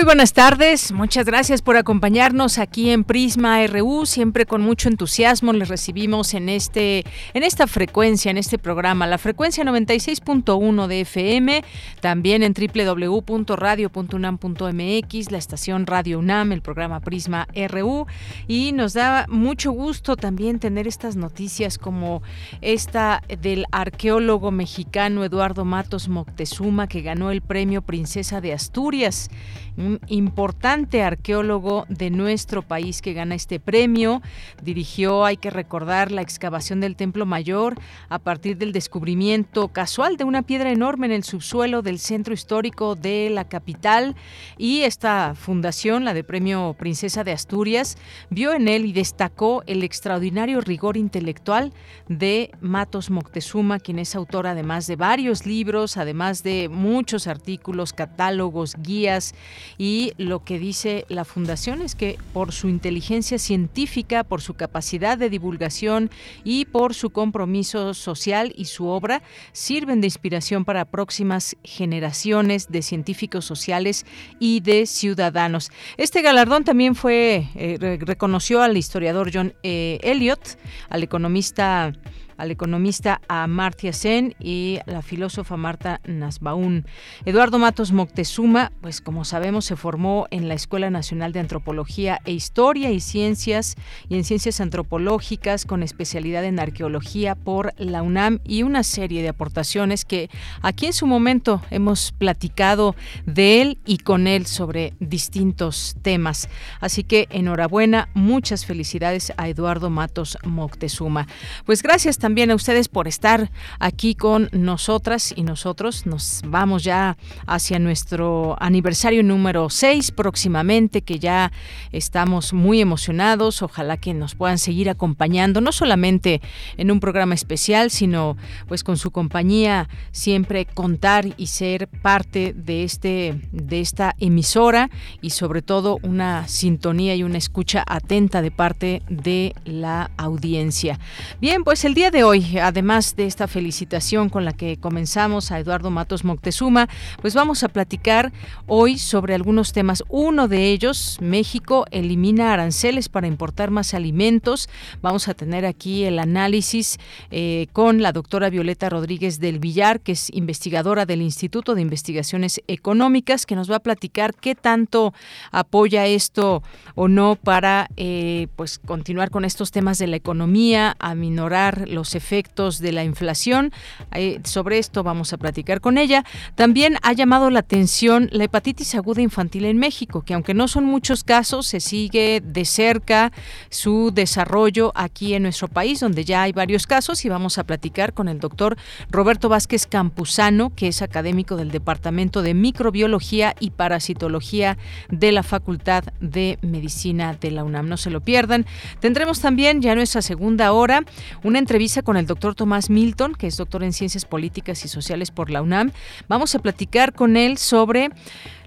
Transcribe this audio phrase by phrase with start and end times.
[0.00, 5.52] Muy buenas tardes, muchas gracias por acompañarnos aquí en Prisma RU, siempre con mucho entusiasmo
[5.52, 7.04] les recibimos en este
[7.34, 11.62] en esta frecuencia, en este programa, la frecuencia 96.1 de FM,
[12.00, 18.06] también en www.radio.unam.mx, la estación Radio UNAM, el programa Prisma RU
[18.48, 22.22] y nos da mucho gusto también tener estas noticias como
[22.62, 29.28] esta del arqueólogo mexicano Eduardo Matos Moctezuma que ganó el premio Princesa de Asturias
[29.76, 34.22] un importante arqueólogo de nuestro país que gana este premio.
[34.62, 40.24] Dirigió, hay que recordar, la excavación del Templo Mayor a partir del descubrimiento casual de
[40.24, 44.16] una piedra enorme en el subsuelo del centro histórico de la capital.
[44.58, 47.96] Y esta fundación, la de Premio Princesa de Asturias,
[48.30, 51.72] vio en él y destacó el extraordinario rigor intelectual
[52.08, 58.74] de Matos Moctezuma, quien es autor además de varios libros, además de muchos artículos, catálogos,
[58.78, 59.34] guías
[59.78, 65.18] y lo que dice la Fundación es que por su inteligencia científica, por su capacidad
[65.18, 66.10] de divulgación
[66.44, 69.22] y por su compromiso social y su obra,
[69.52, 74.06] sirven de inspiración para próximas generaciones de científicos sociales
[74.38, 75.70] y de ciudadanos.
[75.96, 81.92] Este galardón también fue, eh, reconoció al historiador John eh, Elliot, al economista
[82.40, 86.86] al economista Amartya Sen y la filósofa Marta Nasbaun.
[87.26, 92.32] Eduardo Matos Moctezuma, pues como sabemos, se formó en la Escuela Nacional de Antropología e
[92.32, 93.76] Historia y Ciencias
[94.08, 99.28] y en Ciencias Antropológicas con especialidad en Arqueología por la UNAM y una serie de
[99.28, 100.30] aportaciones que
[100.62, 106.48] aquí en su momento hemos platicado de él y con él sobre distintos temas.
[106.80, 111.26] Así que enhorabuena, muchas felicidades a Eduardo Matos Moctezuma.
[111.66, 116.06] Pues gracias también también a ustedes por estar aquí con nosotras y nosotros.
[116.06, 117.16] Nos vamos ya
[117.48, 121.50] hacia nuestro aniversario número 6 próximamente, que ya
[121.90, 123.62] estamos muy emocionados.
[123.62, 126.40] Ojalá que nos puedan seguir acompañando, no solamente
[126.76, 128.36] en un programa especial, sino
[128.68, 134.88] pues con su compañía siempre contar y ser parte de este de esta emisora
[135.20, 141.00] y sobre todo una sintonía y una escucha atenta de parte de la audiencia.
[141.40, 145.58] Bien, pues el día de hoy, además de esta felicitación con la que comenzamos a
[145.58, 146.88] Eduardo Matos Moctezuma,
[147.20, 148.32] pues vamos a platicar
[148.66, 150.02] hoy sobre algunos temas.
[150.08, 154.68] Uno de ellos, México elimina aranceles para importar más alimentos.
[155.02, 156.98] Vamos a tener aquí el análisis
[157.30, 162.60] eh, con la doctora Violeta Rodríguez del Villar, que es investigadora del Instituto de Investigaciones
[162.66, 165.14] Económicas, que nos va a platicar qué tanto
[165.52, 166.62] apoya esto
[166.94, 172.78] o no para eh, pues continuar con estos temas de la economía, aminorar los efectos
[172.78, 173.72] de la inflación.
[174.14, 176.24] Eh, sobre esto vamos a platicar con ella.
[176.54, 180.84] También ha llamado la atención la hepatitis aguda infantil en México, que aunque no son
[180.84, 183.32] muchos casos, se sigue de cerca
[183.68, 188.12] su desarrollo aquí en nuestro país, donde ya hay varios casos y vamos a platicar
[188.12, 188.76] con el doctor
[189.10, 194.78] Roberto Vázquez Campuzano, que es académico del Departamento de Microbiología y Parasitología
[195.08, 197.88] de la Facultad de Medicina de la UNAM.
[197.88, 198.66] No se lo pierdan.
[199.00, 201.02] Tendremos también ya nuestra segunda hora
[201.42, 205.30] una entrevista con el doctor Tomás Milton, que es doctor en Ciencias Políticas y Sociales
[205.30, 205.92] por la UNAM.
[206.28, 208.10] Vamos a platicar con él sobre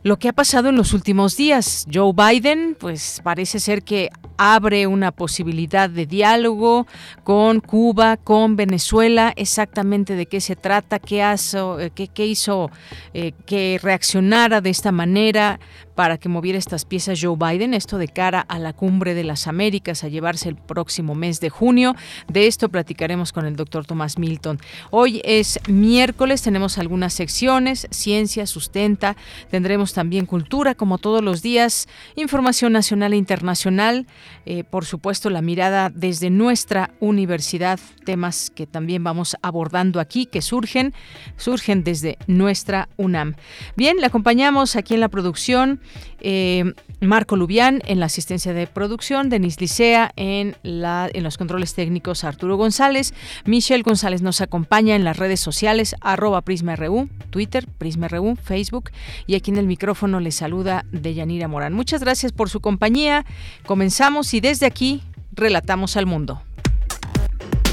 [0.04, 1.88] lo que ha pasado en los últimos días.
[1.92, 6.86] Joe Biden, pues parece ser que abre una posibilidad de diálogo
[7.24, 12.70] con Cuba, con Venezuela, exactamente de qué se trata, qué, eh, qué, hizo
[13.14, 15.60] eh, que reaccionara de esta manera
[15.96, 19.48] para que moviera estas piezas Joe Biden, esto de cara a la cumbre de las
[19.48, 21.96] Américas a llevarse el próximo mes de junio.
[22.28, 24.60] De esto platicaremos con el doctor Tomás Milton.
[24.90, 29.16] Hoy es miércoles, tenemos algunas secciones, ciencia, sustenta,
[29.52, 34.08] tendremos también cultura, como todos los días, información nacional e internacional,
[34.46, 40.42] eh, por supuesto la mirada desde nuestra universidad, temas que también vamos abordando aquí, que
[40.42, 40.94] surgen,
[41.38, 43.36] surgen desde nuestra UNAM.
[43.76, 45.80] Bien, le acompañamos aquí en la producción.
[46.20, 51.74] Eh, Marco Lubián en la asistencia de producción, Denis Licea en, la, en los controles
[51.74, 53.14] técnicos, Arturo González,
[53.46, 58.92] Michelle González nos acompaña en las redes sociales, arroba PrismaRU, Twitter, PrismaRU, Facebook,
[59.28, 59.83] y aquí en el micrófono
[60.22, 61.74] le saluda Deyanira Morán.
[61.74, 63.26] Muchas gracias por su compañía.
[63.66, 65.04] Comenzamos y desde aquí
[65.34, 66.42] relatamos al mundo.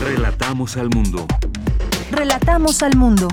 [0.02, 1.26] Relatamos al mundo.
[2.10, 3.28] Relatamos al mundo.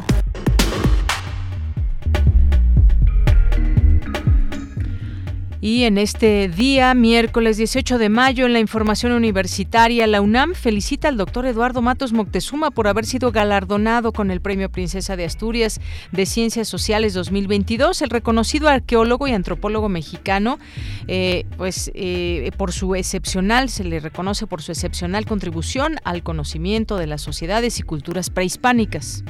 [5.60, 11.08] Y en este día, miércoles 18 de mayo, en la información universitaria, la UNAM felicita
[11.08, 15.82] al doctor Eduardo Matos Moctezuma por haber sido galardonado con el Premio Princesa de Asturias
[16.12, 18.04] de Ciencias Sociales 2022.
[18.04, 20.60] El reconocido arqueólogo y antropólogo mexicano,
[21.08, 26.98] eh, pues eh, por su excepcional, se le reconoce por su excepcional contribución al conocimiento
[26.98, 29.24] de las sociedades y culturas prehispánicas.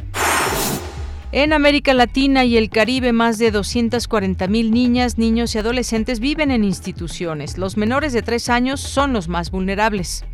[1.40, 6.50] En América Latina y el Caribe, más de 240 mil niñas, niños y adolescentes viven
[6.50, 7.60] en instituciones.
[7.60, 10.26] Los menores de tres años son los más vulnerables.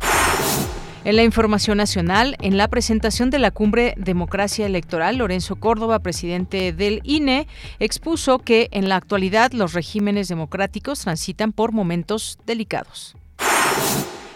[1.04, 6.72] En la información nacional, en la presentación de la cumbre Democracia Electoral, Lorenzo Córdoba, presidente
[6.72, 7.48] del INE,
[7.80, 13.14] expuso que en la actualidad los regímenes democráticos transitan por momentos delicados.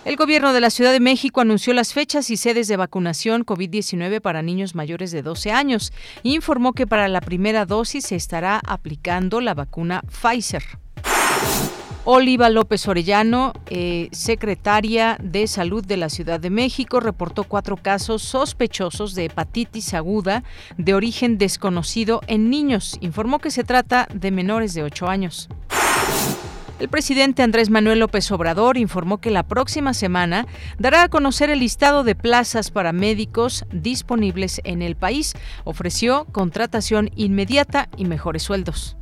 [0.05, 4.21] El gobierno de la Ciudad de México anunció las fechas y sedes de vacunación COVID-19
[4.21, 5.93] para niños mayores de 12 años
[6.25, 10.62] e informó que para la primera dosis se estará aplicando la vacuna Pfizer.
[12.05, 18.23] Oliva López Orellano, eh, secretaria de Salud de la Ciudad de México, reportó cuatro casos
[18.23, 20.43] sospechosos de hepatitis aguda
[20.79, 22.97] de origen desconocido en niños.
[23.03, 25.50] Informó que se trata de menores de 8 años.
[26.79, 30.47] El presidente Andrés Manuel López Obrador informó que la próxima semana
[30.79, 35.35] dará a conocer el listado de plazas para médicos disponibles en el país.
[35.65, 38.97] Ofreció contratación inmediata y mejores sueldos.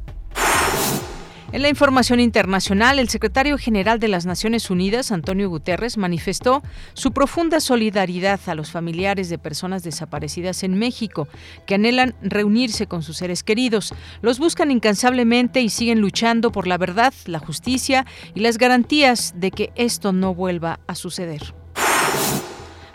[1.57, 6.63] En la información internacional, el secretario general de las Naciones Unidas, Antonio Guterres, manifestó
[6.93, 11.29] su profunda solidaridad a los familiares de personas desaparecidas en México,
[11.65, 13.95] que anhelan reunirse con sus seres queridos.
[14.21, 18.05] Los buscan incansablemente y siguen luchando por la verdad, la justicia
[18.35, 21.55] y las garantías de que esto no vuelva a suceder.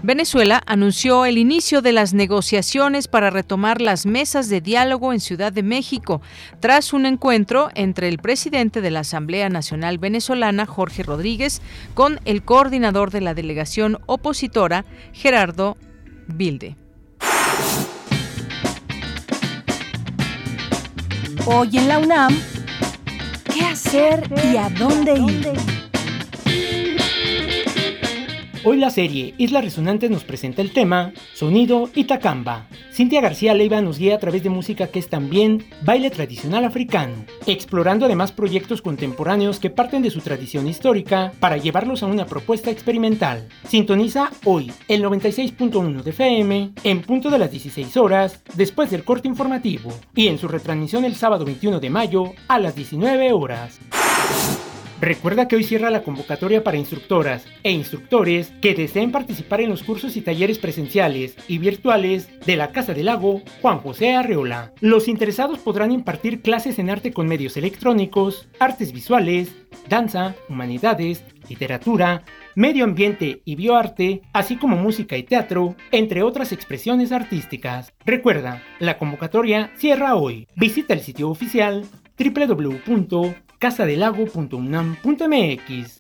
[0.03, 5.53] Venezuela anunció el inicio de las negociaciones para retomar las mesas de diálogo en Ciudad
[5.53, 6.21] de México,
[6.59, 11.62] tras un encuentro entre el presidente de la Asamblea Nacional Venezolana, Jorge Rodríguez,
[11.94, 15.77] con el coordinador de la delegación opositora, Gerardo
[16.27, 16.77] Bilde.
[21.45, 22.36] Hoy en la UNAM,
[23.53, 25.81] ¿qué hacer y a dónde ir?
[28.63, 32.68] Hoy la serie Islas Resonantes nos presenta el tema Sonido Itacamba.
[32.94, 37.25] Cintia García Leiva nos guía a través de música que es también baile tradicional africano,
[37.48, 42.69] explorando además proyectos contemporáneos que parten de su tradición histórica para llevarlos a una propuesta
[42.69, 43.50] experimental.
[43.68, 49.28] Sintoniza hoy el 96.1 de FM en punto de las 16 horas después del corte
[49.28, 53.80] informativo y en su retransmisión el sábado 21 de mayo a las 19 horas.
[55.01, 59.81] Recuerda que hoy cierra la convocatoria para instructoras e instructores que deseen participar en los
[59.81, 64.74] cursos y talleres presenciales y virtuales de la Casa del Lago Juan José Arreola.
[64.80, 69.56] Los interesados podrán impartir clases en arte con medios electrónicos, artes visuales,
[69.89, 72.21] danza, humanidades, literatura,
[72.53, 77.91] medio ambiente y bioarte, así como música y teatro, entre otras expresiones artísticas.
[78.05, 80.48] Recuerda, la convocatoria cierra hoy.
[80.55, 81.88] Visita el sitio oficial
[82.20, 85.98] www casadelago.unam.mx.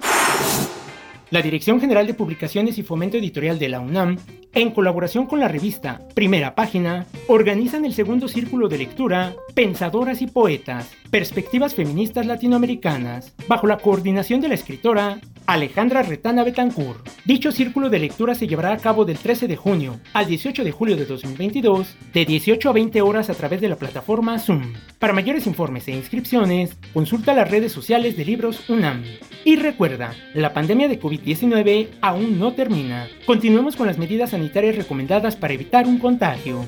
[1.29, 4.17] La Dirección General de Publicaciones y Fomento Editorial de la UNAM,
[4.53, 10.27] en colaboración con la revista Primera Página, organizan el segundo círculo de lectura Pensadoras y
[10.27, 17.07] Poetas, Perspectivas Feministas Latinoamericanas, bajo la coordinación de la escritora Alejandra Retana Betancourt.
[17.25, 20.71] Dicho círculo de lectura se llevará a cabo del 13 de junio al 18 de
[20.71, 24.73] julio de 2022, de 18 a 20 horas a través de la plataforma Zoom.
[24.99, 29.03] Para mayores informes e inscripciones, consulta las redes sociales de Libros UNAM.
[29.43, 33.07] Y recuerda, la pandemia de COVID-19 aún no termina.
[33.25, 36.65] Continuemos con las medidas sanitarias recomendadas para evitar un contagio.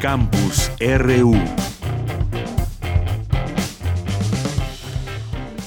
[0.00, 1.34] Campus RU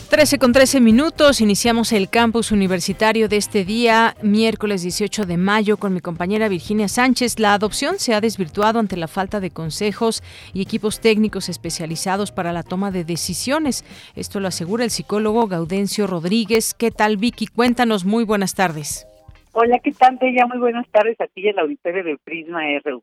[0.09, 5.75] 13 con 13 minutos, iniciamos el campus universitario de este día, miércoles 18 de mayo,
[5.77, 7.39] con mi compañera Virginia Sánchez.
[7.39, 10.21] La adopción se ha desvirtuado ante la falta de consejos
[10.53, 13.83] y equipos técnicos especializados para la toma de decisiones.
[14.15, 16.73] Esto lo asegura el psicólogo Gaudencio Rodríguez.
[16.73, 17.47] ¿Qué tal, Vicky?
[17.47, 19.07] Cuéntanos, muy buenas tardes.
[19.53, 20.45] Hola, ¿qué tal, Bella?
[20.45, 23.01] Muy buenas tardes a ti en la auditorio de Prisma RU.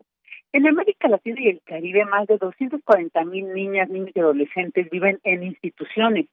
[0.50, 5.21] En América Latina y el Caribe, más de 240 mil niñas, niños y adolescentes viven
[5.23, 6.26] en instituciones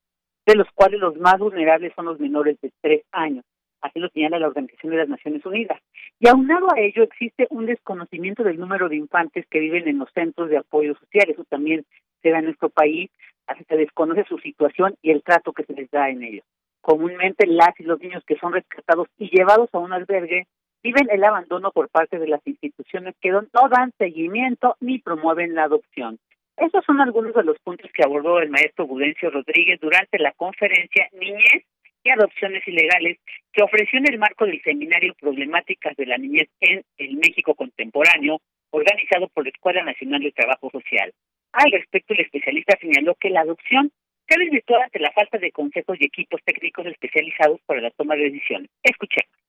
[0.46, 3.44] de los cuales los más vulnerables son los menores de tres años.
[3.82, 5.82] Así lo señala la Organización de las Naciones Unidas.
[6.20, 10.10] Y aunado a ello existe un desconocimiento del número de infantes que viven en los
[10.14, 11.30] centros de apoyo social.
[11.30, 11.86] Eso también
[12.22, 13.12] se da en nuestro país.
[13.48, 16.46] Así se desconoce su situación y el trato que se les da en ellos.
[16.80, 20.48] Comúnmente las y los niños que son rescatados y llevados a un albergue
[20.86, 25.64] viven el abandono por parte de las instituciones que no dan seguimiento ni promueven la
[25.64, 26.20] adopción.
[26.58, 31.10] Esos son algunos de los puntos que abordó el maestro Gudencio Rodríguez durante la conferencia
[31.14, 31.64] Niñez
[32.04, 33.18] y Adopciones Ilegales
[33.52, 38.40] que ofreció en el marco del seminario Problemáticas de la Niñez en el México Contemporáneo,
[38.70, 41.12] organizado por la Escuela Nacional de Trabajo Social.
[41.52, 43.92] Al respecto, el especialista señaló que la adopción
[44.28, 48.30] se desvirtuó ante la falta de consejos y equipos técnicos especializados para la toma de
[48.30, 48.70] decisiones.
[48.84, 49.45] Escuchemos.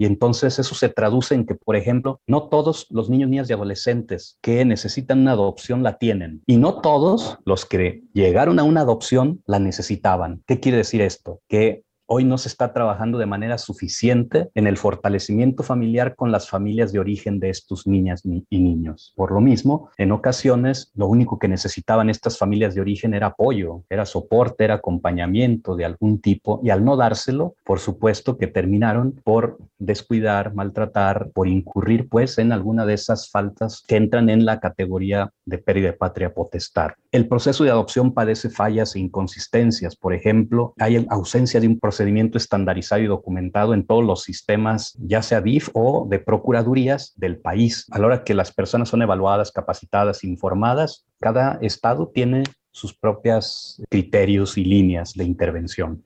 [0.00, 3.52] Y entonces eso se traduce en que, por ejemplo, no todos los niños, niñas y
[3.52, 6.42] adolescentes que necesitan una adopción la tienen.
[6.46, 10.42] Y no todos los que llegaron a una adopción la necesitaban.
[10.46, 11.42] ¿Qué quiere decir esto?
[11.48, 16.50] Que Hoy no se está trabajando de manera suficiente en el fortalecimiento familiar con las
[16.50, 19.12] familias de origen de estos niñas y niños.
[19.14, 23.84] Por lo mismo, en ocasiones lo único que necesitaban estas familias de origen era apoyo,
[23.88, 29.12] era soporte, era acompañamiento de algún tipo y al no dárselo, por supuesto que terminaron
[29.22, 34.58] por descuidar, maltratar, por incurrir pues en alguna de esas faltas que entran en la
[34.58, 36.90] categoría de pérdida de patria potestad.
[37.12, 39.94] El proceso de adopción padece fallas e inconsistencias.
[39.94, 44.96] Por ejemplo, hay ausencia de un proceso procedimiento estandarizado y documentado en todos los sistemas,
[45.06, 47.86] ya sea DIF o de procuradurías del país.
[47.92, 53.82] A la hora que las personas son evaluadas, capacitadas, informadas, cada estado tiene sus propios
[53.90, 56.02] criterios y líneas de intervención.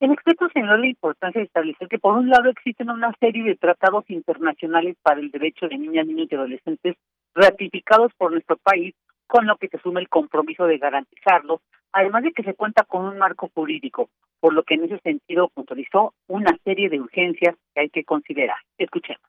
[0.00, 3.56] El experto señaló la importancia de establecer que, por un lado, existen una serie de
[3.56, 6.96] tratados internacionales para el derecho de niñas, niños y adolescentes
[7.34, 8.94] ratificados por nuestro país,
[9.26, 11.60] con lo que se asume el compromiso de garantizarlos,
[11.92, 15.48] además de que se cuenta con un marco jurídico, por lo que en ese sentido
[15.48, 18.58] puntualizó una serie de urgencias que hay que considerar.
[18.78, 19.22] Escuchemos.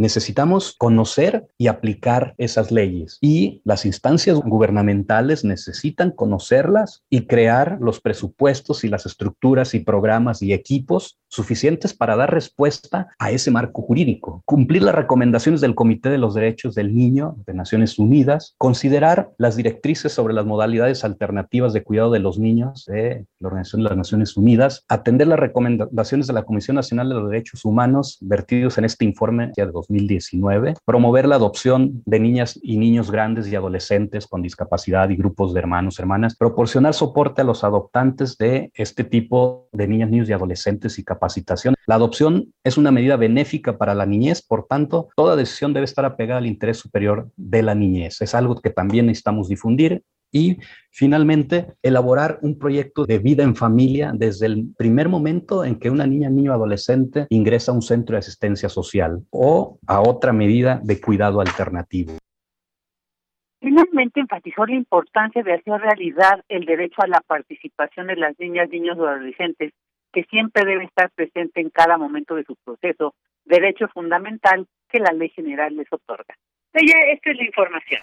[0.00, 8.00] Necesitamos conocer y aplicar esas leyes y las instancias gubernamentales necesitan conocerlas y crear los
[8.00, 13.82] presupuestos y las estructuras y programas y equipos suficientes para dar respuesta a ese marco
[13.82, 19.30] jurídico, cumplir las recomendaciones del Comité de los Derechos del Niño de Naciones Unidas, considerar
[19.38, 23.88] las directrices sobre las modalidades alternativas de cuidado de los niños de la Organización de
[23.88, 28.76] las Naciones Unidas, atender las recomendaciones de la Comisión Nacional de los Derechos Humanos vertidos
[28.78, 34.26] en este informe de 2019, promover la adopción de niñas y niños grandes y adolescentes
[34.26, 39.68] con discapacidad y grupos de hermanos, hermanas, proporcionar soporte a los adoptantes de este tipo
[39.72, 41.04] de niñas, niños y adolescentes y
[41.86, 46.04] La adopción es una medida benéfica para la niñez, por tanto, toda decisión debe estar
[46.04, 48.20] apegada al interés superior de la niñez.
[48.20, 50.58] Es algo que también necesitamos difundir y
[50.90, 56.06] finalmente elaborar un proyecto de vida en familia desde el primer momento en que una
[56.06, 61.00] niña, niño, adolescente ingresa a un centro de asistencia social o a otra medida de
[61.00, 62.12] cuidado alternativo.
[63.60, 68.70] Finalmente enfatizó la importancia de hacer realidad el derecho a la participación de las niñas,
[68.70, 69.72] niños y adolescentes,
[70.12, 73.14] que siempre debe estar presente en cada momento de su proceso,
[73.44, 76.34] derecho fundamental que la ley general les otorga.
[76.72, 78.02] Ella, esta es la información.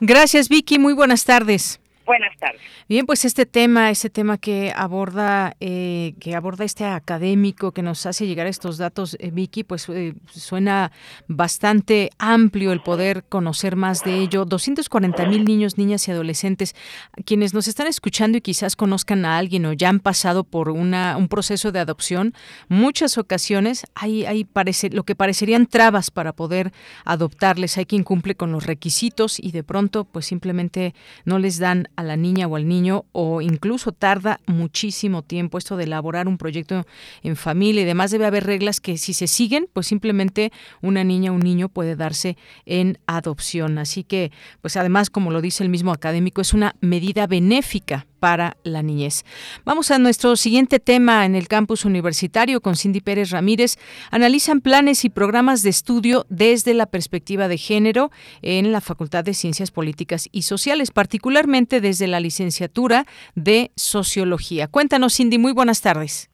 [0.00, 0.78] Gracias, Vicky.
[0.78, 1.80] Muy buenas tardes.
[2.10, 2.60] Buenas tardes.
[2.88, 8.04] Bien, pues este tema, ese tema que aborda, eh, que aborda este académico que nos
[8.04, 10.90] hace llegar estos datos, eh, Vicky, pues eh, suena
[11.28, 14.44] bastante amplio el poder conocer más de ello.
[14.44, 16.74] 240 mil niños, niñas y adolescentes,
[17.24, 21.16] quienes nos están escuchando y quizás conozcan a alguien o ya han pasado por una,
[21.16, 22.34] un proceso de adopción,
[22.68, 26.72] muchas ocasiones hay, hay parece, lo que parecerían trabas para poder
[27.04, 27.78] adoptarles.
[27.78, 30.92] Hay quien cumple con los requisitos y de pronto, pues simplemente
[31.24, 35.76] no les dan a la niña o al niño o incluso tarda muchísimo tiempo esto
[35.76, 36.86] de elaborar un proyecto
[37.22, 41.30] en familia y demás debe haber reglas que si se siguen pues simplemente una niña
[41.30, 43.78] o un niño puede darse en adopción.
[43.78, 48.56] Así que pues además como lo dice el mismo académico es una medida benéfica para
[48.62, 49.24] la niñez.
[49.64, 53.76] Vamos a nuestro siguiente tema en el campus universitario con Cindy Pérez Ramírez.
[54.10, 58.10] Analizan planes y programas de estudio desde la perspectiva de género
[58.42, 64.68] en la Facultad de Ciencias Políticas y Sociales, particularmente desde la licenciatura de Sociología.
[64.68, 66.30] Cuéntanos, Cindy, muy buenas tardes.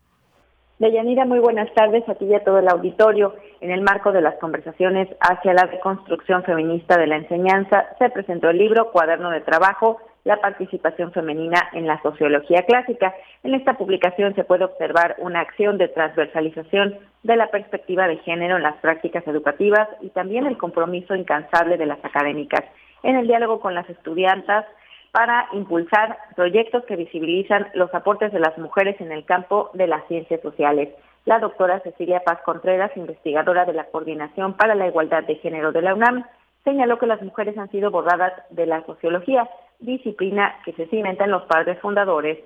[0.78, 3.34] Deyanira, muy buenas tardes a ti todo el auditorio.
[3.62, 8.50] En el marco de las conversaciones hacia la reconstrucción feminista de la enseñanza, se presentó
[8.50, 13.14] el libro Cuaderno de Trabajo, la participación femenina en la sociología clásica.
[13.44, 18.56] En esta publicación se puede observar una acción de transversalización de la perspectiva de género
[18.56, 22.64] en las prácticas educativas y también el compromiso incansable de las académicas
[23.04, 24.66] en el diálogo con las estudiantas
[25.12, 30.04] para impulsar proyectos que visibilizan los aportes de las mujeres en el campo de las
[30.08, 30.88] ciencias sociales.
[31.24, 35.82] La doctora Cecilia Paz Contreras, investigadora de la Coordinación para la Igualdad de Género de
[35.82, 36.24] la UNAM,
[36.64, 39.48] señaló que las mujeres han sido borradas de la sociología,
[39.80, 42.38] disciplina que se cimenta en los padres fundadores.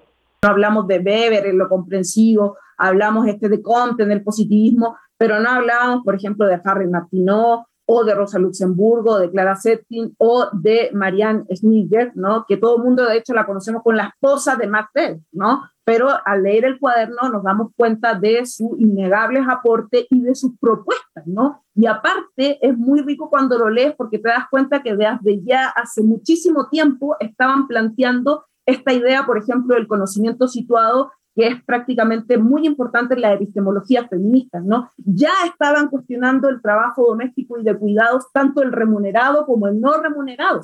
[0.42, 5.38] No hablamos de Weber en lo comprensivo, hablamos este de Comte en el positivismo, pero
[5.40, 10.46] no hablábamos, por ejemplo, de Harry Martineau o de Rosa Luxemburgo, de Clara Zetkin o
[10.52, 12.44] de Marianne Schneider, ¿no?
[12.46, 14.90] Que todo el mundo, de hecho, la conocemos con la esposa de Max
[15.32, 15.64] ¿no?
[15.82, 20.56] Pero al leer el cuaderno nos damos cuenta de sus innegables aportes y de sus
[20.60, 21.64] propuestas, ¿no?
[21.74, 25.66] Y aparte es muy rico cuando lo lees porque te das cuenta que desde ya
[25.70, 32.38] hace muchísimo tiempo estaban planteando esta idea, por ejemplo, del conocimiento situado que es prácticamente
[32.38, 34.90] muy importante en la epistemología feminista, ¿no?
[34.96, 40.00] Ya estaban cuestionando el trabajo doméstico y de cuidados, tanto el remunerado como el no
[40.02, 40.62] remunerado.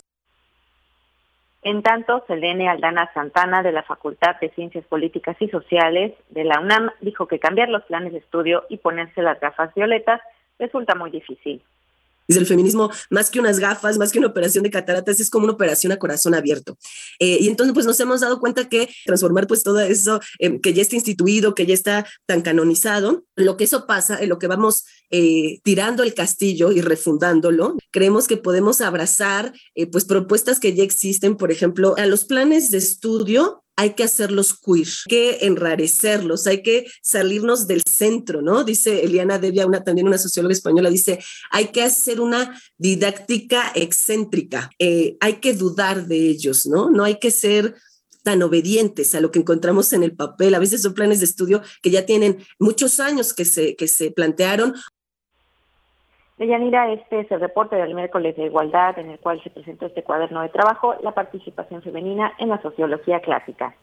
[1.63, 6.61] En tanto, Selene Aldana Santana, de la Facultad de Ciencias Políticas y Sociales de la
[6.61, 10.21] UNAM, dijo que cambiar los planes de estudio y ponerse las gafas violetas
[10.59, 11.63] resulta muy difícil.
[12.29, 15.45] Dice el feminismo, más que unas gafas, más que una operación de cataratas, es como
[15.45, 16.77] una operación a corazón abierto.
[17.21, 20.73] Eh, y entonces, pues nos hemos dado cuenta que transformar pues todo eso eh, que
[20.73, 24.47] ya está instituido, que ya está tan canonizado, lo que eso pasa, en lo que
[24.47, 29.53] vamos eh, tirando el castillo y refundándolo, creemos que podemos abrazar
[29.93, 34.59] pues propuestas que ya existen, por ejemplo, a los planes de estudio hay que hacerlos
[34.59, 38.65] queer, hay que enrarecerlos, hay que salirnos del centro, ¿no?
[38.65, 41.19] Dice Eliana Devia, una, también una socióloga española, dice,
[41.51, 46.91] hay que hacer una didáctica excéntrica, eh, hay que dudar de ellos, ¿no?
[46.91, 47.77] No hay que ser
[48.27, 50.57] tan obedientes a lo que encontramos en el papel.
[50.57, 54.11] A veces son planes de estudio que ya tienen muchos años que se, que se
[54.11, 54.75] plantearon
[56.39, 60.03] Deyanira, este es el reporte del miércoles de igualdad en el cual se presentó este
[60.03, 63.75] cuaderno de trabajo, la participación femenina en la sociología clásica.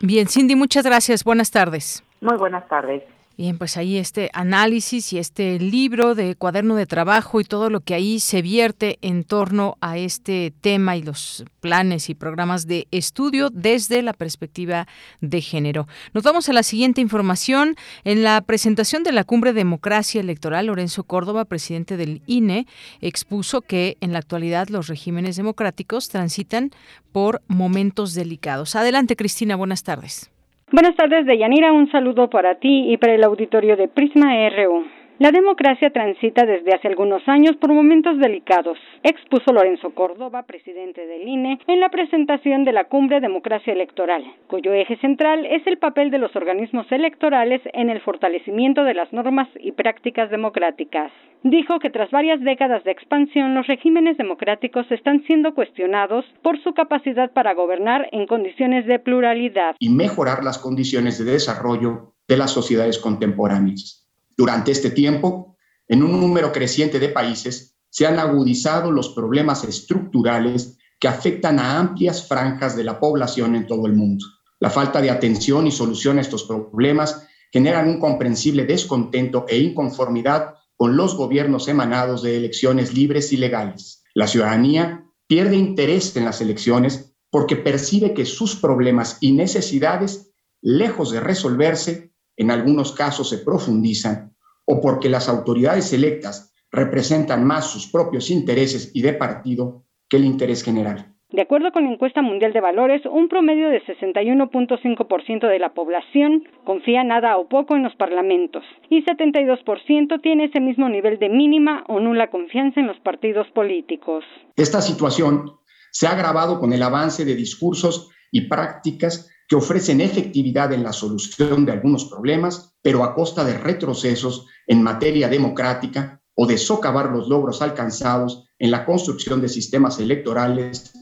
[0.00, 1.24] Bien, Cindy, muchas gracias.
[1.24, 2.04] Buenas tardes.
[2.20, 3.02] Muy buenas tardes.
[3.36, 7.80] Bien, pues ahí este análisis y este libro de cuaderno de trabajo y todo lo
[7.80, 12.86] que ahí se vierte en torno a este tema y los planes y programas de
[12.92, 14.86] estudio desde la perspectiva
[15.20, 15.88] de género.
[16.12, 17.74] Nos vamos a la siguiente información.
[18.04, 22.68] En la presentación de la Cumbre Democracia Electoral, Lorenzo Córdoba, presidente del INE,
[23.00, 26.70] expuso que en la actualidad los regímenes democráticos transitan
[27.10, 28.76] por momentos delicados.
[28.76, 30.30] Adelante, Cristina, buenas tardes.
[30.72, 31.72] Buenas tardes, Deyanira.
[31.72, 34.84] Un saludo para ti y para el auditorio de Prisma RU.
[35.20, 41.28] La democracia transita desde hace algunos años por momentos delicados, expuso Lorenzo Córdoba, presidente del
[41.28, 46.10] INE, en la presentación de la Cumbre Democracia Electoral, cuyo eje central es el papel
[46.10, 51.12] de los organismos electorales en el fortalecimiento de las normas y prácticas democráticas.
[51.44, 56.74] Dijo que tras varias décadas de expansión, los regímenes democráticos están siendo cuestionados por su
[56.74, 62.50] capacidad para gobernar en condiciones de pluralidad y mejorar las condiciones de desarrollo de las
[62.50, 64.03] sociedades contemporáneas.
[64.36, 65.56] Durante este tiempo,
[65.88, 71.78] en un número creciente de países, se han agudizado los problemas estructurales que afectan a
[71.78, 74.24] amplias franjas de la población en todo el mundo.
[74.60, 80.54] La falta de atención y solución a estos problemas generan un comprensible descontento e inconformidad
[80.76, 84.02] con los gobiernos emanados de elecciones libres y legales.
[84.14, 91.10] La ciudadanía pierde interés en las elecciones porque percibe que sus problemas y necesidades, lejos
[91.10, 97.90] de resolverse, en algunos casos se profundizan, o porque las autoridades electas representan más sus
[97.90, 101.14] propios intereses y de partido que el interés general.
[101.30, 106.44] De acuerdo con la encuesta mundial de valores, un promedio de 61.5% de la población
[106.64, 111.82] confía nada o poco en los parlamentos y 72% tiene ese mismo nivel de mínima
[111.88, 114.24] o nula confianza en los partidos políticos.
[114.54, 115.50] Esta situación
[115.90, 120.92] se ha agravado con el avance de discursos y prácticas que ofrecen efectividad en la
[120.92, 127.10] solución de algunos problemas, pero a costa de retrocesos en materia democrática o de socavar
[127.10, 130.92] los logros alcanzados en la construcción de sistemas electorales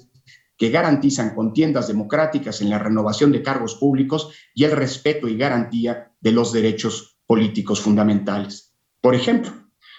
[0.57, 6.13] que garantizan contiendas democráticas en la renovación de cargos públicos y el respeto y garantía
[6.21, 8.75] de los derechos políticos fundamentales.
[9.01, 9.53] Por ejemplo,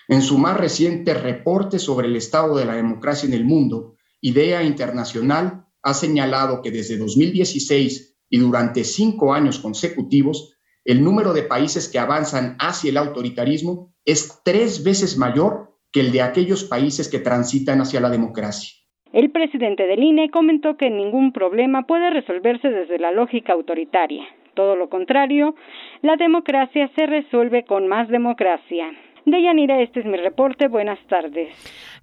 [0.07, 4.63] en su más reciente reporte sobre el estado de la democracia en el mundo, IDEA
[4.63, 11.87] Internacional ha señalado que desde 2016 y durante cinco años consecutivos, el número de países
[11.87, 17.19] que avanzan hacia el autoritarismo es tres veces mayor que el de aquellos países que
[17.19, 18.71] transitan hacia la democracia.
[19.11, 24.23] El presidente del INE comentó que ningún problema puede resolverse desde la lógica autoritaria.
[24.55, 25.53] Todo lo contrario,
[26.01, 28.87] la democracia se resuelve con más democracia.
[29.25, 30.67] Deyanira, este es mi reporte.
[30.67, 31.49] Buenas tardes.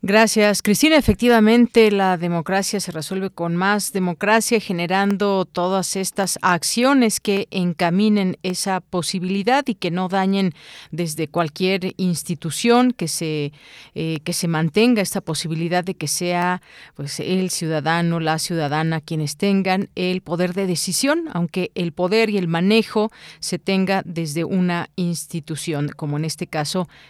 [0.03, 0.97] Gracias, Cristina.
[0.97, 8.81] Efectivamente, la democracia se resuelve con más democracia, generando todas estas acciones que encaminen esa
[8.81, 10.55] posibilidad y que no dañen
[10.91, 13.53] desde cualquier institución que se
[13.95, 16.63] eh, que se mantenga esta posibilidad de que sea
[16.95, 22.39] pues el ciudadano, la ciudadana quienes tengan el poder de decisión, aunque el poder y
[22.39, 26.89] el manejo se tenga desde una institución, como en este caso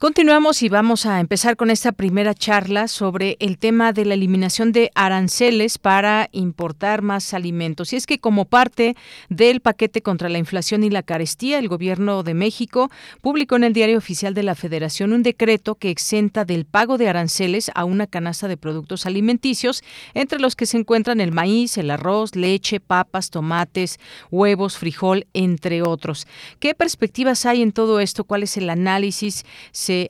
[0.00, 4.72] Continuamos y vamos a empezar con esta primera charla sobre el tema de la eliminación
[4.72, 7.92] de aranceles para importar más alimentos.
[7.92, 8.96] Y es que como parte
[9.28, 13.74] del paquete contra la inflación y la carestía, el Gobierno de México publicó en el
[13.74, 18.06] Diario Oficial de la Federación un decreto que exenta del pago de aranceles a una
[18.06, 19.84] canasta de productos alimenticios,
[20.14, 25.82] entre los que se encuentran el maíz, el arroz, leche, papas, tomates, huevos, frijol, entre
[25.82, 26.26] otros.
[26.58, 28.24] ¿Qué perspectivas hay en todo esto?
[28.24, 29.44] ¿Cuál es el análisis?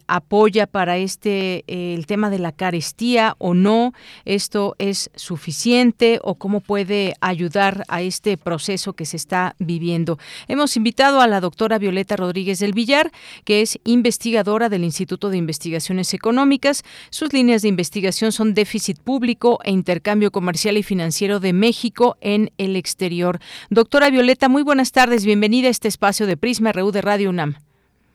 [0.07, 3.93] Apoya para este eh, el tema de la carestía o no,
[4.25, 10.19] esto es suficiente o cómo puede ayudar a este proceso que se está viviendo.
[10.49, 13.11] Hemos invitado a la doctora Violeta Rodríguez del Villar,
[13.45, 16.83] que es investigadora del Instituto de Investigaciones Económicas.
[17.11, 22.53] Sus líneas de investigación son déficit público e intercambio comercial y financiero de México en
[22.59, 23.41] el exterior.
[23.71, 27.70] Doctora Violeta, muy buenas tardes, bienvenida a este espacio de Prisma RU de Radio UNAM.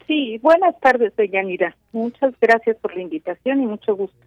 [0.08, 1.76] Sí, buenas tardes, Yanira.
[1.92, 4.18] Muchas gracias por la invitación y mucho gusto.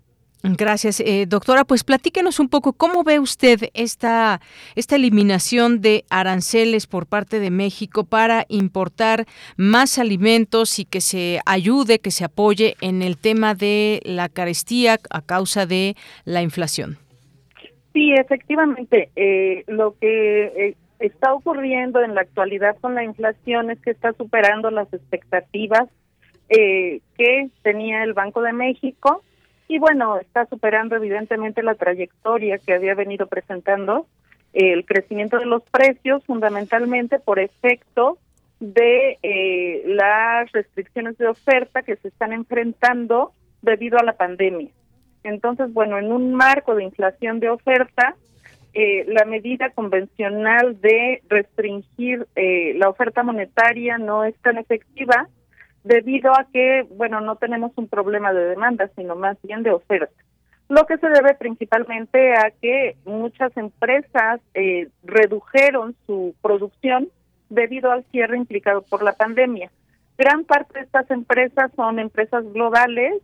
[0.42, 1.64] Gracias, eh, doctora.
[1.64, 4.40] Pues platíquenos un poco cómo ve usted esta
[4.76, 11.40] esta eliminación de aranceles por parte de México para importar más alimentos y que se
[11.44, 16.98] ayude, que se apoye en el tema de la carestía a causa de la inflación.
[17.92, 23.80] Sí, efectivamente, eh, lo que eh, está ocurriendo en la actualidad con la inflación es
[23.80, 25.88] que está superando las expectativas
[26.48, 29.22] eh, que tenía el Banco de México
[29.68, 34.06] y bueno, está superando evidentemente la trayectoria que había venido presentando
[34.54, 38.18] el crecimiento de los precios fundamentalmente por efecto
[38.60, 43.32] de eh, las restricciones de oferta que se están enfrentando
[43.62, 44.70] debido a la pandemia.
[45.22, 48.16] Entonces, bueno, en un marco de inflación de oferta,
[48.74, 55.28] eh, la medida convencional de restringir eh, la oferta monetaria no es tan efectiva
[55.84, 60.12] debido a que, bueno, no tenemos un problema de demanda, sino más bien de oferta.
[60.68, 67.08] Lo que se debe principalmente a que muchas empresas eh, redujeron su producción
[67.48, 69.70] debido al cierre implicado por la pandemia.
[70.18, 73.14] Gran parte de estas empresas son empresas globales,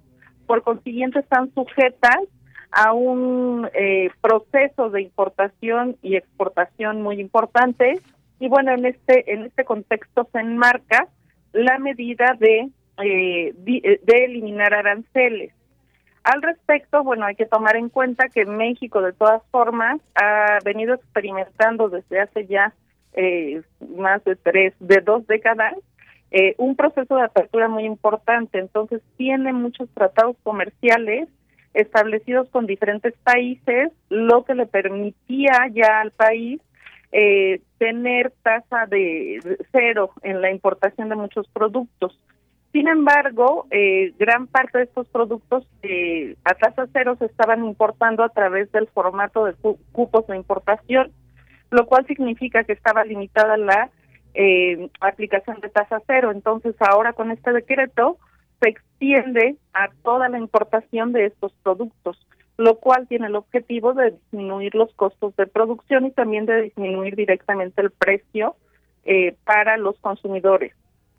[0.47, 2.21] por consiguiente están sujetas
[2.71, 8.01] a un eh, proceso de importación y exportación muy importante.
[8.41, 11.09] Y bueno en este en este contexto se enmarca
[11.53, 12.71] la medida de
[13.03, 15.53] eh, eh, de eliminar aranceles.
[16.25, 20.95] Al respecto bueno hay que tomar en cuenta que México de todas formas ha venido
[20.95, 22.75] experimentando desde hace ya
[23.97, 25.75] más de tres de dos décadas
[26.59, 28.59] un proceso de apertura muy importante.
[28.59, 31.29] Entonces tiene muchos tratados comerciales
[31.75, 36.61] establecidos con diferentes países, lo que le permitía ya al país
[37.13, 42.19] eh, tener tasa de cero en la importación de muchos productos.
[42.73, 48.25] Sin embargo, eh, gran parte de estos productos eh, a tasa cero se estaban importando
[48.25, 49.55] a través del formato de
[49.93, 51.13] cupos de importación,
[51.71, 53.91] lo cual significa que estaba limitada la
[55.01, 56.33] aplicación de tasa cero.
[56.33, 58.19] Entonces, ahora con este decreto,
[58.65, 64.13] se extiende a toda la importación de estos productos, lo cual tiene el objetivo de
[64.13, 68.57] disminuir los costos de producción y también de disminuir directamente el precio
[69.05, 70.73] eh, para los consumidores.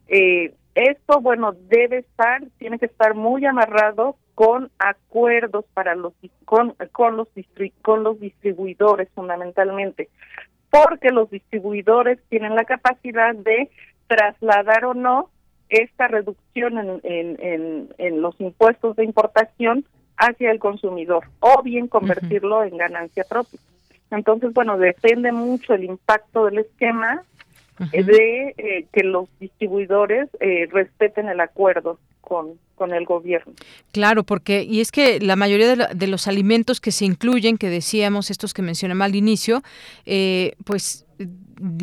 [0.07, 6.75] Eh, esto, bueno, debe estar, tiene que estar muy amarrado con acuerdos para los con,
[6.91, 7.27] con los
[7.81, 10.09] con los distribuidores fundamentalmente
[10.69, 13.69] porque los distribuidores tienen la capacidad de
[14.07, 15.29] trasladar o no
[15.69, 19.85] esta reducción en, en, en, los impuestos de importación
[20.17, 23.59] hacia el consumidor o bien convertirlo en ganancia propia.
[24.11, 27.23] Entonces, bueno, depende mucho el impacto del esquema
[27.91, 33.53] de eh, que los distribuidores eh, respeten el acuerdo con, con el gobierno.
[33.91, 37.69] Claro, porque, y es que la mayoría de, de los alimentos que se incluyen, que
[37.69, 39.61] decíamos, estos que mencionamos al inicio,
[40.05, 41.04] eh, pues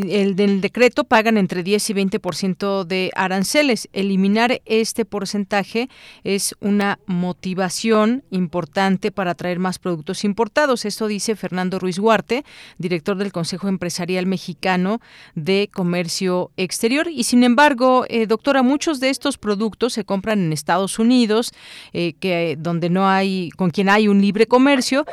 [0.08, 3.88] el del decreto pagan entre 10 y 20% de aranceles.
[3.92, 5.88] Eliminar este porcentaje
[6.24, 10.84] es una motivación importante para traer más productos importados.
[10.84, 12.44] Esto dice Fernando Ruiz Huarte,
[12.78, 15.00] director del Consejo Empresarial Mexicano
[15.34, 17.08] de Comercio Exterior.
[17.08, 21.52] Y sin embargo, eh, doctora, muchos de estos productos se compran en Estados Unidos,
[21.92, 25.06] eh, que donde no hay, con quien hay un libre comercio,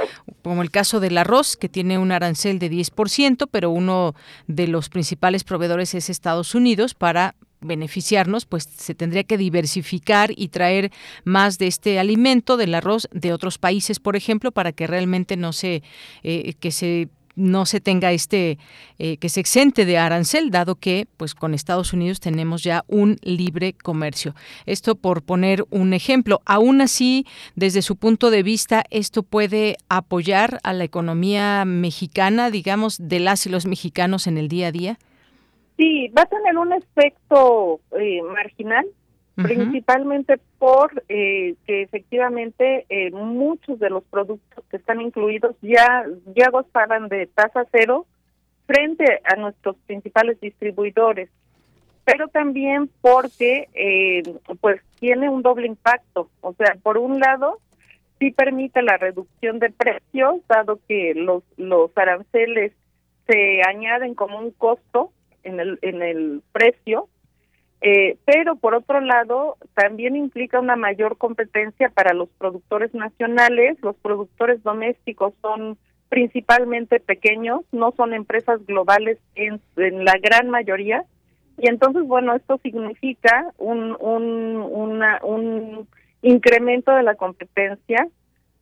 [0.44, 4.09] como el caso del arroz, que tiene un arancel de 10%, pero uno
[4.48, 10.48] de los principales proveedores es Estados Unidos para beneficiarnos, pues se tendría que diversificar y
[10.48, 10.92] traer
[11.24, 15.52] más de este alimento del arroz de otros países, por ejemplo, para que realmente no
[15.52, 15.84] se
[16.24, 18.58] eh, que se no se tenga este
[18.98, 23.18] eh, que se exente de arancel dado que pues con Estados Unidos tenemos ya un
[23.22, 24.36] libre comercio.
[24.66, 26.42] Esto por poner un ejemplo.
[26.46, 32.98] Aún así desde su punto de vista esto puede apoyar a la economía mexicana digamos
[33.00, 35.00] de las y los mexicanos en el día a día.
[35.78, 38.86] Sí va a tener un efecto eh, marginal
[39.44, 46.50] principalmente por eh, que efectivamente eh, muchos de los productos que están incluidos ya ya
[46.50, 48.06] gozaban de tasa cero
[48.66, 51.30] frente a nuestros principales distribuidores.
[52.06, 54.24] Pero también porque eh,
[54.62, 56.30] pues tiene un doble impacto.
[56.42, 57.60] O sea por un lado
[58.20, 62.74] sí permite la reducción de precios dado que los los aranceles
[63.28, 65.12] se añaden como un costo
[65.44, 67.08] en el en el precio
[67.82, 73.78] eh, pero por otro lado, también implica una mayor competencia para los productores nacionales.
[73.82, 75.78] Los productores domésticos son
[76.10, 81.04] principalmente pequeños, no son empresas globales en, la gran mayoría.
[81.58, 85.88] Y entonces, bueno, esto significa un, un, una, un
[86.22, 88.08] incremento de la competencia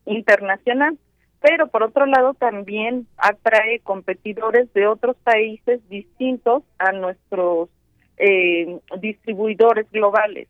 [0.06, 0.98] internacional.
[1.40, 7.70] Pero por otro lado, también atrae competidores de otros países distintos a nuestros
[8.18, 10.48] eh, distribuidores globales.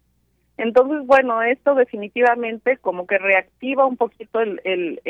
[0.58, 5.02] Entonces, bueno, esto definitivamente como que reactiva un poquito el, el,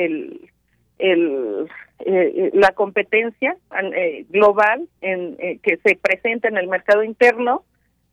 [0.97, 3.55] el, eh, la competencia
[3.95, 7.63] eh, global en, eh, que se presenta en el mercado interno,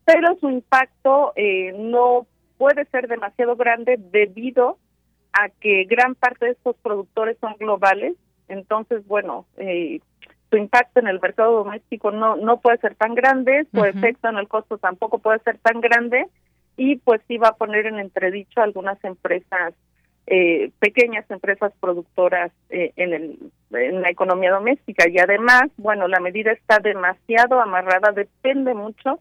[0.05, 1.33] pero su impacto
[1.75, 2.27] no
[2.57, 4.77] puede ser demasiado grande debido
[5.33, 8.15] a que gran parte de estos productores son globales.
[8.47, 9.99] Entonces, bueno, eh,
[10.49, 14.37] su impacto en el mercado doméstico no no puede ser tan grande, su efecto en
[14.37, 16.27] el costo tampoco puede ser tan grande
[16.77, 19.73] y pues sí va a poner en entredicho algunas empresas
[20.27, 23.39] eh, pequeñas empresas productoras eh, en, el,
[23.71, 25.07] en la economía doméstica.
[25.07, 29.19] Y además bueno la medida está demasiado amarrada depende mucho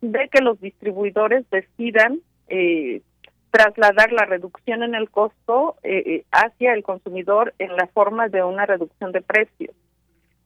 [0.00, 3.02] de que los distribuidores decidan eh,
[3.50, 8.66] trasladar la reducción en el costo eh, hacia el consumidor en la forma de una
[8.66, 9.74] reducción de precios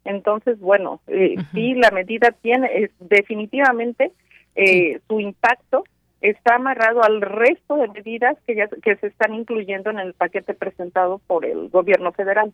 [0.05, 4.13] entonces, bueno, eh, sí, la medida tiene es, definitivamente
[4.55, 5.85] eh, su impacto
[6.23, 10.55] está amarrado al resto de medidas que ya que se están incluyendo en el paquete
[10.55, 12.53] presentado por el gobierno federal.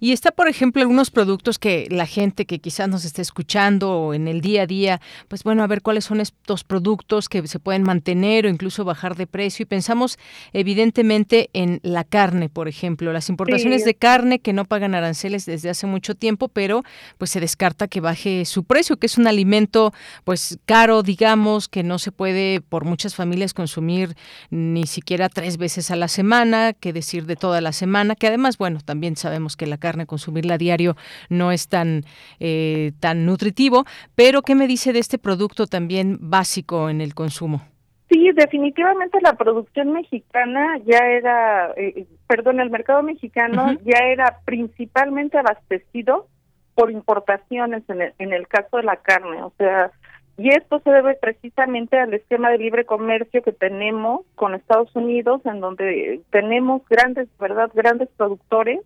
[0.00, 4.14] Y está, por ejemplo, algunos productos que la gente que quizás nos esté escuchando o
[4.14, 7.60] en el día a día, pues bueno, a ver cuáles son estos productos que se
[7.60, 9.62] pueden mantener o incluso bajar de precio.
[9.62, 10.18] Y pensamos
[10.52, 15.70] evidentemente en la carne, por ejemplo, las importaciones de carne que no pagan aranceles desde
[15.70, 16.82] hace mucho tiempo, pero
[17.16, 19.92] pues se descarta que baje su precio, que es un alimento
[20.24, 24.14] pues caro, digamos, que no se puede por muchas familias consumir
[24.50, 28.58] ni siquiera tres veces a la semana, que decir de toda la semana, que además,
[28.58, 30.96] bueno, también sabemos que la carne consumirla a diario
[31.28, 32.04] no es tan,
[32.40, 37.62] eh, tan nutritivo, pero ¿qué me dice de este producto también básico en el consumo?
[38.08, 45.38] Sí, definitivamente la producción mexicana ya era, eh, perdón, el mercado mexicano ya era principalmente
[45.38, 46.28] abastecido
[46.76, 49.90] por importaciones en el, en el caso de la carne, o sea,
[50.38, 55.40] y esto se debe precisamente al esquema de libre comercio que tenemos con Estados Unidos,
[55.46, 57.70] en donde tenemos grandes, ¿verdad?
[57.74, 58.80] Grandes productores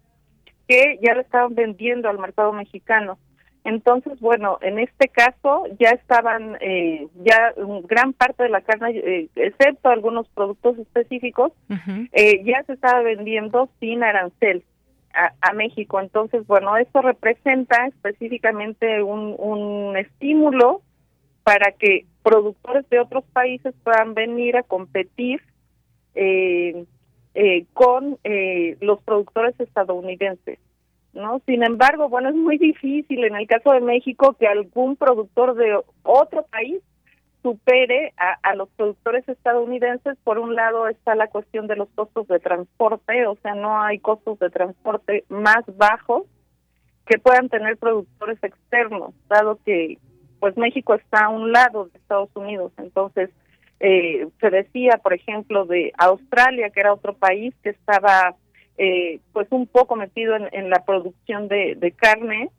[0.69, 3.19] que ya le estaban vendiendo al mercado mexicano.
[3.65, 7.53] Entonces, bueno, en este caso ya estaban, eh, ya
[7.85, 11.53] gran parte de la carne, eh, excepto algunos productos específicos,
[12.13, 14.63] eh, ya se estaba vendiendo sin arancel
[15.13, 16.01] a, a, México.
[16.01, 20.81] Entonces, bueno, esto representa específicamente un, un estímulo
[21.43, 25.41] para que productores de otros países puedan venir a competir
[26.15, 26.85] eh,
[27.35, 30.59] eh, con eh, los productores estadounidenses.
[31.13, 31.41] ¿no?
[31.47, 35.81] Sin embargo, bueno, es muy difícil en el caso de México que algún productor de
[36.03, 36.81] otro país
[37.43, 40.17] supere a, a, los productores estadounidenses.
[40.23, 43.99] Por un lado está la cuestión de los costos de transporte, o sea, no hay
[43.99, 46.25] costos de transporte más bajos
[47.07, 49.99] que puedan tener productores externos, dado que
[50.41, 52.73] pues México está a un lado de Estados Unidos.
[52.79, 53.31] Entonces,
[53.79, 58.35] eh, se decía, por ejemplo, de Australia, que era otro país que estaba
[58.79, 62.51] eh, pues un poco metido en, la producción de, carne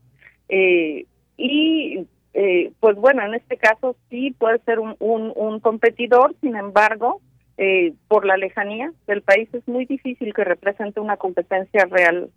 [0.49, 6.55] eh, y eh, pues bueno, en este caso sí puede ser un, un, competidor, sin
[6.55, 7.21] embargo,
[7.57, 12.29] eh, por la lejanía del país es muy difícil que represente una competencia real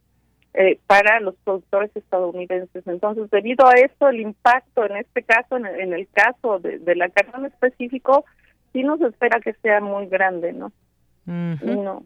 [0.54, 2.86] eh, para los productores estadounidenses.
[2.86, 6.94] Entonces, debido a esto, el impacto en este caso, en, en el caso de, de,
[6.94, 8.24] la carne en específico,
[8.72, 10.72] sí nos espera que sea muy grande, ¿no?
[11.26, 12.04] No.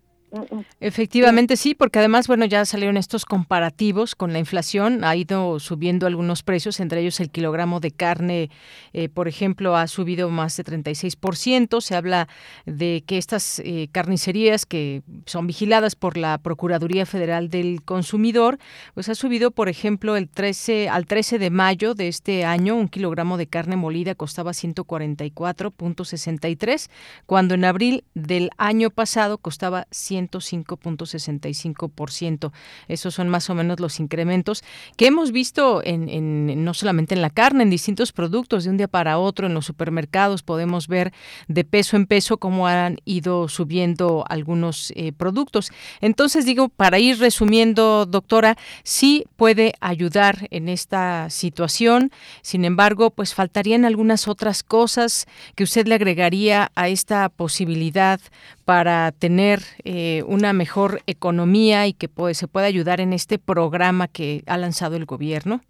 [0.81, 6.07] Efectivamente sí, porque además, bueno, ya salieron estos comparativos con la inflación, ha ido subiendo
[6.07, 8.51] algunos precios, entre ellos el kilogramo de carne,
[8.93, 12.29] eh, por ejemplo, ha subido más de 36%, se habla
[12.67, 18.59] de que estas eh, carnicerías que son vigiladas por la Procuraduría Federal del Consumidor,
[18.95, 22.89] pues ha subido, por ejemplo, el 13 al 13 de mayo de este año, un
[22.89, 26.91] kilogramo de carne molida costaba 144.63,
[27.27, 32.53] cuando en abril del año pasado costaba 100 105.65%.
[32.89, 34.65] Esos son más o menos los incrementos
[34.97, 38.89] que hemos visto en, no solamente en la carne, en distintos productos de un día
[38.89, 41.13] para otro, en los supermercados podemos ver
[41.47, 45.71] de peso en peso cómo han ido subiendo algunos eh, productos.
[46.01, 52.11] Entonces digo, para ir resumiendo, doctora, sí puede ayudar en esta situación.
[52.43, 58.21] Sin embargo, pues faltarían algunas otras cosas que usted le agregaría a esta posibilidad
[58.69, 64.09] para tener eh, una mejor economía y que pues, se pueda ayudar en este programa
[64.09, 65.63] que ha lanzado el gobierno?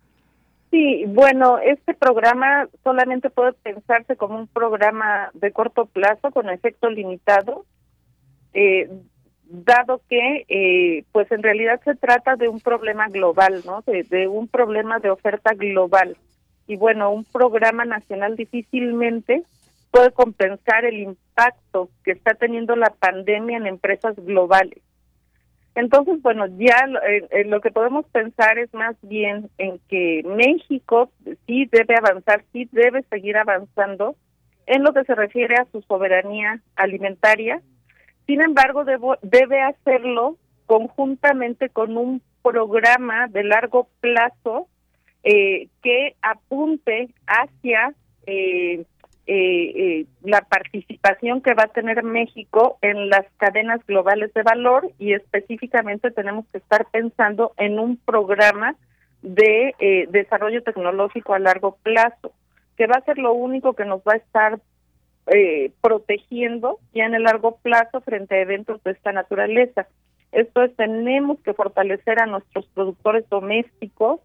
[0.73, 6.91] Sí, bueno, este programa solamente puede pensarse como un programa de corto plazo con efecto
[6.91, 7.65] limitado,
[8.53, 8.91] eh,
[9.45, 13.85] dado que, eh, pues en realidad se trata de un problema global, ¿no?
[13.87, 16.17] de un problema de oferta global.
[16.67, 19.45] Y bueno, un programa nacional difícilmente
[19.91, 24.81] puede compensar el impacto que está teniendo la pandemia en empresas globales.
[25.75, 31.13] Entonces, bueno, ya eh, eh, lo que podemos pensar es más bien en que México
[31.47, 34.17] sí debe avanzar, sí debe seguir avanzando
[34.67, 37.63] en lo que se refiere a su soberanía alimentaria.
[38.27, 38.85] Sin embargo,
[39.23, 44.69] debe hacerlo conjuntamente con un programa de largo plazo
[45.25, 47.95] eh, que apunte hacia
[48.27, 48.85] eh,
[49.31, 54.91] eh, eh, la participación que va a tener México en las cadenas globales de valor
[54.99, 58.75] y específicamente tenemos que estar pensando en un programa
[59.21, 62.33] de eh, desarrollo tecnológico a largo plazo,
[62.79, 64.61] que va a ser lo único que nos va a estar
[65.27, 69.89] eh, protegiendo ya en el largo plazo frente a eventos de esta naturaleza.
[70.33, 74.21] Esto es, tenemos que fortalecer a nuestros productores domésticos,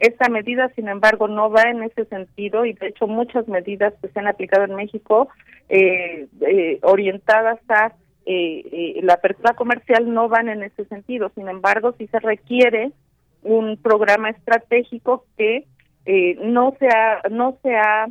[0.00, 4.08] esta medida, sin embargo, no va en ese sentido y de hecho muchas medidas que
[4.08, 5.28] se han aplicado en México
[5.68, 7.92] eh, eh, orientadas a
[8.24, 11.30] eh, la apertura comercial no van en ese sentido.
[11.34, 12.92] Sin embargo, sí se requiere
[13.42, 15.66] un programa estratégico que
[16.42, 18.08] no se ha, no se ha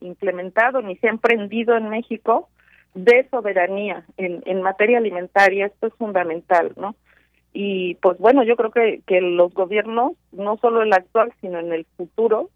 [0.00, 2.48] implementado ni se ha emprendido en México
[2.94, 5.66] de soberanía en materia alimentaria.
[5.66, 6.96] Esto es fundamental, ¿no?
[7.52, 11.72] Y pues bueno, yo creo que, que los gobiernos, no solo el actual, sino en
[11.72, 12.50] el futuro,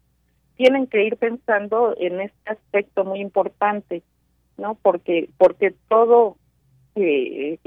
[0.55, 4.03] tienen que ir pensando en este aspecto muy importante,
[4.57, 4.75] ¿no?
[4.81, 6.37] Porque porque todo
[6.95, 7.57] eh,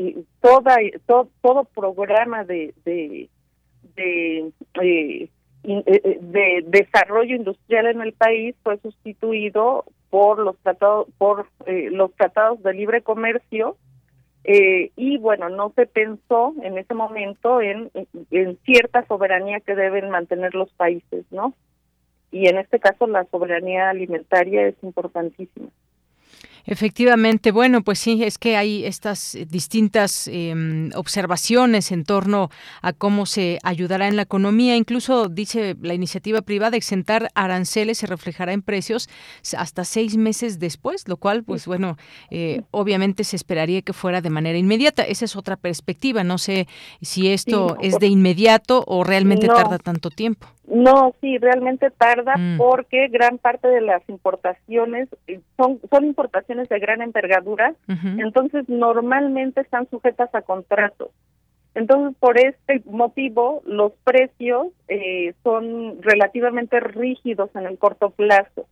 [0.41, 3.29] toda todo, todo programa de de
[3.97, 5.29] de, eh,
[5.65, 12.15] eh, de desarrollo industrial en el país fue sustituido por los tratados por eh, los
[12.15, 13.77] tratados de libre comercio
[14.49, 17.91] eh, y bueno, no se pensó en ese momento en,
[18.31, 21.53] en cierta soberanía que deben mantener los países, ¿no?
[22.31, 25.69] Y en este caso la soberanía alimentaria es importantísima.
[26.67, 32.51] Efectivamente, bueno, pues sí, es que hay estas distintas em, observaciones en torno
[32.83, 34.77] a cómo se ayudará en la economía.
[34.77, 39.09] Incluso dice la iniciativa privada, exentar aranceles se reflejará en precios
[39.57, 41.97] hasta seis meses después, lo cual, pues bueno,
[42.31, 45.05] eh, obviamente se esperaría que fuera de manera inmediata.
[45.05, 46.25] Esa es otra perspectiva.
[46.25, 46.67] No sé
[47.01, 50.49] si esto es de inmediato o realmente tarda tanto tiempo.
[50.67, 52.59] No, sí, realmente tarda mm.
[52.59, 57.75] porque gran parte de las importaciones eh, son, son importaciones de gran envergadura,
[58.19, 61.11] entonces normalmente están sujetas a contratos.
[61.77, 68.67] Entonces, por este motivo, los precios eh, son relativamente rígidos en el corto plazo.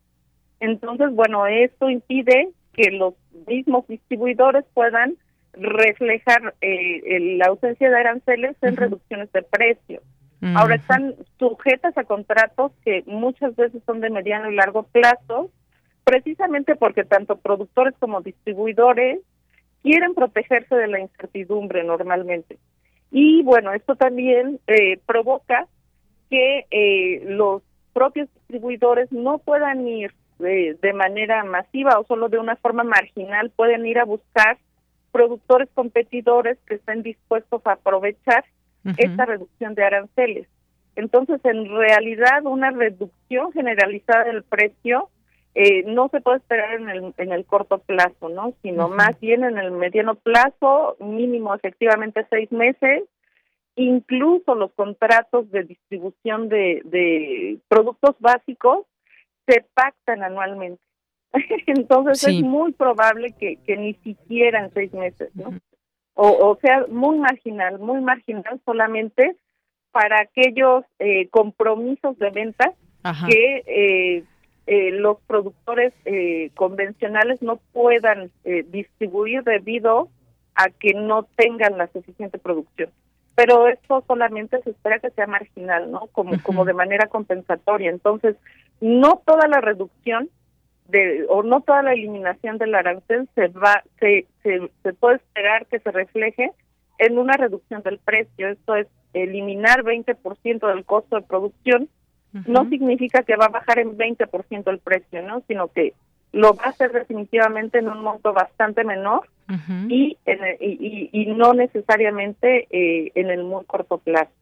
[0.59, 3.14] Entonces, bueno, esto impide que los
[3.47, 5.16] mismos distribuidores puedan
[5.53, 10.03] reflejar eh, la ausencia de aranceles en reducciones de precios.
[10.55, 15.51] Ahora están sujetas a contratos que muchas veces son de mediano y largo plazo,
[16.05, 19.20] precisamente porque tanto productores como distribuidores
[19.82, 22.59] quieren protegerse de la incertidumbre normalmente.
[23.11, 25.66] Y bueno, esto también eh, provoca
[26.28, 27.62] que eh, los
[27.93, 33.51] propios distribuidores no puedan ir eh, de manera masiva o solo de una forma marginal,
[33.51, 34.59] pueden ir a buscar
[35.12, 38.45] productores competidores que estén dispuestos a aprovechar
[38.97, 40.49] esta reducción de aranceles.
[40.97, 45.09] Entonces, en realidad, una reducción generalizada del precio
[45.55, 48.55] eh, no se puede esperar en el, en el corto plazo, ¿no?
[48.62, 53.05] Sino más bien en el mediano plazo, mínimo efectivamente seis meses,
[53.76, 58.87] incluso los contratos de distribución de, de productos básicos
[59.47, 60.82] se pactan anualmente.
[61.66, 65.51] Entonces es muy probable que, que ni siquiera en seis meses, ¿no?
[66.14, 69.36] O, o sea, muy marginal, muy marginal solamente
[69.94, 72.72] para aquellos eh, compromisos de venta
[73.28, 74.24] que eh,
[74.66, 75.92] eh, los productores
[76.54, 78.30] convencionales no puedan
[78.70, 80.08] distribuir debido
[80.54, 82.90] a que no tengan la suficiente producción.
[83.36, 86.06] Pero esto solamente se espera que sea marginal, ¿no?
[86.12, 87.90] Como, como de manera compensatoria.
[87.90, 88.36] Entonces,
[88.80, 90.30] no toda la reducción
[90.89, 95.78] de, o no toda la eliminación del arancel se va se, se, puede esperar que
[95.78, 96.53] se refleje
[96.99, 98.49] en una reducción del precio.
[98.49, 101.89] Esto es eliminar 20% del costo de producción.
[102.47, 105.43] No significa que va a bajar en 20% el precio, ¿no?
[105.47, 105.95] Sino que
[106.32, 109.28] lo va a hacer definitivamente en un monto bastante menor
[109.89, 110.18] y,
[110.61, 114.32] y, y, no necesariamente eh, en el muy corto plazo.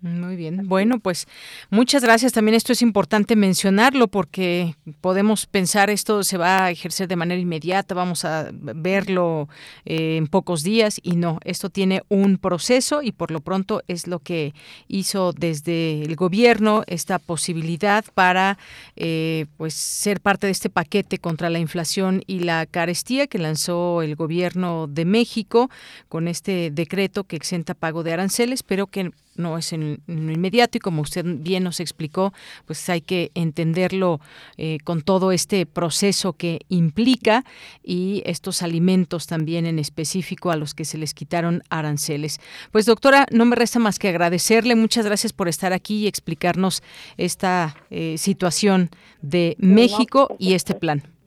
[0.00, 0.68] Muy bien.
[0.68, 1.26] Bueno, pues
[1.70, 2.32] muchas gracias.
[2.32, 7.40] También esto es importante mencionarlo porque podemos pensar esto se va a ejercer de manera
[7.40, 9.48] inmediata, vamos a verlo
[9.84, 14.06] eh, en pocos días y no, esto tiene un proceso y por lo pronto es
[14.06, 14.54] lo que
[14.86, 18.56] hizo desde el gobierno esta posibilidad para
[18.94, 24.02] eh, pues ser parte de este paquete contra la inflación y la carestía que lanzó
[24.02, 25.70] el gobierno de México
[26.08, 30.78] con este decreto que exenta pago de aranceles, pero que no es en, lo inmediato
[30.78, 32.32] y como usted bien nos explicó,
[32.66, 34.20] pues hay que entenderlo
[34.56, 37.44] eh, con todo este proceso que implica
[37.82, 42.40] y estos alimentos también en específico a los que se les quitaron aranceles.
[42.72, 46.82] Pues doctora, no me resta más que agradecerle, muchas gracias por estar aquí y explicarnos
[47.16, 48.90] esta eh, situación
[49.22, 51.17] de México y este plan.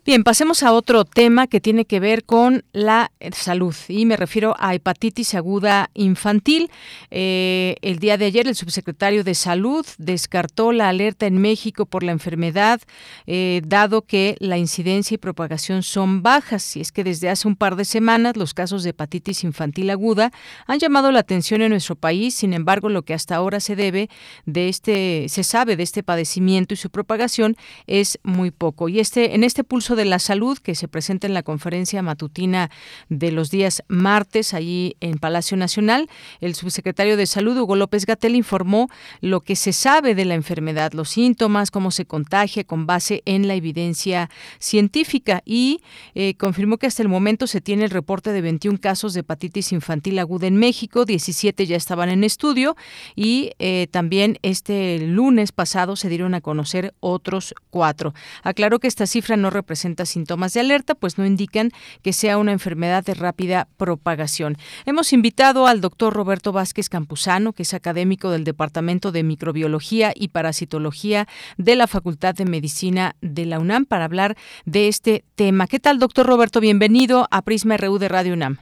[0.09, 4.17] Bien, pasemos a otro tema que tiene que ver con la eh, salud y me
[4.17, 6.71] refiero a hepatitis aguda infantil.
[7.11, 12.05] Eh, el día de ayer el subsecretario de Salud descartó la alerta en México por
[12.05, 12.81] la enfermedad,
[13.27, 16.79] eh, dado que la incidencia y propagación son bajas.
[16.79, 20.33] Y es que desde hace un par de semanas los casos de hepatitis infantil aguda
[20.67, 22.35] han llamado la atención en nuestro país.
[22.35, 24.09] Sin embargo, lo que hasta ahora se debe
[24.47, 28.89] de este, se sabe de este padecimiento y su propagación es muy poco.
[28.89, 32.71] Y este, en este pulso de la Salud que se presenta en la conferencia matutina
[33.11, 36.09] de los días martes allí en Palacio Nacional.
[36.41, 38.89] El subsecretario de Salud, Hugo López Gatel, informó
[39.21, 43.49] lo que se sabe de la enfermedad, los síntomas, cómo se contagia con base en
[43.49, 45.83] la evidencia científica y
[46.15, 49.73] eh, confirmó que hasta el momento se tiene el reporte de 21 casos de hepatitis
[49.73, 52.77] infantil aguda en México, 17 ya estaban en estudio
[53.17, 58.15] y eh, también este lunes pasado se dieron a conocer otros cuatro.
[58.43, 61.71] Aclaró que esta cifra no representa síntomas de alerta, pues no indican
[62.03, 64.57] que sea una enfermedad de rápida propagación.
[64.87, 70.29] Hemos invitado al doctor Roberto Vázquez Campuzano, que es académico del Departamento de Microbiología y
[70.29, 71.27] Parasitología
[71.57, 75.67] de la Facultad de Medicina de la UNAM, para hablar de este tema.
[75.67, 76.61] ¿Qué tal, doctor Roberto?
[76.61, 78.59] Bienvenido a Prisma RU de Radio UNAM.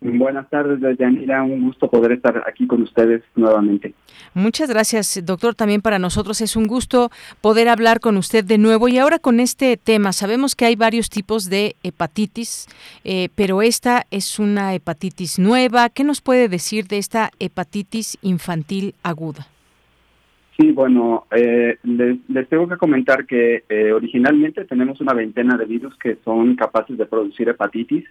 [0.00, 1.42] Buenas tardes, Yanira.
[1.42, 3.94] Un gusto poder estar aquí con ustedes nuevamente.
[4.32, 5.56] Muchas gracias, doctor.
[5.56, 8.86] También para nosotros es un gusto poder hablar con usted de nuevo.
[8.86, 12.68] Y ahora con este tema, sabemos que hay varios tipos de hepatitis,
[13.02, 15.88] eh, pero esta es una hepatitis nueva.
[15.88, 19.48] ¿Qué nos puede decir de esta hepatitis infantil aguda?
[20.56, 25.96] Sí, bueno, eh, les, tengo que comentar que eh, originalmente tenemos una veintena de virus
[25.98, 28.04] que son capaces de producir hepatitis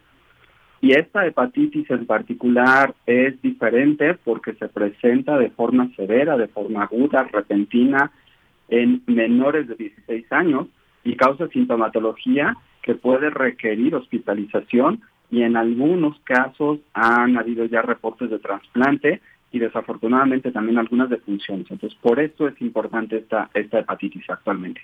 [0.82, 6.84] y esta hepatitis en particular es diferente porque se presenta de forma severa, de forma
[6.84, 8.12] aguda, repentina,
[8.70, 10.68] en menores de 16 años
[11.04, 15.02] y causa sintomatología que puede requerir hospitalización
[15.32, 19.22] y en algunos casos han habido ya reportes de trasplante
[19.52, 21.68] y desafortunadamente también algunas defunciones.
[21.70, 24.82] Entonces, por eso es importante esta, esta hepatitis actualmente.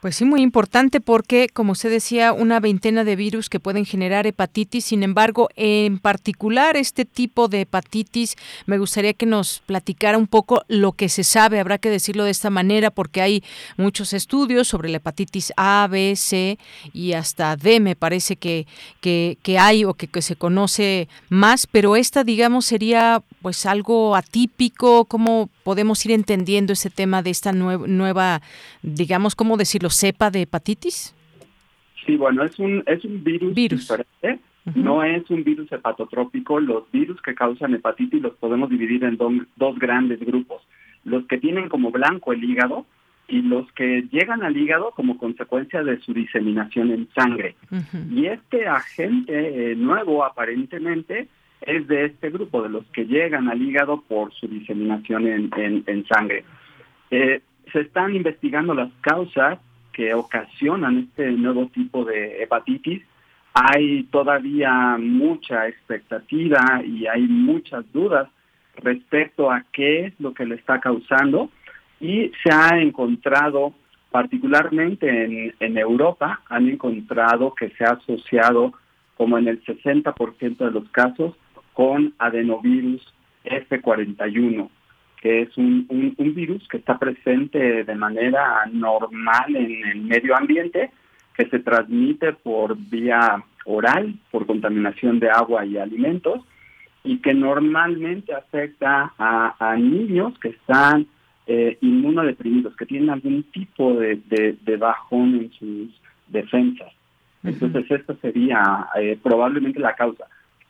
[0.00, 4.26] Pues sí, muy importante porque, como usted decía, una veintena de virus que pueden generar
[4.26, 4.84] hepatitis.
[4.84, 8.36] Sin embargo, en particular este tipo de hepatitis,
[8.66, 11.58] me gustaría que nos platicara un poco lo que se sabe.
[11.58, 13.42] Habrá que decirlo de esta manera porque hay
[13.76, 16.58] muchos estudios sobre la hepatitis A, B, C
[16.92, 18.66] y hasta D, me parece que,
[19.00, 21.66] que, hay o que, que se conoce más.
[21.66, 25.06] Pero esta, digamos, sería pues algo atípico.
[25.06, 28.40] ¿Cómo podemos ir entendiendo ese tema de esta nueva,
[28.80, 29.90] digamos, ¿cómo decirlo?
[29.90, 31.14] cepa de hepatitis?
[32.06, 34.38] Sí, bueno, es un, es un virus, diferente.
[34.74, 36.58] No es un virus hepatotrópico.
[36.58, 40.62] Los virus que causan hepatitis los podemos dividir en dos grandes grupos.
[41.04, 42.86] Los que tienen como blanco el hígado
[43.28, 47.56] y los que llegan al hígado como consecuencia de su diseminación en sangre.
[48.10, 51.28] Y este agente eh, nuevo aparentemente
[51.62, 55.50] es de este grupo, de los que llegan al hígado por su diseminación en,
[55.86, 56.44] en, sangre.
[57.10, 57.42] Eh,
[57.72, 59.58] se están investigando las causas
[59.92, 63.02] que ocasionan este nuevo tipo de hepatitis.
[63.54, 68.28] Hay todavía mucha expectativa y hay muchas dudas
[68.76, 71.50] respecto a qué es lo que le está causando
[72.00, 73.74] y se ha encontrado,
[74.12, 78.72] particularmente en, en Europa, han encontrado que se ha asociado
[79.16, 81.34] como en el 60% de los casos
[81.78, 83.06] con adenovirus
[83.44, 84.68] F41
[85.22, 90.90] que es un, un, virus que está presente de manera normal en el medio ambiente,
[91.36, 96.44] que se transmite por vía oral, por contaminación de agua y alimentos,
[97.02, 101.06] y que normalmente afecta a, niños que están
[101.48, 104.20] eh, inmunodeprimidos, que tienen algún tipo de,
[104.64, 106.92] de, bajón en sus defensas.
[107.42, 110.26] Entonces, esta sería eh, probablemente la causa.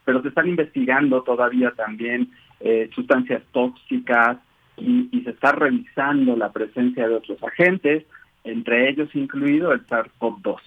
[0.08, 2.30] Pero se están investigando todavía también
[2.60, 4.38] eh, sustancias tóxicas
[4.78, 8.06] y, y, se está revisando la presencia de otros agentes,
[8.42, 10.60] entre ellos incluido el SARS-CoV-2.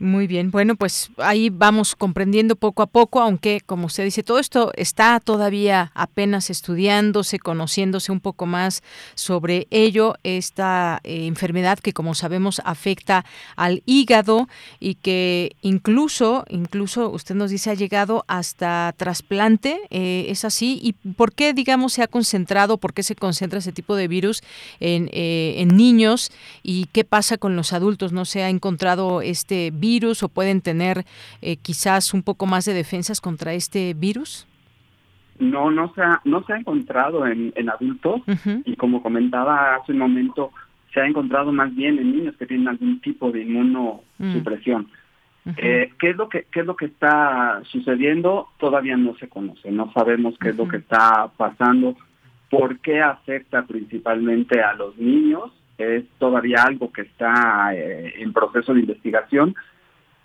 [0.00, 4.38] Muy bien, bueno, pues ahí vamos comprendiendo poco a poco, aunque como usted dice, todo
[4.38, 8.82] esto está todavía apenas estudiándose, conociéndose un poco más
[9.14, 13.26] sobre ello, esta eh, enfermedad que como sabemos afecta
[13.56, 14.48] al hígado
[14.78, 20.94] y que incluso, incluso usted nos dice ha llegado hasta trasplante, eh, es así, y
[20.94, 24.42] por qué digamos se ha concentrado, por qué se concentra ese tipo de virus
[24.80, 26.32] en, eh, en niños
[26.62, 30.60] y qué pasa con los adultos, no se ha encontrado este virus virus o pueden
[30.60, 31.04] tener
[31.42, 34.46] eh, quizás un poco más de defensas contra este virus?
[35.38, 38.20] No, no se ha, no se ha encontrado en, adultos.
[38.64, 40.52] Y como comentaba hace un momento,
[40.92, 44.88] se ha encontrado más bien en niños que tienen algún tipo de inmunosupresión.
[45.56, 48.48] Eh, ¿qué, es lo que, ¿Qué es lo que está sucediendo?
[48.58, 51.96] Todavía no se conoce, no sabemos qué es lo que está pasando,
[52.50, 58.74] por qué afecta principalmente a los niños, es todavía algo que está eh, en proceso
[58.74, 59.54] de investigación,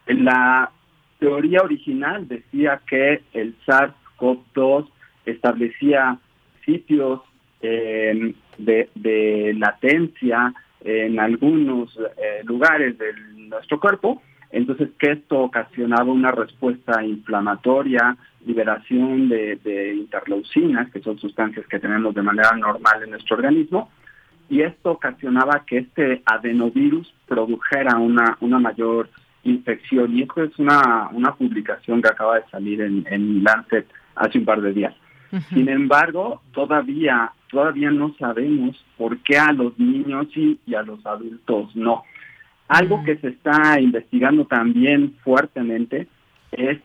[0.08, 0.72] la
[1.20, 4.88] teoría original decía que el SARS-CoV-2
[5.26, 6.18] establecía
[6.66, 7.22] sitios
[7.62, 10.53] de, latencia
[10.84, 19.28] en algunos eh, lugares del nuestro cuerpo, entonces que esto ocasionaba una respuesta inflamatoria, liberación
[19.28, 23.89] de, de interleucinas, que son sustancias que tenemos de manera normal en nuestro organismo,
[24.47, 29.10] y esto ocasionaba que este adenovirus produjera una, una mayor
[29.45, 30.15] infección.
[30.15, 34.45] Y esto es una, una publicación que acaba de salir en, en Lancet hace un
[34.45, 34.93] par de días.
[35.49, 41.05] Sin embargo, todavía, todavía no sabemos por qué a los niños sí y a los
[41.05, 42.03] adultos no.
[42.67, 46.07] Algo que se está investigando también fuertemente
[46.51, 46.79] es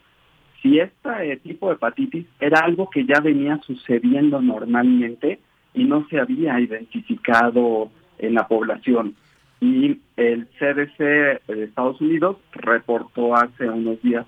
[0.60, 5.38] si este tipo de hepatitis era algo que ya venía sucediendo normalmente
[5.72, 9.14] y no se había identificado en la población.
[9.60, 14.26] Y el CDC de Estados Unidos reportó hace unos días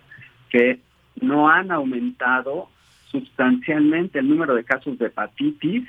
[0.51, 0.79] que
[1.21, 2.69] no han aumentado
[3.11, 5.89] sustancialmente el número de casos de hepatitis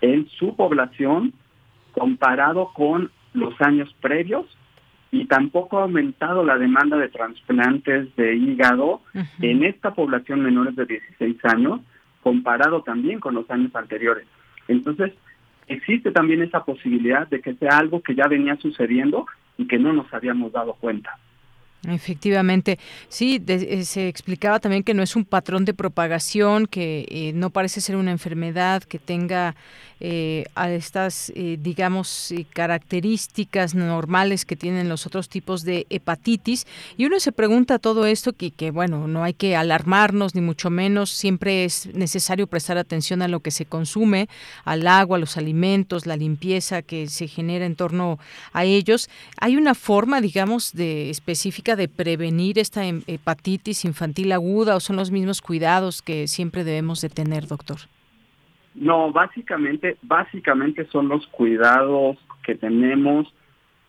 [0.00, 1.32] en su población
[1.92, 4.46] comparado con los años previos
[5.10, 9.00] y tampoco ha aumentado la demanda de trasplantes de hígado
[9.40, 11.80] en esta población menores de 16 años
[12.22, 14.26] comparado también con los años anteriores.
[14.66, 15.12] Entonces,
[15.66, 19.92] existe también esa posibilidad de que sea algo que ya venía sucediendo y que no
[19.92, 21.18] nos habíamos dado cuenta.
[21.86, 22.78] Efectivamente,
[23.08, 27.50] sí, eh, se explicaba también que no es un patrón de propagación, que eh, no
[27.50, 29.54] parece ser una enfermedad que tenga
[30.00, 36.66] eh, a estas, digamos, características normales que tienen los otros tipos de hepatitis.
[36.96, 40.68] Y uno se pregunta todo esto que, que, bueno, no hay que alarmarnos, ni mucho
[40.68, 44.28] menos, siempre es necesario prestar atención a lo que se consume,
[44.64, 48.18] al agua, los alimentos, la limpieza que se genera en torno
[48.52, 49.08] a ellos.
[49.38, 54.96] Hay una forma, digamos, de específica de prevenir esta em, hepatitis infantil aguda o son
[54.96, 57.78] los mismos cuidados que siempre debemos de tener, doctor?
[58.74, 63.32] No, básicamente, básicamente son los cuidados que tenemos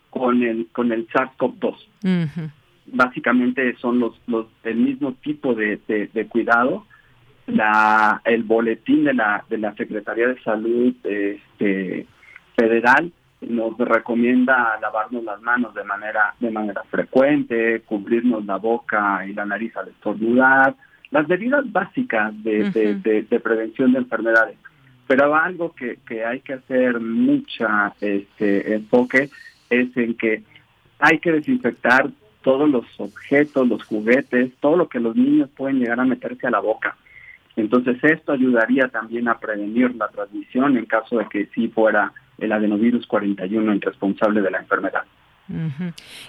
[0.10, 2.52] con el con el SARS-CoV-2.
[2.88, 6.86] Básicamente son los, los el mismo tipo de, de, cuidado.
[7.48, 12.06] La el boletín de la de la Secretaría de Salud este,
[12.56, 13.12] federal
[13.50, 19.46] nos recomienda lavarnos las manos de manera de manera frecuente, cubrirnos la boca y la
[19.46, 20.76] nariz al estornudar,
[21.12, 22.70] las medidas básicas de,
[23.30, 24.58] de, prevención de enfermedades.
[25.08, 29.30] Pero algo que, que hay que hacer mucha este enfoque
[29.70, 30.44] es en que
[31.00, 32.10] hay que desinfectar
[32.42, 36.52] todos los objetos, los juguetes, todo lo que los niños pueden llegar a meterse a
[36.52, 36.96] la boca.
[37.56, 42.52] Entonces esto ayudaría también a prevenir la transmisión en caso de que sí fuera el
[42.52, 45.04] adenovirus 41 el responsable de la enfermedad.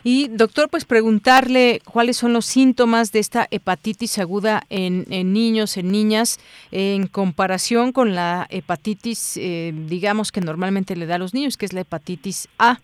[0.05, 5.91] Y doctor, pues preguntarle cuáles son los síntomas de esta hepatitis aguda en, niños, en
[5.91, 6.39] niñas,
[6.71, 11.65] en comparación con la hepatitis, eh, digamos que normalmente le da a los niños, que
[11.65, 12.79] es la hepatitis A.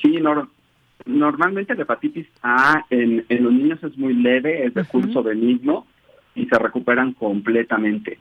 [0.00, 0.18] Sí,
[1.04, 5.86] normalmente la hepatitis A en, los niños es muy leve, es de curso benigno
[6.34, 8.18] y se recuperan completamente.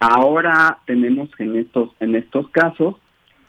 [0.00, 2.96] Ahora tenemos en estos, en estos casos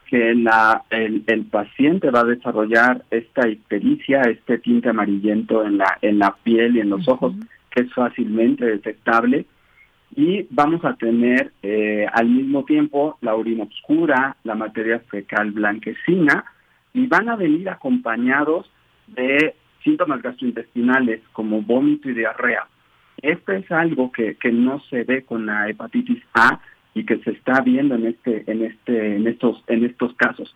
[0.08, 6.18] que la, el, paciente va a desarrollar esta ictericia, este tinte amarillento en la, en
[6.18, 7.36] la piel y en los ojos,
[7.70, 9.46] que es fácilmente detectable.
[10.16, 16.44] Y vamos a tener eh, al mismo tiempo la orina oscura, la materia fecal blanquecina,
[16.94, 18.72] y van a venir acompañados
[19.06, 22.66] de síntomas gastrointestinales como vómito y diarrea.
[23.22, 26.60] Esto es algo que, que no se ve con la hepatitis A
[26.94, 30.56] y que se está viendo en este en este en estos en estos casos.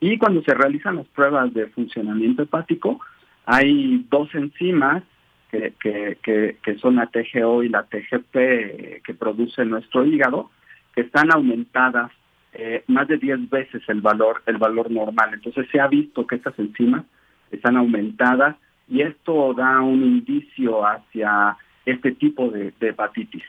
[0.00, 3.00] Y cuando se realizan las pruebas de funcionamiento hepático,
[3.44, 5.02] hay dos enzimas
[5.50, 10.50] que, que, que, son la TGO y la TGP que produce nuestro hígado,
[10.94, 12.12] que están aumentadas
[12.52, 15.30] eh, más de 10 veces el valor el valor normal.
[15.34, 17.04] Entonces se ha visto que estas enzimas
[17.50, 18.56] están aumentadas
[18.88, 21.56] y esto da un indicio hacia
[21.86, 23.44] este tipo de, hepatitis.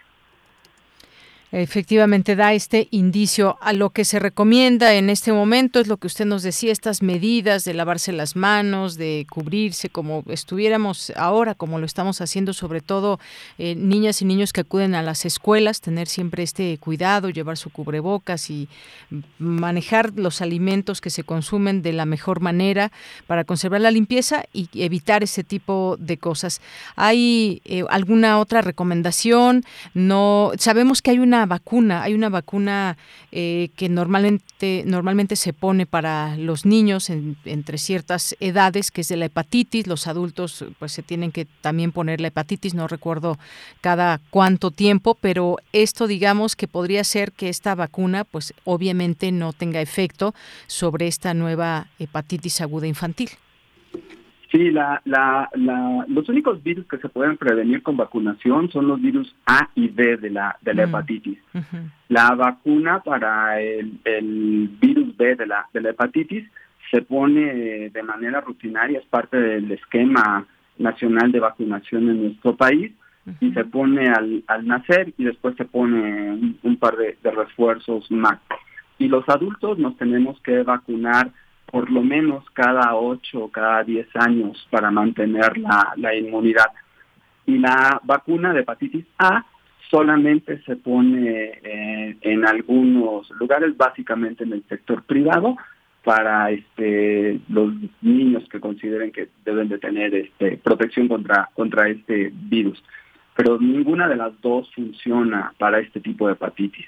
[1.54, 6.08] Efectivamente, da este indicio a lo que se recomienda en este momento, es lo que
[6.08, 11.78] usted nos decía, estas medidas de lavarse las manos, de cubrirse como estuviéramos ahora, como
[11.78, 13.20] lo estamos haciendo, sobre todo
[13.58, 17.70] eh, niñas y niños que acuden a las escuelas, tener siempre este cuidado, llevar su
[17.70, 18.70] cubrebocas y
[19.38, 22.94] manejar los alimentos que se consumen de la mejor manera
[23.28, 26.62] para conservar la limpieza y evitar ese tipo de cosas.
[26.96, 29.66] ¿Hay eh, alguna otra recomendación?
[29.94, 32.98] No, sabemos que hay una vacuna, hay una vacuna
[33.32, 39.18] eh, que normalmente, normalmente se pone para los niños entre ciertas edades, que es de
[39.18, 43.38] la hepatitis, los adultos pues se tienen que también poner la hepatitis, no recuerdo
[43.82, 49.54] cada cuánto tiempo, pero esto digamos que podría ser que esta vacuna pues obviamente no
[49.54, 50.34] tenga efecto
[50.68, 53.30] sobre esta nueva hepatitis aguda infantil.
[54.52, 59.02] Sí, la, la, la, los únicos virus que se pueden prevenir con vacunación son los
[59.02, 60.90] virus A y B de la, de la mm.
[60.90, 61.38] hepatitis.
[62.10, 66.46] La vacuna para el, el, virus B de la, de la hepatitis
[66.90, 70.46] se pone de manera rutinaria, es parte del esquema
[70.78, 72.92] nacional de vacunación en nuestro país
[73.40, 78.12] y se pone al, al nacer y después se pone un, par de, de refuerzos
[78.12, 78.40] más.
[78.98, 81.32] Y los adultos nos tenemos que vacunar
[81.72, 86.68] por lo menos cada ocho o cada diez años para mantener la, inmunidad.
[87.46, 89.46] Y la vacuna de hepatitis A
[89.90, 95.58] solamente se pone eh, en algunos lugares, básicamente en el sector privado,
[96.04, 102.32] para este los niños que consideren que deben de tener este protección contra contra este
[102.34, 102.84] virus.
[103.36, 106.88] Pero ninguna de las dos funciona para este tipo de hepatitis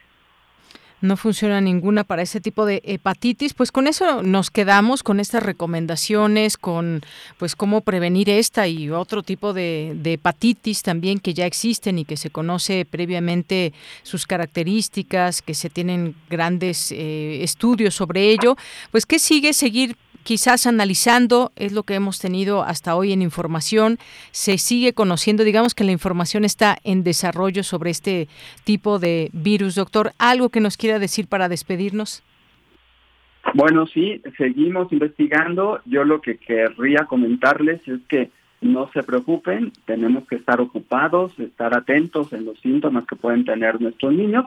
[1.04, 5.44] no funciona ninguna para ese tipo de hepatitis, pues con eso nos quedamos con estas
[5.44, 7.02] recomendaciones, con
[7.38, 12.16] pues cómo prevenir esta y otro tipo de, hepatitis también que ya existen y que
[12.16, 13.74] se conoce previamente
[14.04, 18.56] sus características, que se tienen grandes eh, estudios sobre ello.
[18.92, 23.98] Pues qué sigue seguir quizás analizando, es lo que hemos tenido hasta hoy en información,
[24.32, 28.28] se sigue conociendo, digamos que la información está en desarrollo sobre este
[28.64, 29.76] tipo de virus.
[29.76, 32.24] Doctor, ¿algo que nos quiera decir para despedirnos?
[33.54, 35.82] Bueno, sí, seguimos investigando.
[35.86, 41.76] Yo lo que querría comentarles es que no se preocupen, tenemos que estar ocupados, estar
[41.76, 44.46] atentos en los síntomas que pueden tener nuestros niños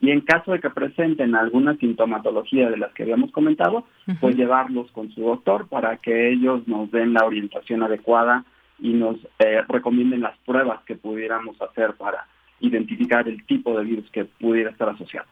[0.00, 3.84] y en caso de que presenten alguna sintomatología de las que habíamos comentado,
[4.20, 8.44] pues llevarlos con su doctor para que ellos nos den la orientación adecuada
[8.78, 12.26] y nos eh, recomienden las pruebas que pudiéramos hacer para
[12.60, 15.26] identificar el tipo de virus que pudiera estar asociado.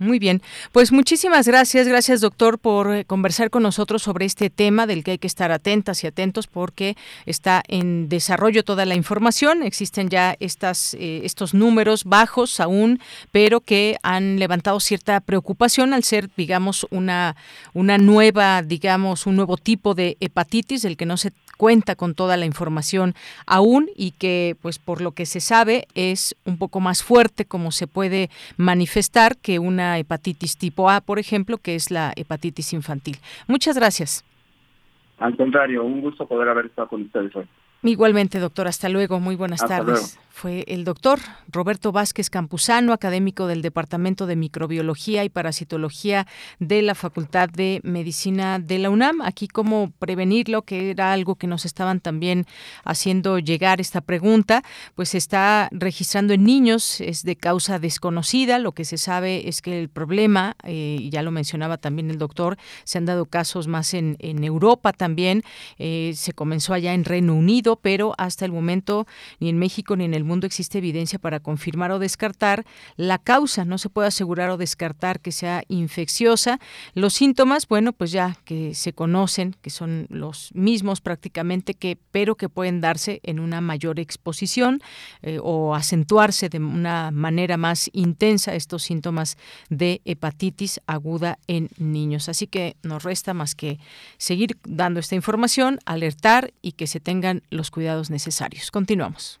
[0.00, 0.40] Muy bien,
[0.72, 5.10] pues muchísimas gracias, gracias doctor por eh, conversar con nosotros sobre este tema del que
[5.10, 6.96] hay que estar atentas y atentos porque
[7.26, 12.98] está en desarrollo toda la información, existen ya estas, eh, estos números bajos aún,
[13.30, 17.36] pero que han levantado cierta preocupación al ser, digamos, una,
[17.74, 22.38] una nueva, digamos, un nuevo tipo de hepatitis del que no se cuenta con toda
[22.38, 23.12] la información
[23.44, 27.70] aún y que, pues por lo que se sabe, es un poco más fuerte como
[27.70, 33.18] se puede manifestar que una hepatitis tipo A, por ejemplo, que es la hepatitis infantil.
[33.46, 34.24] Muchas gracias.
[35.18, 37.46] Al contrario, un gusto poder haber estado con ustedes hoy.
[37.82, 38.66] Igualmente, doctor.
[38.66, 39.20] Hasta luego.
[39.20, 45.28] Muy buenas tardes fue el doctor Roberto Vázquez Campuzano, académico del Departamento de Microbiología y
[45.28, 46.26] Parasitología
[46.58, 49.20] de la Facultad de Medicina de la UNAM.
[49.20, 52.46] Aquí cómo prevenirlo, que era algo que nos estaban también
[52.84, 54.62] haciendo llegar esta pregunta,
[54.94, 58.58] pues se está registrando en niños, es de causa desconocida.
[58.58, 62.56] Lo que se sabe es que el problema, eh, ya lo mencionaba también el doctor,
[62.84, 65.42] se han dado casos más en, Europa también,
[65.78, 69.06] eh, se comenzó allá en Reino Unido, pero hasta el momento
[69.38, 72.64] ni en México ni en el mundo existe evidencia para confirmar o descartar
[72.96, 73.64] la causa.
[73.64, 76.60] No se puede asegurar o descartar que sea infecciosa.
[76.94, 82.36] Los síntomas, bueno, pues ya que se conocen, que son los mismos prácticamente, que pero
[82.36, 84.80] que pueden darse en una mayor exposición
[85.22, 89.36] eh, o acentuarse de una manera más intensa estos síntomas
[89.68, 92.28] de hepatitis aguda en niños.
[92.28, 93.78] Así que nos resta más que
[94.18, 98.70] seguir dando esta información, alertar y que se tengan los cuidados necesarios.
[98.70, 99.40] Continuamos.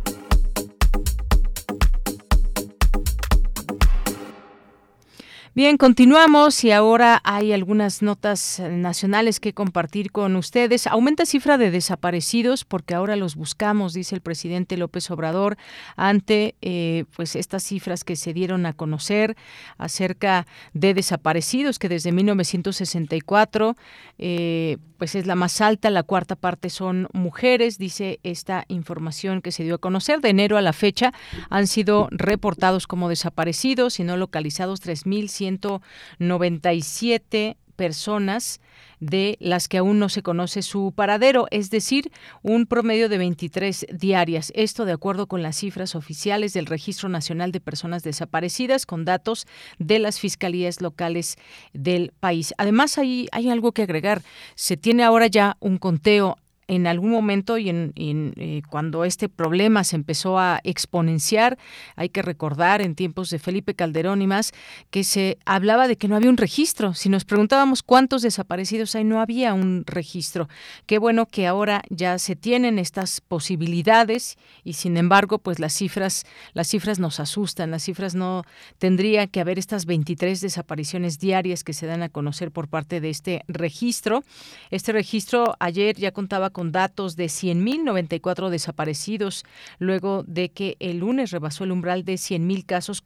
[5.53, 10.87] Bien, continuamos y ahora hay algunas notas nacionales que compartir con ustedes.
[10.87, 15.57] Aumenta cifra de desaparecidos porque ahora los buscamos, dice el presidente López Obrador,
[15.97, 19.35] ante eh, pues estas cifras que se dieron a conocer
[19.77, 23.75] acerca de desaparecidos que desde 1964
[24.19, 29.51] eh, pues es la más alta, la cuarta parte son mujeres, dice esta información que
[29.51, 30.21] se dio a conocer.
[30.21, 31.11] De enero a la fecha
[31.49, 35.81] han sido reportados como desaparecidos y no localizados 3.100
[36.19, 38.59] 197 personas
[38.99, 42.11] de las que aún no se conoce su paradero, es decir,
[42.43, 44.53] un promedio de 23 diarias.
[44.55, 49.47] Esto de acuerdo con las cifras oficiales del Registro Nacional de Personas Desaparecidas, con datos
[49.79, 51.37] de las fiscalías locales
[51.73, 52.53] del país.
[52.57, 54.21] Además, hay, hay algo que agregar.
[54.55, 56.37] Se tiene ahora ya un conteo
[56.71, 61.57] en algún momento y en, eh, cuando este problema se empezó a exponenciar,
[61.97, 64.53] hay que recordar en tiempos de Felipe Calderón y más,
[64.89, 66.93] que se hablaba de que no había un registro.
[66.93, 70.47] Si nos preguntábamos cuántos desaparecidos hay, no había un registro.
[70.85, 76.25] Qué bueno que ahora ya se tienen estas posibilidades y sin embargo, pues las cifras,
[76.53, 78.43] las cifras nos asustan, las cifras no
[78.77, 83.09] tendría que haber estas 23 desapariciones diarias que se dan a conocer por parte de
[83.09, 84.23] este registro.
[84.69, 89.43] Este registro ayer ya contaba con datos de 100.094 desaparecidos,
[89.79, 93.01] luego de que el lunes rebasó el umbral de 100.000 casos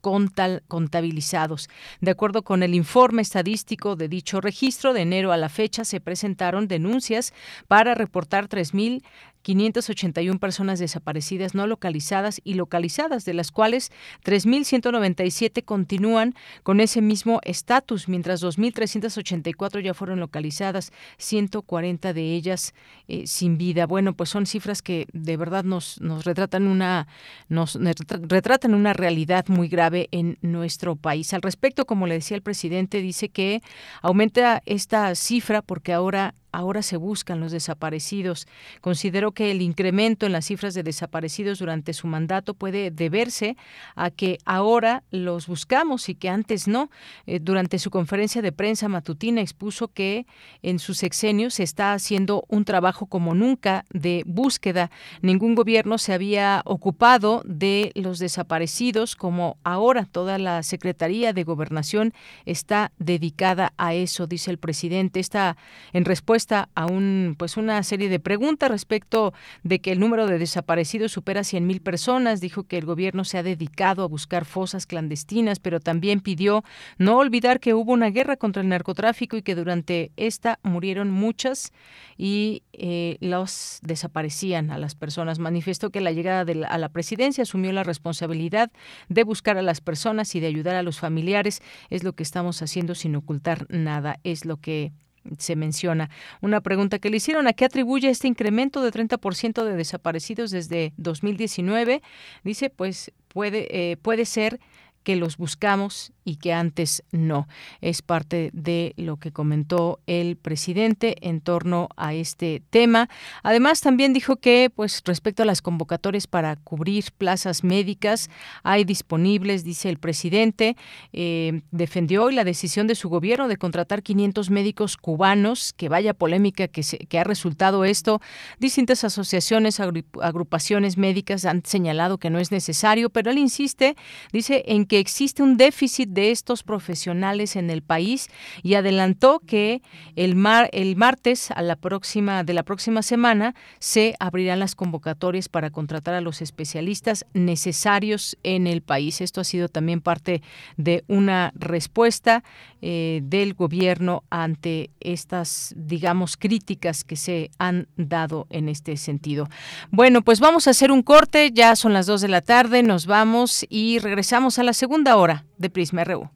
[0.67, 1.69] contabilizados.
[2.01, 6.01] De acuerdo con el informe estadístico de dicho registro, de enero a la fecha se
[6.01, 7.33] presentaron denuncias
[7.67, 9.03] para reportar 3.000
[9.45, 13.91] 581 personas desaparecidas no localizadas y localizadas, de las cuales
[14.23, 16.33] 3.197 continúan
[16.63, 22.73] con ese mismo estatus, mientras 2.384 ya fueron localizadas, 140 de ellas
[23.07, 23.85] eh, sin vida.
[23.85, 27.07] Bueno, pues son cifras que de verdad nos, nos retratan una
[27.47, 31.35] nos retratan una realidad muy grave en nuestro país.
[31.35, 33.61] Al respecto, como le decía el presidente, dice que
[34.01, 38.47] aumenta esta cifra porque ahora ahora se buscan los desaparecidos.
[38.81, 43.57] Considero que el incremento en las cifras de desaparecidos durante su mandato puede deberse
[43.95, 46.89] a que ahora los buscamos y que antes no.
[47.25, 50.25] Eh, durante su conferencia de prensa matutina expuso que
[50.61, 54.91] en su sexenio se está haciendo un trabajo como nunca de búsqueda.
[55.21, 62.13] Ningún gobierno se había ocupado de los desaparecidos como ahora toda la Secretaría de Gobernación
[62.45, 65.19] está dedicada a eso, dice el presidente.
[65.19, 65.57] Está
[65.91, 69.33] en respuesta a un, pues una serie de preguntas respecto
[69.63, 72.41] de que el número de desaparecidos supera 100.000 personas.
[72.41, 76.63] Dijo que el gobierno se ha dedicado a buscar fosas clandestinas, pero también pidió
[76.97, 81.71] no olvidar que hubo una guerra contra el narcotráfico y que durante esta murieron muchas
[82.17, 85.39] y eh, los desaparecían a las personas.
[85.39, 88.71] Manifestó que la llegada de a la presidencia asumió la responsabilidad
[89.09, 91.61] de buscar a las personas y de ayudar a los familiares.
[91.89, 94.19] Es lo que estamos haciendo sin ocultar nada.
[94.23, 94.93] Es lo que
[95.37, 96.09] se menciona.
[96.41, 100.93] Una pregunta que le hicieron, ¿a qué atribuye este incremento de 30% de desaparecidos desde
[100.97, 102.01] 2019?
[102.43, 104.59] Dice, pues puede, eh, puede ser
[105.05, 107.47] que los buscamos y que antes no.
[107.79, 113.07] Es parte de lo que comentó el presidente en torno a este tema.
[113.43, 118.29] Además, también dijo que, pues, respecto a las convocatorias para cubrir plazas médicas,
[118.63, 120.75] hay disponibles, dice el presidente.
[121.13, 125.73] Eh, defendió hoy la decisión de su gobierno de contratar 500 médicos cubanos.
[125.73, 128.19] Que vaya polémica que, que ha resultado esto.
[128.57, 133.95] Distintas asociaciones, agrupaciones médicas han señalado que no es necesario, pero él insiste,
[134.33, 138.29] dice, en que existe un déficit de estos profesionales en el país
[138.63, 139.81] y adelantó que
[140.15, 145.49] el, mar, el martes a la próxima, de la próxima semana se abrirán las convocatorias
[145.49, 149.21] para contratar a los especialistas necesarios en el país.
[149.21, 150.41] Esto ha sido también parte
[150.77, 152.43] de una respuesta
[152.81, 159.47] eh, del gobierno ante estas, digamos, críticas que se han dado en este sentido.
[159.89, 163.07] Bueno, pues vamos a hacer un corte, ya son las dos de la tarde, nos
[163.07, 164.84] vamos y regresamos a la segunda
[165.15, 166.29] hora de Prisma RU.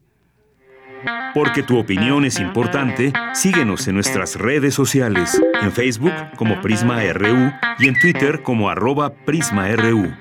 [1.34, 7.52] Porque tu opinión es importante, síguenos en nuestras redes sociales, en Facebook como Prisma RU
[7.78, 10.14] y en Twitter como arroba PrismaRU.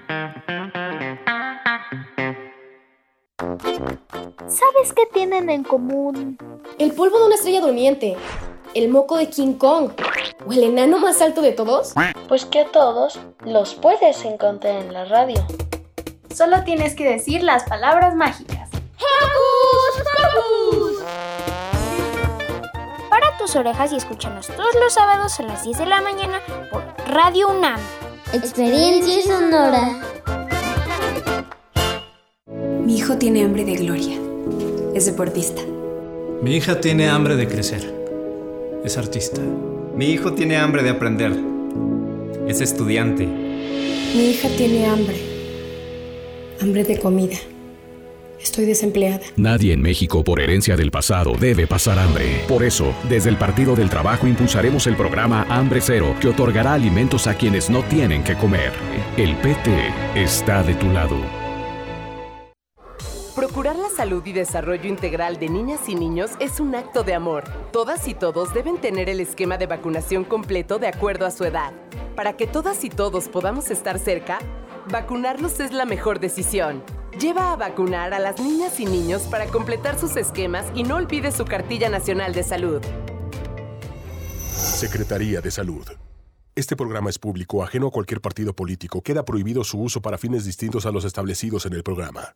[4.47, 6.37] ¿Sabes qué tienen en común?
[6.77, 8.15] El polvo de una estrella durmiente,
[8.73, 9.91] el moco de King Kong
[10.45, 11.93] o el enano más alto de todos.
[12.27, 15.35] Pues que a todos los puedes encontrar en la radio.
[16.33, 18.69] Solo tienes que decir las palabras mágicas.
[23.09, 26.39] Para tus orejas y escúchanos todos los sábados a las 10 de la mañana
[26.71, 27.79] por Radio UNAM.
[28.31, 30.01] Experiencia sonora.
[32.85, 34.17] Mi hijo tiene hambre de gloria.
[34.93, 35.61] Es deportista.
[36.41, 37.93] Mi hija tiene hambre de crecer.
[38.83, 39.41] Es artista.
[39.95, 41.33] Mi hijo tiene hambre de aprender.
[42.47, 43.25] Es estudiante.
[43.25, 45.28] Mi hija tiene hambre.
[46.61, 47.37] Hambre de comida.
[48.37, 49.21] Estoy desempleada.
[49.37, 52.43] Nadie en México por herencia del pasado debe pasar hambre.
[52.49, 57.27] Por eso, desde el Partido del Trabajo impulsaremos el programa Hambre Cero, que otorgará alimentos
[57.27, 58.73] a quienes no tienen que comer.
[59.15, 59.71] El PT
[60.15, 61.15] está de tu lado.
[63.35, 67.45] Procurar la salud y desarrollo integral de niñas y niños es un acto de amor.
[67.71, 71.71] Todas y todos deben tener el esquema de vacunación completo de acuerdo a su edad.
[72.17, 74.39] Para que todas y todos podamos estar cerca,
[74.89, 76.83] vacunarlos es la mejor decisión.
[77.19, 81.31] Lleva a vacunar a las niñas y niños para completar sus esquemas y no olvide
[81.31, 82.81] su cartilla nacional de salud.
[84.51, 85.87] Secretaría de Salud.
[86.55, 89.01] Este programa es público, ajeno a cualquier partido político.
[89.01, 92.35] Queda prohibido su uso para fines distintos a los establecidos en el programa.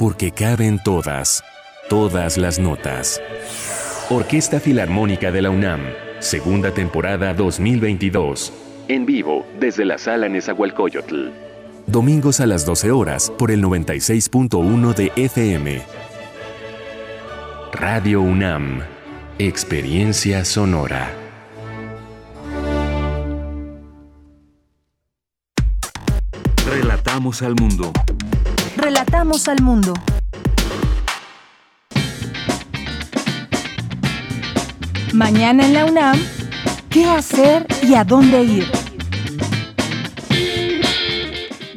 [0.00, 1.44] porque caben todas,
[1.88, 3.22] todas las notas.
[4.08, 5.82] Orquesta Filarmónica de la UNAM,
[6.18, 8.52] segunda temporada 2022
[8.90, 11.28] en vivo desde la sala Nezahualcóyotl.
[11.86, 15.82] Domingos a las 12 horas por el 96.1 de FM.
[17.72, 18.80] Radio UNAM.
[19.38, 21.08] Experiencia sonora.
[26.66, 27.92] Relatamos al mundo.
[28.80, 29.92] Relatamos al mundo.
[35.12, 36.18] Mañana en la UNAM,
[36.88, 38.72] ¿qué hacer y a dónde ir?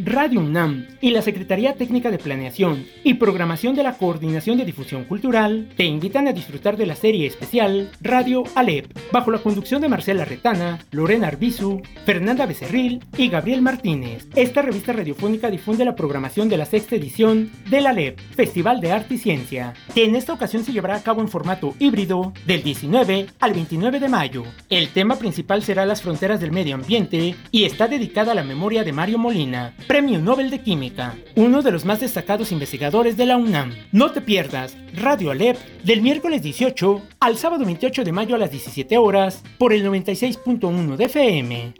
[0.06, 5.04] Radio UNAM y la Secretaría Técnica de Planeación y Programación de la Coordinación de Difusión
[5.04, 9.90] Cultural te invitan a disfrutar de la serie especial Radio Alep, bajo la conducción de
[9.90, 14.30] Marcela Retana, Lorena Arbizu, Fernanda Becerril y Gabriel Martínez.
[14.34, 19.16] Esta revista radiofónica difunde la programación de la sexta edición del Alep, Festival de Arte
[19.16, 23.26] y Ciencia, que en esta ocasión se llevará a cabo en formato híbrido del 19
[23.42, 24.44] al 29 de mayo.
[24.70, 28.86] El tema principal será las fronteras del medio ambiente y está dedicada a la memoria
[28.86, 30.93] de Mario Molina, Premio Nobel de Química,
[31.36, 33.74] uno de los más destacados investigadores de la UNAM.
[33.92, 38.52] No te pierdas Radio Alep del miércoles 18 al sábado 28 de mayo a las
[38.52, 41.74] 17 horas por el 96.1 de FM.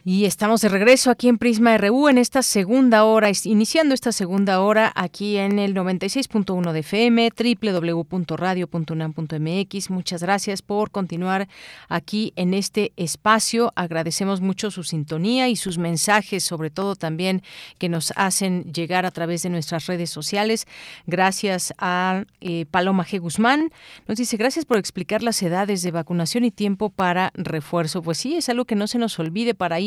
[0.09, 4.61] Y estamos de regreso aquí en Prisma RU en esta segunda hora, iniciando esta segunda
[4.61, 9.90] hora aquí en el 96.1 de FM, www.radio.unam.mx.
[9.90, 11.48] Muchas gracias por continuar
[11.88, 13.72] aquí en este espacio.
[13.74, 17.42] Agradecemos mucho su sintonía y sus mensajes, sobre todo también
[17.78, 20.68] que nos hacen llegar a través de nuestras redes sociales.
[21.09, 23.18] Gracias a eh, Paloma G.
[23.18, 23.72] Guzmán.
[24.07, 28.02] Nos dice, gracias por explicar las edades de vacunación y tiempo para refuerzo.
[28.02, 29.80] Pues sí, es algo que no se nos olvide para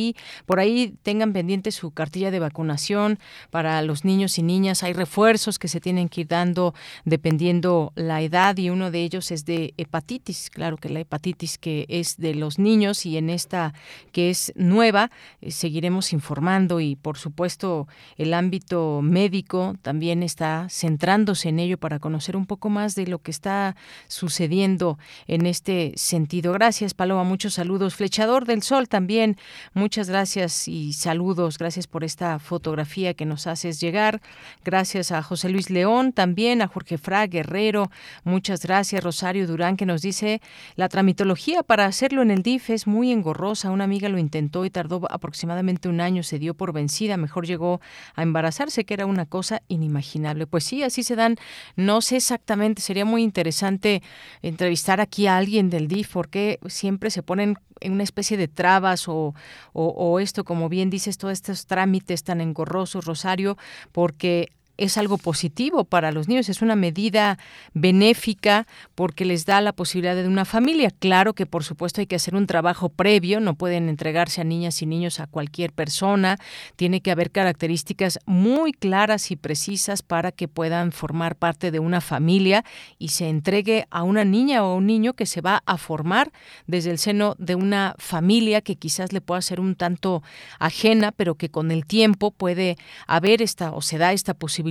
[0.45, 4.83] por ahí tengan pendiente su cartilla de vacunación para los niños y niñas.
[4.83, 6.73] Hay refuerzos que se tienen que ir dando
[7.05, 10.49] dependiendo la edad y uno de ellos es de hepatitis.
[10.49, 13.73] Claro que la hepatitis que es de los niños y en esta
[14.11, 17.87] que es nueva eh, seguiremos informando y por supuesto
[18.17, 23.19] el ámbito médico también está centrándose en ello para conocer un poco más de lo
[23.19, 23.75] que está
[24.07, 24.97] sucediendo
[25.27, 26.53] en este sentido.
[26.53, 27.95] Gracias Paloma, muchos saludos.
[27.95, 29.37] Flechador del Sol también,
[29.73, 31.57] muchas muchas gracias y saludos.
[31.57, 34.21] Gracias por esta fotografía que nos haces llegar.
[34.63, 37.91] Gracias a José Luis León, también a Jorge Fra Guerrero.
[38.23, 40.41] Muchas gracias, Rosario Durán, que nos dice
[40.77, 43.71] la tramitología para hacerlo en el DIF es muy engorrosa.
[43.71, 47.17] Una amiga lo intentó y tardó aproximadamente un año, se dio por vencida.
[47.17, 47.81] Mejor llegó
[48.15, 50.47] a embarazarse, que era una cosa inimaginable.
[50.47, 51.35] Pues sí, así se dan.
[51.75, 54.01] No sé exactamente, sería muy interesante
[54.43, 59.07] entrevistar aquí a alguien del DIF, porque siempre se ponen en una especie de trabas
[59.07, 59.33] o,
[59.73, 63.57] o, esto, como bien dices, todos estos trámites tan engorrosos, Rosario,
[63.91, 67.37] porque es algo positivo para los niños, es una medida
[67.73, 68.65] benéfica
[68.95, 70.89] porque les da la posibilidad de una familia.
[70.97, 74.81] Claro que por supuesto hay que hacer un trabajo previo, no pueden entregarse a niñas
[74.81, 76.37] y niños a cualquier persona,
[76.77, 81.99] tiene que haber características muy claras y precisas para que puedan formar parte de una
[82.01, 82.63] familia
[82.97, 86.31] y se entregue a una niña o un niño que se va a formar
[86.67, 90.23] desde el seno de una familia que quizás le pueda ser un tanto
[90.57, 92.77] ajena, pero que con el tiempo puede
[93.07, 94.68] haber esta o se da esta posibilidad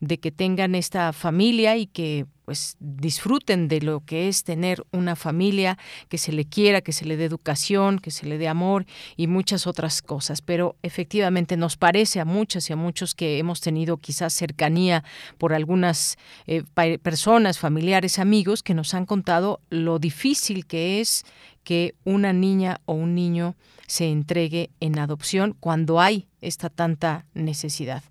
[0.00, 5.14] de que tengan esta familia y que pues disfruten de lo que es tener una
[5.14, 8.84] familia, que se le quiera, que se le dé educación, que se le dé amor
[9.16, 10.42] y muchas otras cosas.
[10.42, 15.04] Pero efectivamente nos parece a muchas y a muchos que hemos tenido quizás cercanía
[15.38, 16.64] por algunas eh,
[17.02, 21.24] personas, familiares, amigos, que nos han contado lo difícil que es
[21.62, 23.54] que una niña o un niño
[23.86, 28.02] se entregue en adopción cuando hay esta tanta necesidad.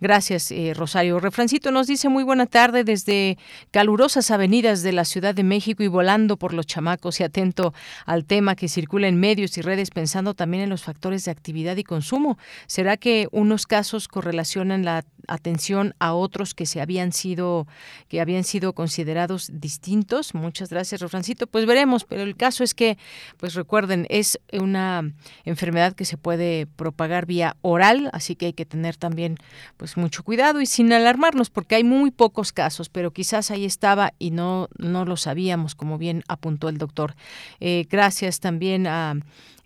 [0.00, 1.18] Gracias, eh, Rosario.
[1.18, 3.38] Refrancito nos dice muy buena tarde desde
[3.70, 7.74] calurosas avenidas de la Ciudad de México y volando por los chamacos y atento
[8.06, 11.76] al tema que circula en medios y redes pensando también en los factores de actividad
[11.76, 12.38] y consumo.
[12.66, 17.66] ¿Será que unos casos correlacionan la atención a otros que se habían sido
[18.08, 20.34] que habían sido considerados distintos?
[20.34, 21.46] Muchas gracias, Refrancito.
[21.46, 22.98] Pues veremos, pero el caso es que
[23.36, 25.12] pues recuerden, es una
[25.44, 29.36] enfermedad que se puede propagar vía oral, así que hay que tener también
[29.76, 34.12] pues mucho cuidado y sin alarmarnos porque hay muy pocos casos, pero quizás ahí estaba
[34.18, 37.14] y no no lo sabíamos, como bien apuntó el doctor.
[37.60, 39.14] Eh, gracias también a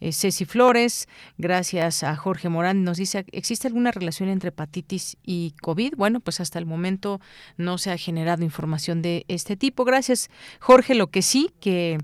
[0.00, 5.54] eh, Ceci Flores, gracias a Jorge Morán, nos dice, ¿existe alguna relación entre hepatitis y
[5.62, 5.94] COVID?
[5.96, 7.20] Bueno, pues hasta el momento
[7.56, 9.84] no se ha generado información de este tipo.
[9.84, 10.30] Gracias,
[10.60, 10.94] Jorge.
[10.94, 11.98] Lo que sí, que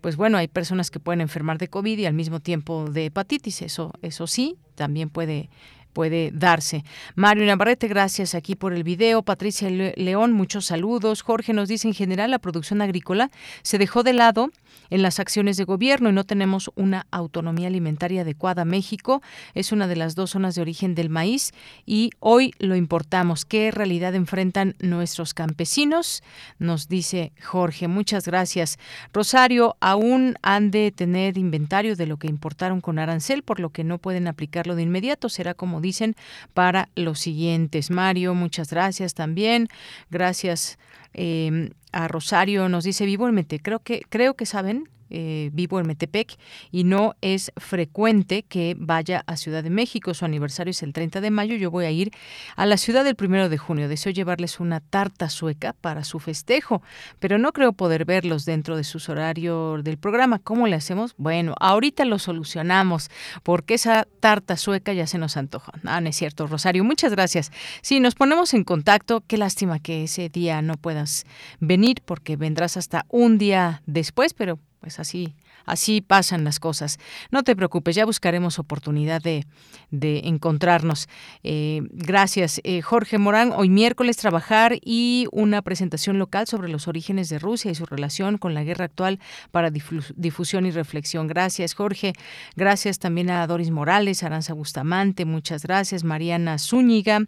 [0.00, 3.62] pues bueno, hay personas que pueden enfermar de COVID y al mismo tiempo de hepatitis,
[3.62, 5.48] eso, eso sí, también puede
[5.92, 6.84] puede darse.
[7.14, 9.22] Mario Navarrete, gracias aquí por el video.
[9.22, 11.22] Patricia León, muchos saludos.
[11.22, 13.30] Jorge nos dice, en general, la producción agrícola
[13.62, 14.50] se dejó de lado
[14.92, 18.66] en las acciones de gobierno y no tenemos una autonomía alimentaria adecuada.
[18.66, 19.22] México
[19.54, 21.52] es una de las dos zonas de origen del maíz
[21.86, 23.46] y hoy lo importamos.
[23.46, 26.22] ¿Qué realidad enfrentan nuestros campesinos?
[26.58, 27.88] Nos dice Jorge.
[27.88, 28.78] Muchas gracias.
[29.14, 33.84] Rosario, aún han de tener inventario de lo que importaron con arancel, por lo que
[33.84, 35.30] no pueden aplicarlo de inmediato.
[35.30, 36.16] Será como dicen,
[36.52, 37.90] para los siguientes.
[37.90, 39.68] Mario, muchas gracias también.
[40.10, 40.78] Gracias
[41.14, 43.60] eh, a Rosario, nos dice vivo en Mete.
[43.60, 46.38] Creo que, creo que saben eh, vivo en Metepec
[46.70, 50.14] y no es frecuente que vaya a Ciudad de México.
[50.14, 51.54] Su aniversario es el 30 de mayo.
[51.56, 52.12] Yo voy a ir
[52.56, 53.88] a la ciudad el primero de junio.
[53.88, 56.82] Deseo llevarles una tarta sueca para su festejo,
[57.18, 60.38] pero no creo poder verlos dentro de sus horarios del programa.
[60.38, 61.14] ¿Cómo le hacemos?
[61.18, 63.10] Bueno, ahorita lo solucionamos
[63.42, 65.72] porque esa tarta sueca ya se nos antoja.
[65.84, 66.84] Ah, no es cierto, Rosario.
[66.84, 67.52] Muchas gracias.
[67.82, 69.22] Sí, nos ponemos en contacto.
[69.26, 71.26] Qué lástima que ese día no puedas
[71.60, 76.98] venir porque vendrás hasta un día después, pero pues así, así pasan las cosas.
[77.30, 79.46] No te preocupes, ya buscaremos oportunidad de,
[79.92, 81.08] de encontrarnos.
[81.44, 83.52] Eh, gracias, eh, Jorge Morán.
[83.54, 88.38] Hoy miércoles trabajar y una presentación local sobre los orígenes de Rusia y su relación
[88.38, 89.20] con la guerra actual
[89.52, 91.28] para difusión y reflexión.
[91.28, 92.12] Gracias, Jorge.
[92.56, 96.02] Gracias también a Doris Morales, Aranza Bustamante, muchas gracias.
[96.02, 97.20] Mariana Zúñiga,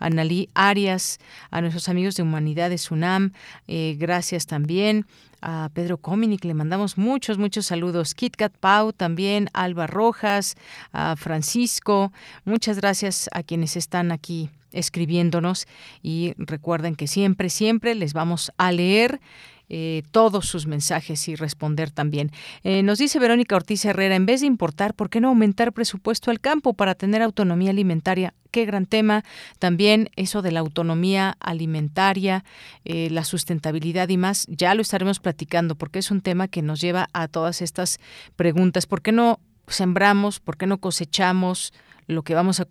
[0.00, 1.20] Analí Arias,
[1.52, 3.32] a nuestros amigos de Humanidades UNAM,
[3.68, 5.06] eh, gracias también
[5.48, 8.14] a Pedro Cominic, le mandamos muchos, muchos saludos.
[8.14, 10.56] KitKat Pau también, Alba Rojas,
[10.92, 12.12] a Francisco,
[12.44, 15.68] muchas gracias a quienes están aquí escribiéndonos
[16.02, 19.20] y recuerden que siempre, siempre les vamos a leer
[19.68, 22.30] eh, todos sus mensajes y responder también.
[22.62, 26.30] Eh, nos dice Verónica Ortiz Herrera, en vez de importar, ¿por qué no aumentar presupuesto
[26.30, 28.34] al campo para tener autonomía alimentaria?
[28.52, 29.24] Qué gran tema.
[29.58, 32.44] También eso de la autonomía alimentaria,
[32.84, 36.80] eh, la sustentabilidad y más, ya lo estaremos platicando porque es un tema que nos
[36.80, 37.98] lleva a todas estas
[38.36, 38.86] preguntas.
[38.86, 40.40] ¿Por qué no sembramos?
[40.40, 41.72] ¿Por qué no cosechamos?
[42.06, 42.66] Lo que vamos a,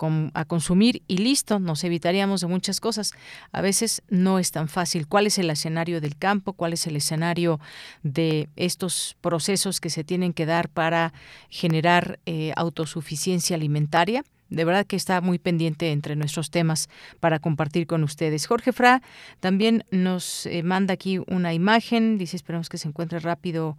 [0.46, 3.12] consumir y listo, nos evitaríamos de muchas cosas.
[3.52, 5.08] A veces no es tan fácil.
[5.08, 6.54] ¿Cuál es el escenario del campo?
[6.54, 7.60] ¿Cuál es el escenario
[8.04, 11.14] de estos procesos que se tienen que dar para
[11.50, 14.24] generar eh, autosuficiencia alimentaria?
[14.50, 18.46] de verdad que está muy pendiente entre nuestros temas para compartir con ustedes.
[18.46, 19.02] Jorge Fra
[19.40, 23.78] también nos eh, manda aquí una imagen, dice esperamos que se encuentre rápido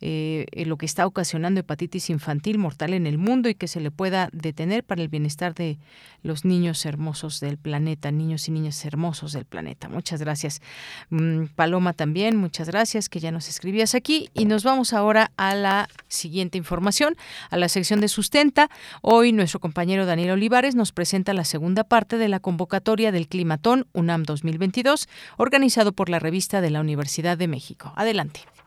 [0.00, 3.90] eh, lo que está ocasionando hepatitis infantil mortal en el mundo y que se le
[3.90, 5.78] pueda detener para el bienestar de
[6.22, 9.88] los niños hermosos del planeta, niños y niñas hermosos del planeta.
[9.88, 10.60] Muchas gracias.
[11.10, 15.54] Mm, Paloma también, muchas gracias que ya nos escribías aquí y nos vamos ahora a
[15.54, 17.16] la siguiente información,
[17.50, 18.70] a la sección de sustenta.
[19.02, 23.86] Hoy nuestro compañero Daniel Olivares nos presenta la segunda parte de la convocatoria del Climatón
[23.92, 27.92] UNAM 2022, organizado por la revista de la Universidad de México.
[27.96, 28.57] Adelante.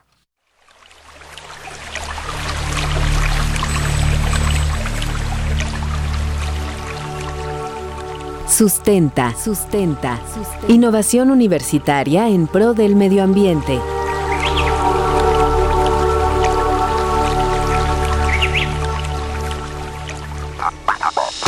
[8.52, 10.20] Sustenta, sustenta,
[10.68, 13.80] Innovación universitaria en pro del medio ambiente.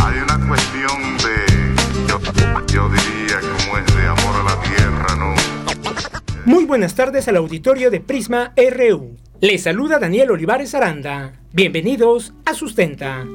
[0.02, 5.36] Hay una cuestión de, yo, diría, como es de amor a la tierra, ¿no?
[6.46, 9.18] Muy buenas tardes al auditorio de Prisma RU.
[9.42, 11.34] Les saluda Daniel Olivares Aranda.
[11.52, 13.26] Bienvenidos a Sustenta.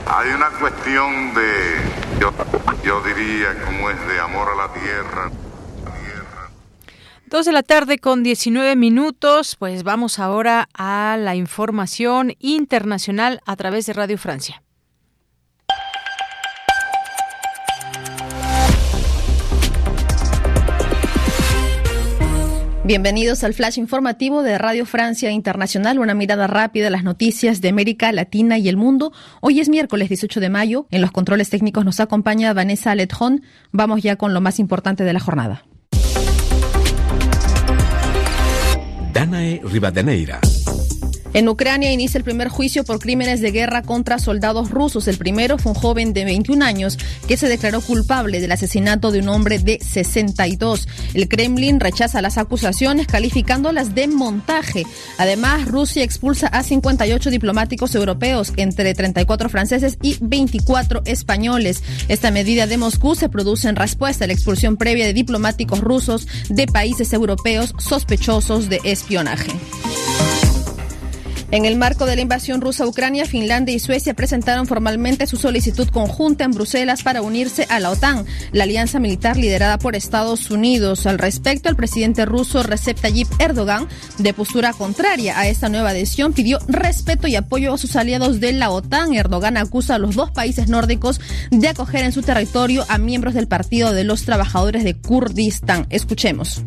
[0.07, 2.21] Hay una cuestión de,
[2.83, 5.31] yo, diría, como es de amor a la tierra.
[7.29, 13.57] Dos de la tarde con 19 minutos, pues vamos ahora a la información internacional a
[13.57, 14.63] través de Radio Francia.
[22.85, 27.67] Bienvenidos al flash informativo de Radio Francia Internacional, una mirada rápida a las noticias de
[27.67, 29.11] América Latina y el mundo.
[29.41, 30.87] Hoy es miércoles 18 de mayo.
[30.91, 33.41] En los controles técnicos nos acompaña Vanessa Letron.
[33.73, 35.65] Vamos ya con lo más importante de la jornada.
[39.17, 40.39] Danae Rivadeneira.
[41.33, 45.07] En Ucrania inicia el primer juicio por crímenes de guerra contra soldados rusos.
[45.07, 46.97] El primero fue un joven de 21 años
[47.27, 50.87] que se declaró culpable del asesinato de un hombre de 62.
[51.13, 54.85] El Kremlin rechaza las acusaciones calificándolas de montaje.
[55.17, 61.83] Además, Rusia expulsa a 58 diplomáticos europeos, entre 34 franceses y 24 españoles.
[62.07, 66.27] Esta medida de Moscú se produce en respuesta a la expulsión previa de diplomáticos rusos
[66.49, 69.51] de países europeos sospechosos de espionaje.
[71.49, 75.37] En el marco de la invasión rusa a Ucrania, Finlandia y Suecia presentaron formalmente su
[75.37, 80.51] solicitud conjunta en Bruselas para unirse a la OTAN, la alianza militar liderada por Estados
[80.51, 81.05] Unidos.
[81.05, 83.87] Al respecto, el presidente ruso Recep Tayyip Erdogan,
[84.17, 88.51] de postura contraria a esta nueva adhesión, pidió respeto y apoyo a sus aliados de
[88.51, 89.13] la OTAN.
[89.13, 93.47] Erdogan acusa a los dos países nórdicos de acoger en su territorio a miembros del
[93.47, 95.87] Partido de los Trabajadores de Kurdistán.
[95.89, 96.61] Escuchemos.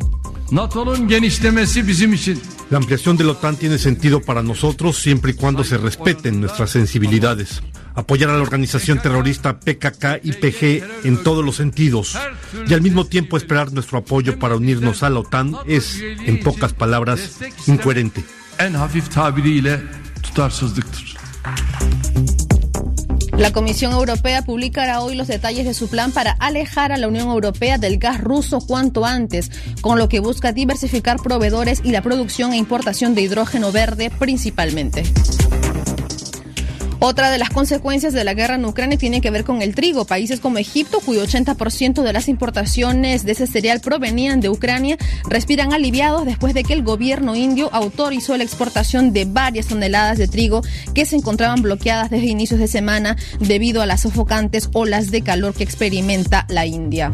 [2.71, 6.71] La ampliación de la OTAN tiene sentido para nosotros siempre y cuando se respeten nuestras
[6.71, 7.63] sensibilidades.
[7.95, 12.17] Apoyar a la organización terrorista PKK y PG en todos los sentidos
[12.69, 16.73] y al mismo tiempo esperar nuestro apoyo para unirnos a la OTAN es, en pocas
[16.73, 18.25] palabras, incoherente.
[23.41, 27.29] La Comisión Europea publicará hoy los detalles de su plan para alejar a la Unión
[27.29, 29.51] Europea del gas ruso cuanto antes,
[29.81, 35.05] con lo que busca diversificar proveedores y la producción e importación de hidrógeno verde principalmente.
[37.03, 40.05] Otra de las consecuencias de la guerra en Ucrania tiene que ver con el trigo.
[40.05, 45.73] Países como Egipto, cuyo 80% de las importaciones de ese cereal provenían de Ucrania, respiran
[45.73, 50.61] aliviados después de que el gobierno indio autorizó la exportación de varias toneladas de trigo
[50.95, 55.55] que se encontraban bloqueadas desde inicios de semana debido a las sofocantes olas de calor
[55.55, 57.13] que experimenta la India.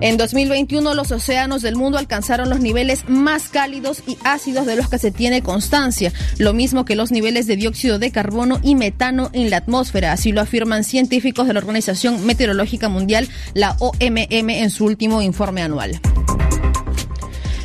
[0.00, 4.88] En 2021 los océanos del mundo alcanzaron los niveles más cálidos y ácidos de los
[4.88, 9.30] que se tiene constancia, lo mismo que los niveles de dióxido de carbono y metano
[9.32, 14.70] en la atmósfera, así lo afirman científicos de la Organización Meteorológica Mundial, la OMM, en
[14.70, 16.00] su último informe anual.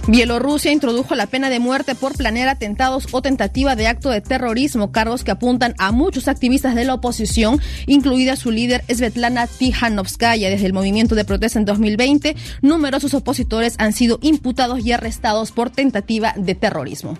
[0.09, 4.91] Bielorrusia introdujo la pena de muerte por planear atentados o tentativa de acto de terrorismo,
[4.91, 10.49] cargos que apuntan a muchos activistas de la oposición, incluida su líder Svetlana Tijanovskaya.
[10.49, 15.69] Desde el movimiento de protesta en 2020, numerosos opositores han sido imputados y arrestados por
[15.69, 17.15] tentativa de terrorismo.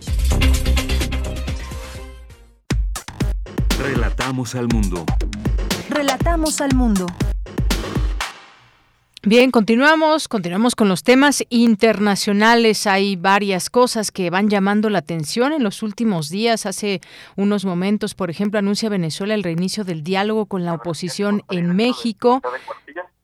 [3.80, 5.06] Relatamos al mundo.
[5.92, 7.06] Relatamos al mundo.
[9.24, 12.88] Bien, continuamos, continuamos con los temas internacionales.
[12.88, 16.66] Hay varias cosas que van llamando la atención en los últimos días.
[16.66, 17.02] Hace
[17.36, 22.42] unos momentos, por ejemplo, anuncia Venezuela el reinicio del diálogo con la oposición en México.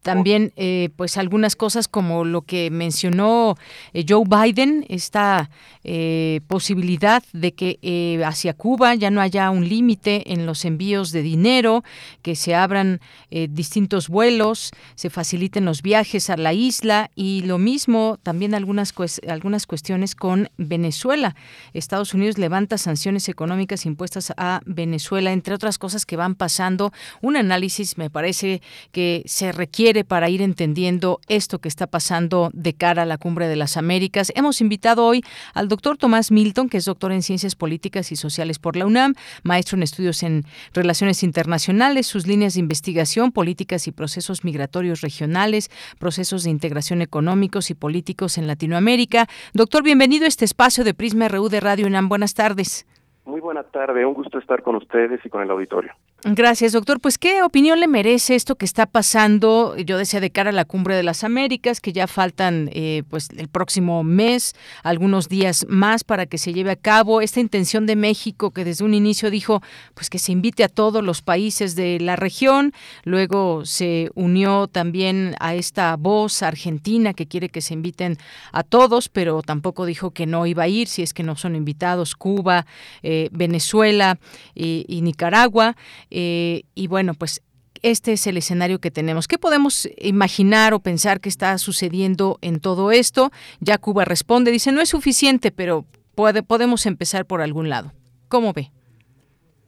[0.05, 3.57] También, eh, pues algunas cosas como lo que mencionó
[3.91, 5.49] eh, Joe Biden, esta
[5.83, 11.23] eh, posibilidad de que hacia Cuba ya no haya un límite en los envíos de
[11.23, 11.83] dinero,
[12.21, 13.01] que se abran
[13.31, 18.93] distintos vuelos, se faciliten los viajes a la isla y lo mismo también algunas
[19.27, 21.35] algunas cuestiones con Venezuela.
[21.73, 26.91] Estados Unidos levanta sanciones económicas impuestas a Venezuela, entre otras cosas que van pasando.
[27.21, 28.61] Un análisis me parece
[28.91, 33.47] que se requiere para ir entendiendo esto que está pasando de cara a la Cumbre
[33.47, 34.31] de las Américas.
[34.35, 35.23] Hemos invitado hoy
[35.53, 39.15] al doctor Tomás Milton, que es doctor en Ciencias Políticas y Sociales por la UNAM,
[39.43, 45.69] maestro en estudios en Relaciones Internacionales, sus líneas de investigación, políticas y procesos migratorios regionales,
[45.99, 49.27] procesos de integración económicos y políticos en Latinoamérica.
[49.53, 52.09] Doctor, bienvenido a este espacio de Prisma RU de Radio UNAM.
[52.09, 52.85] Buenas tardes.
[53.25, 55.93] Muy buena tarde, un gusto estar con ustedes y con el auditorio.
[56.27, 56.99] Gracias, doctor.
[56.99, 59.75] Pues, ¿qué opinión le merece esto que está pasando?
[59.77, 63.29] Yo decía de cara a la cumbre de las Américas, que ya faltan, eh, pues,
[63.37, 67.95] el próximo mes, algunos días más para que se lleve a cabo esta intención de
[67.95, 69.61] México, que desde un inicio dijo,
[69.93, 72.73] pues, que se invite a todos los países de la región.
[73.03, 78.17] Luego se unió también a esta voz argentina que quiere que se inviten
[78.51, 81.55] a todos, pero tampoco dijo que no iba a ir si es que no son
[81.55, 82.65] invitados Cuba,
[83.03, 84.17] eh, Venezuela
[84.53, 85.75] y, y Nicaragua.
[86.09, 87.41] Eh, y bueno, pues
[87.81, 89.27] este es el escenario que tenemos.
[89.27, 93.31] ¿Qué podemos imaginar o pensar que está sucediendo en todo esto?
[93.59, 95.85] Ya Cuba responde, dice, no es suficiente, pero
[96.15, 97.91] puede, podemos empezar por algún lado.
[98.27, 98.71] ¿Cómo ve?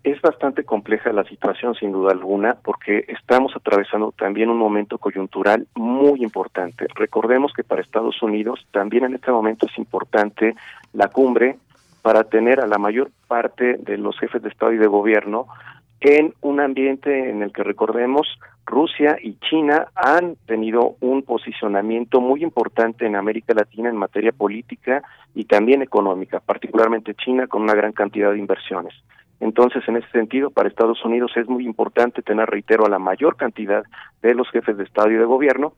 [0.03, 5.67] Es bastante compleja la situación, sin duda alguna, porque estamos atravesando también un momento coyuntural
[5.75, 6.87] muy importante.
[6.95, 10.55] Recordemos que para Estados Unidos también en este momento es importante
[10.93, 11.57] la cumbre
[12.07, 15.47] para tener a la mayor parte de los jefes de Estado y de Gobierno
[15.99, 18.25] en un ambiente en el que recordemos
[18.65, 25.03] Rusia y China han tenido un posicionamiento muy importante en América Latina en materia política
[25.35, 28.93] y también económica, particularmente China con una gran cantidad de inversiones.
[29.41, 33.35] Entonces, en ese sentido, para Estados Unidos es muy importante tener, reitero, a la mayor
[33.35, 33.83] cantidad
[34.21, 35.73] de los jefes de Estado y de gobierno.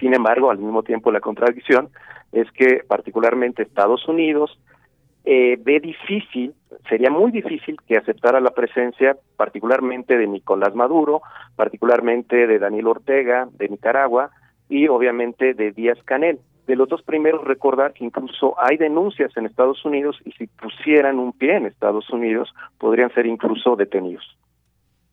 [0.00, 1.88] Sin embargo, al mismo tiempo, la contradicción
[2.32, 4.58] es que particularmente Estados Unidos
[5.24, 6.54] eh, ve difícil,
[6.88, 11.22] sería muy difícil que aceptara la presencia particularmente de Nicolás Maduro,
[11.54, 14.30] particularmente de Daniel Ortega de Nicaragua
[14.68, 16.40] y obviamente de Díaz Canel.
[16.66, 21.18] De los dos primeros, recordar que incluso hay denuncias en Estados Unidos y si pusieran
[21.18, 24.36] un pie en Estados Unidos podrían ser incluso detenidos.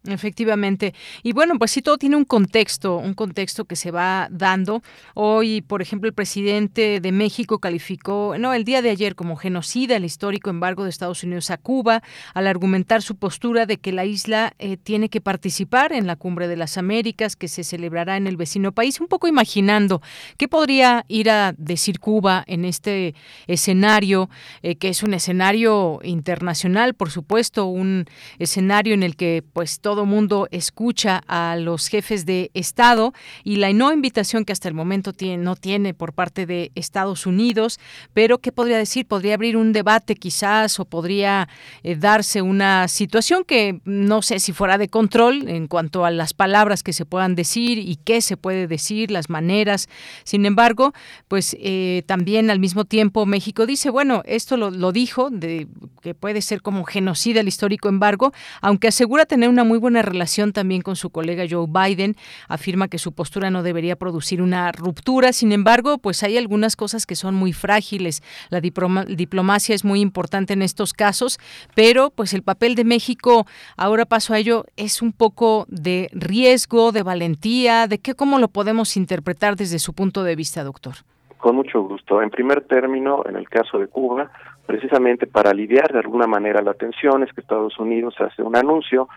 [0.06, 0.94] Efectivamente.
[1.24, 4.82] Y bueno, pues sí, todo tiene un contexto, un contexto que se va dando.
[5.14, 9.98] Hoy, por ejemplo, el presidente de México calificó, no, el día de ayer como genocida
[9.98, 12.02] el histórico embargo de Estados Unidos a Cuba,
[12.34, 16.48] al argumentar su postura de que la isla eh, tiene que participar en la Cumbre
[16.48, 20.02] de las Américas que se celebrará en el vecino país, un poco imaginando
[20.38, 23.16] qué podría ir a decir Cuba en este
[23.48, 24.30] escenario,
[24.62, 28.06] eh, que es un escenario internacional, por supuesto, un
[28.38, 33.11] escenario en el que pues todo mundo escucha a los jefes de Estado
[33.44, 37.26] y la no invitación que hasta el momento tiene, no tiene por parte de Estados
[37.26, 37.80] Unidos,
[38.14, 39.07] pero ¿qué podría decir?
[39.07, 41.49] Podría abrir un debate quizás o podría
[41.82, 46.36] eh, darse una situación que no sé si fuera de control en cuanto a las
[46.36, 49.90] palabras que se puedan decir y qué se puede decir, las maneras.
[50.24, 50.94] Sin embargo,
[51.28, 55.68] pues eh, también al mismo tiempo México dice, bueno, esto lo, lo dijo, de,
[56.03, 60.53] que puede ser como genocida el histórico embargo, aunque asegura tener una muy buena relación
[60.53, 62.15] también con su colega Joe Biden,
[62.47, 67.06] afirma que su postura no debería producir una ruptura, sin embargo, pues hay algunas cosas
[67.06, 68.22] que son muy frágiles.
[68.49, 71.39] La diplomacia es muy importante en estos casos,
[71.76, 73.45] pero pues el papel de México,
[73.77, 78.47] ahora paso a ello, es un poco de riesgo, de valentía, de qué, cómo lo
[78.47, 80.95] podemos interpretar desde su punto de vista, doctor.
[81.38, 82.22] Con mucho gusto.
[82.22, 84.30] En primer término, en el caso de Cuba,
[84.65, 89.07] precisamente para aliviar de alguna manera la tensión, es que Estados Unidos hace un anuncio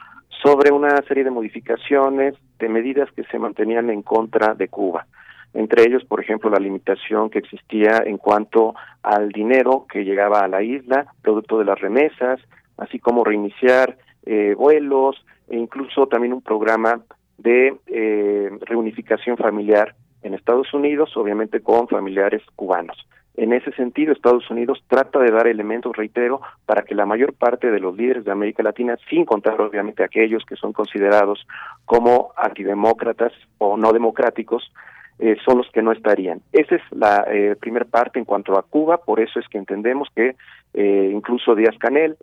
[0.42, 5.06] sobre una serie de modificaciones de medidas que se mantenían en contra de Cuba.
[5.54, 10.48] Entre ellos, por ejemplo, la limitación que existía en cuanto al dinero que llegaba a
[10.48, 12.40] la isla, producto de las remesas,
[12.78, 17.02] así como reiniciar eh, vuelos e incluso también un programa
[17.36, 22.96] de eh, reunificación familiar en Estados Unidos, obviamente con familiares cubanos.
[23.34, 27.70] En ese sentido, Estados Unidos trata de dar elementos, reitero, para que la mayor parte
[27.70, 31.46] de los líderes de América Latina, sin contar obviamente aquellos que son considerados
[31.86, 34.70] como antidemócratas o no democráticos,
[35.18, 36.40] eh, son los que no estarían.
[36.52, 40.08] Esa es la eh, primera parte en cuanto a Cuba, por eso es que entendemos
[40.14, 40.36] que
[40.74, 42.16] eh, incluso Díaz Canel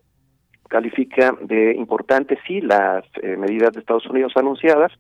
[0.70, 4.92] califica de importantes, sí, las eh, medidas de Estados Unidos anunciadas,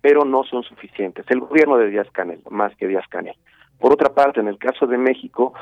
[0.00, 1.24] pero no son suficientes.
[1.30, 3.34] El gobierno de Díaz Canel, más que Díaz Canel.
[3.78, 5.54] Por otra parte, en el caso de México,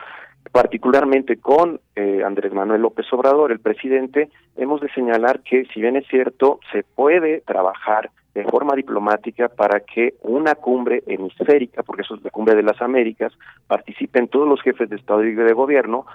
[0.50, 5.96] particularmente con eh, Andrés Manuel López Obrador, el presidente, hemos de señalar que, si bien
[5.96, 12.14] es cierto, se puede trabajar de forma diplomática para que una cumbre hemisférica, porque eso
[12.14, 13.32] es la cumbre de las Américas,
[13.66, 16.06] participen todos los jefes de Estado y de gobierno,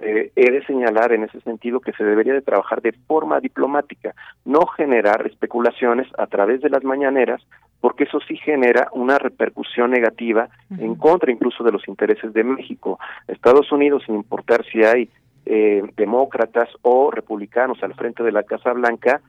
[0.00, 4.14] eh, he de señalar en ese sentido que se debería de trabajar de forma diplomática,
[4.44, 7.42] no generar especulaciones a través de las mañaneras,
[7.80, 10.48] porque eso sí genera una repercusión negativa
[10.78, 12.98] en contra incluso de los intereses de México.
[13.28, 15.10] Estados Unidos, sin importar si hay
[15.44, 19.20] eh, demócratas o republicanos al frente de la Casa Blanca,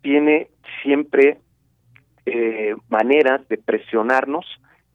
[0.00, 0.48] tiene
[0.82, 1.38] siempre
[2.28, 4.46] eh, maneras de presionarnos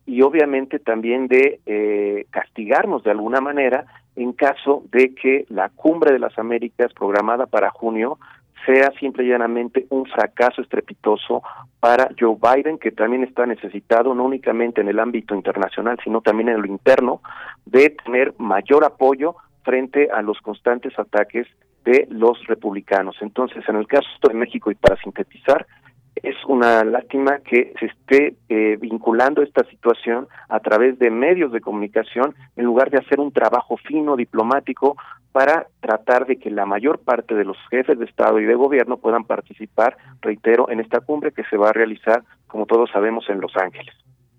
[0.06, 3.86] y obviamente también de eh, castigarnos de alguna manera
[4.16, 8.20] en caso de que la cumbre de las Américas programada para junio
[8.66, 11.42] sea simple y llanamente un fracaso estrepitoso
[11.80, 16.50] para Joe Biden, que también está necesitado no únicamente en el ámbito internacional, sino también
[16.50, 17.22] en lo interno,
[17.66, 21.48] de tener mayor apoyo frente a los constantes ataques
[21.84, 23.18] de los republicanos.
[23.22, 25.66] Entonces, en el caso de México, y para sintetizar,
[26.16, 31.62] es una lástima que se esté eh, vinculando esta situación a través de medios de
[31.62, 34.96] comunicación en lugar de hacer un trabajo fino diplomático
[35.32, 38.98] para tratar de que la mayor parte de los jefes de Estado y de gobierno
[38.98, 43.42] puedan participar, reitero, en esta cumbre que se va a realizar, como todos sabemos, en
[43.42, 43.96] Los Ángeles.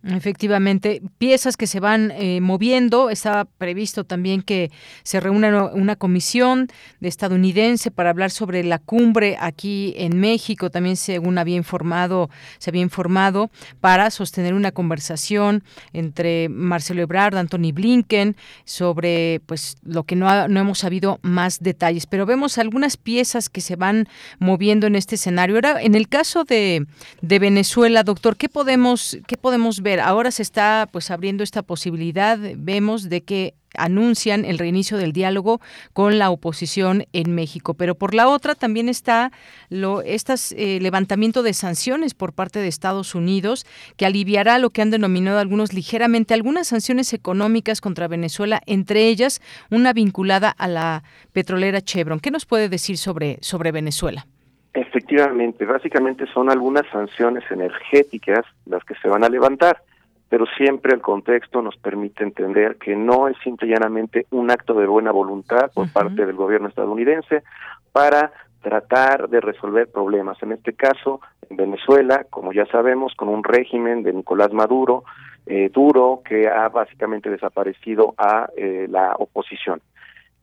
[0.07, 3.09] Efectivamente, piezas que se van eh, moviendo.
[3.09, 4.71] Estaba previsto también que
[5.03, 6.69] se reúna una comisión
[7.01, 10.69] de estadounidense para hablar sobre la cumbre aquí en México.
[10.69, 12.29] También, según había informado,
[12.59, 13.51] se había informado
[13.81, 15.65] para sostener una conversación
[15.95, 18.37] entre Marcelo Ebrard, Anthony Blinken
[18.67, 22.05] sobre, pues, lo que no, no hemos sabido más detalles.
[22.05, 24.07] Pero vemos algunas piezas que se van
[24.39, 25.57] moviendo en este escenario.
[25.57, 26.87] Ahora, en el caso de,
[27.23, 29.94] de Venezuela, doctor, ¿qué podemos, qué podemos ver?
[30.01, 35.61] Ahora se está pues abriendo esta posibilidad, vemos de que anuncian el reinicio del diálogo
[35.93, 37.75] con la oposición en México.
[37.75, 39.33] Pero por la otra también está
[39.69, 40.35] lo este
[40.81, 43.67] levantamiento de sanciones por parte de Estados Unidos
[43.97, 49.41] que aliviará lo que han denominado algunos ligeramente algunas sanciones económicas contra Venezuela, entre ellas
[49.71, 52.21] una vinculada a la petrolera Chevron.
[52.21, 54.27] ¿Qué nos puede decir sobre sobre Venezuela?
[54.75, 59.81] Efectivamente, básicamente son algunas sanciones energéticas las que se van a levantar,
[60.29, 64.75] pero siempre el contexto nos permite entender que no es simple y llanamente un acto
[64.75, 67.45] de buena voluntad por parte del gobierno estadounidense
[67.93, 68.33] para
[68.63, 70.43] tratar de resolver problemas.
[70.43, 75.05] En este caso, en Venezuela, como ya sabemos, con un régimen de Nicolás Maduro
[75.47, 79.81] eh, duro que ha básicamente desaparecido a eh, la oposición.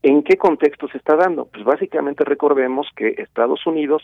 [0.03, 1.45] ¿En qué contexto se está dando?
[1.45, 4.02] Pues básicamente recordemos que Estados Unidos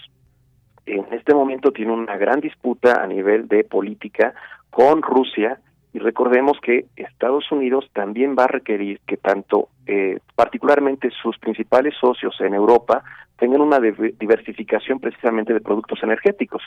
[0.85, 4.33] en este momento tiene una gran disputa a nivel de política
[4.69, 5.59] con Rusia
[5.93, 11.95] Y recordemos que Estados Unidos también va a requerir que tanto, eh, particularmente sus principales
[11.99, 13.03] socios en Europa,
[13.39, 16.61] tengan una diversificación precisamente de productos energéticos.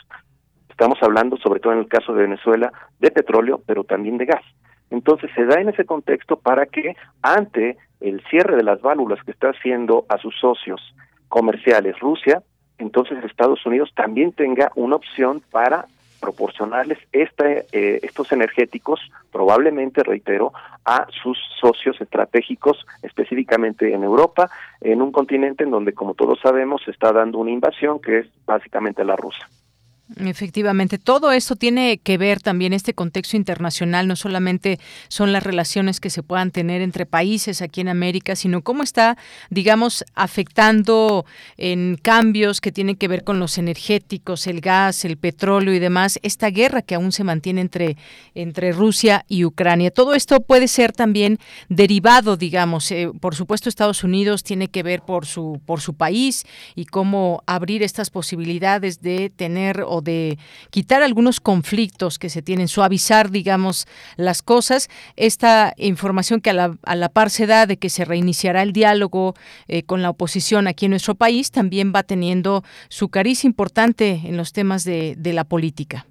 [0.69, 4.43] Estamos hablando, sobre todo en el caso de Venezuela, de petróleo, pero también de gas.
[4.89, 9.31] Entonces se da en ese contexto para que ante el cierre de las válvulas que
[9.31, 10.93] está haciendo a sus socios
[11.29, 12.43] comerciales Rusia,
[12.77, 15.85] entonces Estados Unidos también tenga una opción para
[16.19, 18.99] proporcionarles este, eh, estos energéticos,
[19.31, 20.53] probablemente, reitero,
[20.85, 24.49] a sus socios estratégicos, específicamente en Europa,
[24.81, 28.27] en un continente en donde, como todos sabemos, se está dando una invasión que es
[28.45, 29.49] básicamente la rusa.
[30.17, 35.99] Efectivamente, todo esto tiene que ver también este contexto internacional, no solamente son las relaciones
[36.01, 39.17] que se puedan tener entre países aquí en América, sino cómo está,
[39.49, 41.25] digamos, afectando
[41.57, 46.19] en cambios que tienen que ver con los energéticos, el gas, el petróleo y demás,
[46.23, 47.95] esta guerra que aún se mantiene entre,
[48.35, 49.91] entre Rusia y Ucrania.
[49.91, 51.39] Todo esto puede ser también
[51.69, 56.45] derivado, digamos, eh, por supuesto Estados Unidos tiene que ver por su, por su país
[56.75, 60.37] y cómo abrir estas posibilidades de tener o de
[60.69, 63.87] quitar algunos conflictos que se tienen, suavizar, digamos,
[64.17, 64.89] las cosas.
[65.15, 68.73] Esta información que a la, a la par se da de que se reiniciará el
[68.73, 69.33] diálogo
[69.67, 74.37] eh, con la oposición aquí en nuestro país también va teniendo su cariz importante en
[74.37, 76.05] los temas de, de la política.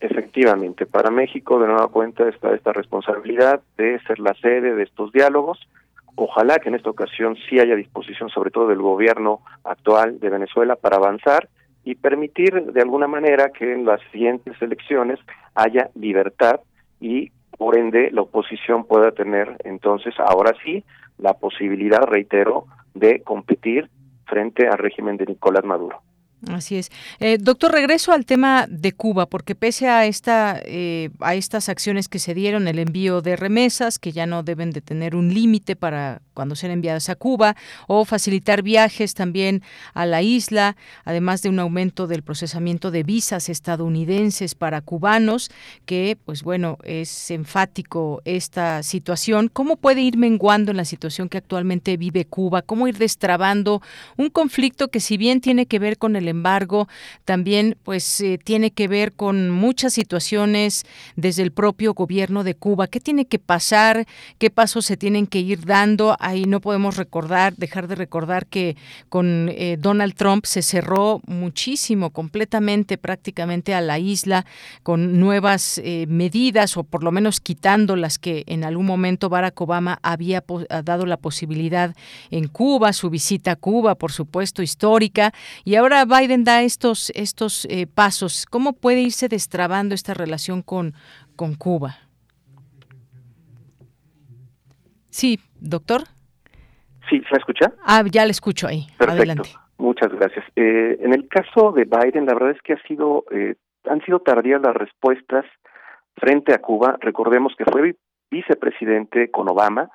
[0.00, 5.12] Efectivamente, para México de nueva cuenta está esta responsabilidad de ser la sede de estos
[5.12, 5.60] diálogos.
[6.16, 10.74] Ojalá que en esta ocasión sí haya disposición, sobre todo del gobierno actual de Venezuela,
[10.76, 11.48] para avanzar
[11.84, 15.18] y permitir de alguna manera que en las siguientes elecciones
[15.54, 16.60] haya libertad
[17.00, 20.84] y por ende la oposición pueda tener entonces ahora sí
[21.18, 23.88] la posibilidad, reitero, de competir
[24.26, 26.00] frente al régimen de Nicolás Maduro.
[26.48, 26.90] Así es.
[27.20, 32.08] Eh, doctor, regreso al tema de Cuba, porque pese a, esta, eh, a estas acciones
[32.08, 35.76] que se dieron, el envío de remesas, que ya no deben de tener un límite
[35.76, 37.54] para cuando sean enviadas a Cuba,
[37.86, 39.62] o facilitar viajes también
[39.94, 45.50] a la isla, además de un aumento del procesamiento de visas estadounidenses para cubanos,
[45.86, 49.48] que, pues bueno, es enfático esta situación.
[49.52, 52.62] ¿Cómo puede ir menguando en la situación que actualmente vive Cuba?
[52.62, 53.80] ¿Cómo ir destrabando
[54.16, 56.88] un conflicto que si bien tiene que ver con el embargo,
[57.24, 60.84] también pues eh, tiene que ver con muchas situaciones
[61.14, 62.88] desde el propio gobierno de Cuba.
[62.88, 64.06] ¿Qué tiene que pasar?
[64.38, 66.16] ¿Qué pasos se tienen que ir dando?
[66.18, 68.76] Ahí no podemos recordar, dejar de recordar que
[69.08, 74.44] con eh, Donald Trump se cerró muchísimo, completamente, prácticamente a la isla
[74.82, 79.60] con nuevas eh, medidas o por lo menos quitando las que en algún momento Barack
[79.60, 80.42] Obama había
[80.84, 81.94] dado la posibilidad
[82.30, 85.32] en Cuba, su visita a Cuba, por supuesto, histórica,
[85.64, 90.62] y ahora va Biden da estos, estos eh, pasos, ¿cómo puede irse destrabando esta relación
[90.62, 90.94] con,
[91.34, 91.96] con Cuba?
[95.10, 96.02] Sí, doctor.
[97.10, 97.72] Sí, ¿se escucha?
[97.84, 98.86] Ah, ya le escucho ahí.
[99.00, 99.50] Adelante.
[99.78, 100.44] Muchas gracias.
[100.54, 103.56] Eh, en el caso de Biden, la verdad es que ha sido, eh,
[103.90, 105.44] han sido tardías las respuestas
[106.14, 106.98] frente a Cuba.
[107.00, 107.96] Recordemos que fue
[108.30, 109.90] vicepresidente con Obama,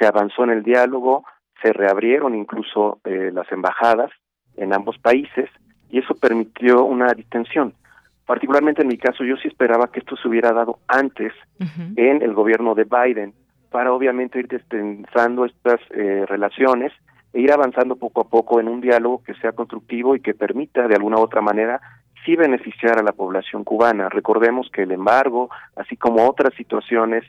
[0.00, 1.24] se avanzó en el diálogo,
[1.62, 4.10] se reabrieron incluso las embajadas
[4.56, 5.48] en ambos países
[5.90, 7.74] y eso permitió una distensión.
[8.26, 11.32] Particularmente en mi caso, yo sí esperaba que esto se hubiera dado antes
[11.96, 13.32] en el gobierno de Biden,
[13.70, 16.92] para obviamente ir destensando estas eh, relaciones
[17.32, 20.88] e ir avanzando poco a poco en un diálogo que sea constructivo y que permita
[20.88, 21.80] de alguna u otra manera
[22.24, 24.08] sí beneficiar a la población cubana.
[24.08, 27.24] Recordemos que el embargo, así como otras situaciones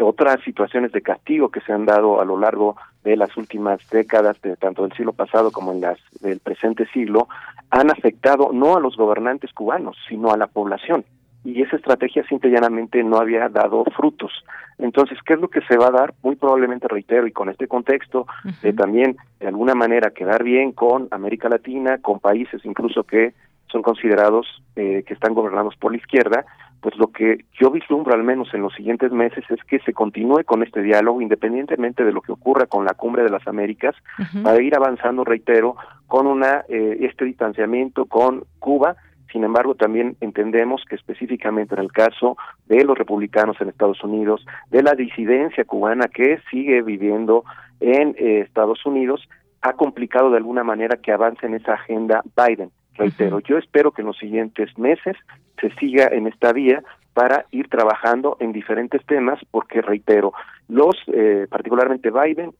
[0.00, 4.40] otras situaciones de castigo que se han dado a lo largo de las últimas décadas,
[4.42, 7.28] de tanto del siglo pasado como en las del presente siglo,
[7.70, 11.04] han afectado no a los gobernantes cubanos, sino a la población.
[11.44, 14.32] Y esa estrategia simple y llanamente no había dado frutos.
[14.78, 16.14] Entonces, ¿qué es lo que se va a dar?
[16.22, 18.26] Muy probablemente, reitero, y con este contexto,
[18.62, 23.32] de también de alguna manera quedar bien con América Latina, con países incluso que
[23.70, 24.46] son considerados
[24.76, 26.44] eh, que están gobernados por la izquierda,
[26.80, 30.44] pues lo que yo vislumbro al menos en los siguientes meses es que se continúe
[30.44, 33.96] con este diálogo independientemente de lo que ocurra con la cumbre de las Américas
[34.42, 35.76] para ir avanzando reitero
[36.06, 38.96] con una eh, este distanciamiento con Cuba
[39.32, 42.36] sin embargo, también entendemos que específicamente en el caso
[42.66, 47.44] de los republicanos en Estados Unidos, de la disidencia cubana que sigue viviendo
[47.80, 49.28] en eh, Estados Unidos,
[49.60, 52.70] ha complicado de alguna manera que avance en esa agenda Biden.
[52.98, 55.16] Reitero, yo espero que en los siguientes meses
[55.60, 56.82] se siga en esta vía
[57.14, 60.32] para ir trabajando en diferentes temas, porque reitero,
[60.68, 62.52] los, eh, particularmente Biden,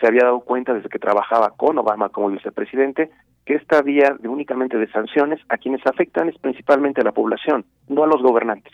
[0.00, 3.10] se había dado cuenta desde que trabajaba con Obama como vicepresidente
[3.44, 7.64] que esta vía de únicamente de sanciones a quienes afectan es principalmente a la población,
[7.88, 8.72] no a los gobernantes.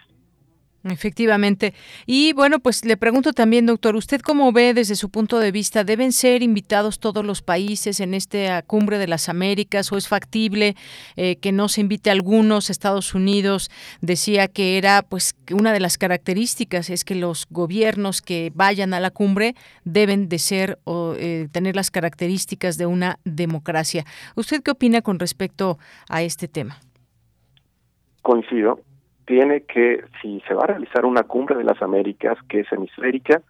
[0.91, 1.75] Efectivamente.
[2.07, 5.85] Y bueno, pues le pregunto también, doctor, ¿usted cómo ve desde su punto de vista?
[5.85, 10.77] ¿Deben ser invitados todos los países en esta cumbre de las Américas o es factible
[11.17, 12.71] eh, que no se invite a algunos?
[12.71, 13.71] Estados Unidos
[14.01, 19.01] decía que era pues una de las características es que los gobiernos que vayan a
[19.01, 19.55] la cumbre
[19.85, 24.05] deben de ser o eh, tener las características de una democracia.
[24.35, 25.79] ¿Usted qué opina con respecto
[26.09, 26.81] a este tema?
[28.23, 28.81] Coincido
[29.29, 33.43] tiene que, si se va a realizar una cumbre de las Américas que es hemisférica,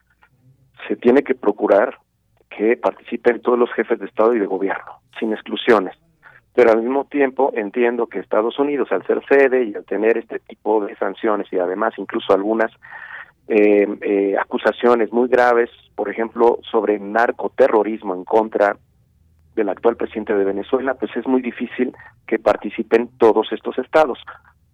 [0.89, 1.99] se tiene que procurar
[2.51, 5.97] que participen todos los jefes de Estado y de gobierno, sin exclusiones.
[6.53, 10.41] Pero al mismo tiempo entiendo que Estados Unidos, al ser sede y al tener este
[10.41, 12.73] tipo de sanciones y además incluso algunas
[13.47, 18.77] eh, eh, acusaciones muy graves, por ejemplo, sobre narcoterrorismo en contra
[19.55, 21.93] del actual presidente de Venezuela, pues es muy difícil
[22.27, 24.19] que participen todos estos estados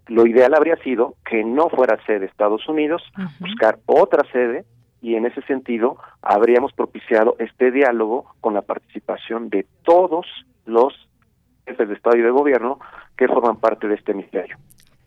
[0.07, 3.03] lo ideal habría sido que no fuera sede Estados Unidos,
[3.41, 4.65] buscar otra sede
[5.01, 10.27] y en ese sentido habríamos propiciado este diálogo con la participación de todos
[10.67, 10.93] los
[11.67, 12.79] jefes de Estado y de Gobierno
[13.17, 14.57] que forman parte de este ministerio.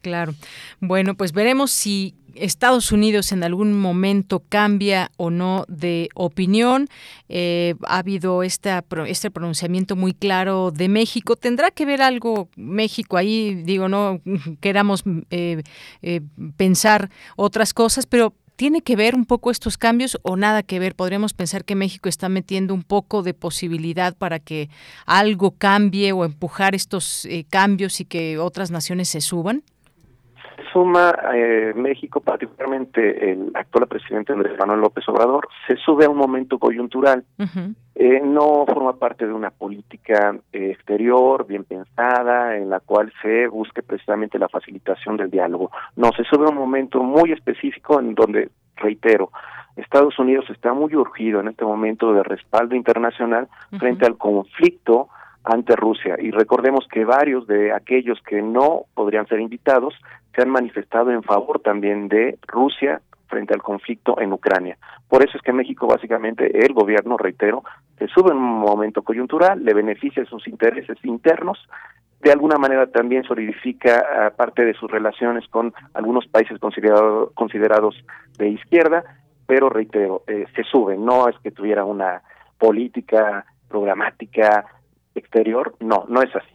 [0.01, 0.33] Claro.
[0.79, 6.87] Bueno, pues veremos si Estados Unidos en algún momento cambia o no de opinión.
[7.29, 11.35] Eh, ha habido esta, este pronunciamiento muy claro de México.
[11.35, 13.55] ¿Tendrá que ver algo México ahí?
[13.55, 14.21] Digo, no
[14.61, 15.63] queramos eh,
[16.01, 16.21] eh,
[16.55, 20.95] pensar otras cosas, pero ¿Tiene que ver un poco estos cambios o nada que ver?
[20.95, 24.71] ¿Podríamos pensar que México está metiendo un poco de posibilidad para que
[25.05, 29.63] algo cambie o empujar estos cambios y que otras naciones se suban?
[30.77, 36.17] Suma eh, México, particularmente el actual presidente Andrés Manuel López Obrador, se sube a un
[36.17, 37.23] momento coyuntural.
[37.95, 43.47] eh, no forma parte de una política eh, exterior bien pensada en la cual se
[43.47, 45.71] busque precisamente la facilitación del diálogo.
[45.95, 49.31] No, se sube a un momento muy específico en donde, reitero,
[49.77, 53.47] Estados Unidos está muy urgido en este momento de respaldo internacional
[53.79, 55.09] frente al conflicto
[55.53, 56.15] ante Rusia.
[56.19, 59.93] Y recordemos que varios de aquellos que no podrían ser invitados
[60.35, 64.77] se han manifestado en favor también de Rusia frente al conflicto en Ucrania.
[65.09, 67.63] Por eso es que México, básicamente, el gobierno, reitero,
[67.97, 71.57] se sube en un momento coyuntural, le beneficia sus intereses internos,
[72.21, 77.95] de alguna manera también solidifica parte de sus relaciones con algunos países considerado, considerados
[78.37, 79.03] de izquierda,
[79.45, 82.21] pero reitero, eh, se sube, no es que tuviera una
[82.57, 84.65] política programática
[85.19, 86.47] exterior, no, no es así.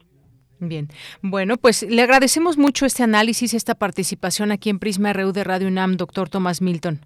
[0.59, 0.89] Bien,
[1.23, 5.67] bueno, pues le agradecemos mucho este análisis, esta participación aquí en Prisma RU de Radio
[5.67, 7.01] UNAM, doctor Tomás Milton.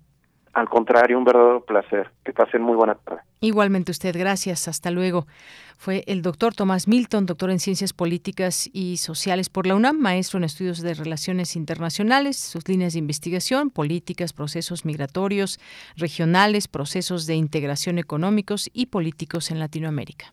[0.57, 2.11] Al contrario, un verdadero placer.
[2.24, 3.20] Que pasen muy buena tarde.
[3.41, 4.69] Igualmente usted, gracias.
[4.69, 5.27] Hasta luego.
[5.77, 10.39] Fue el doctor Tomás Milton, doctor en Ciencias Políticas y Sociales por la UNAM, maestro
[10.39, 15.61] en Estudios de Relaciones Internacionales, sus líneas de investigación, políticas, procesos migratorios,
[15.95, 20.33] regionales, procesos de integración económicos y políticos en Latinoamérica.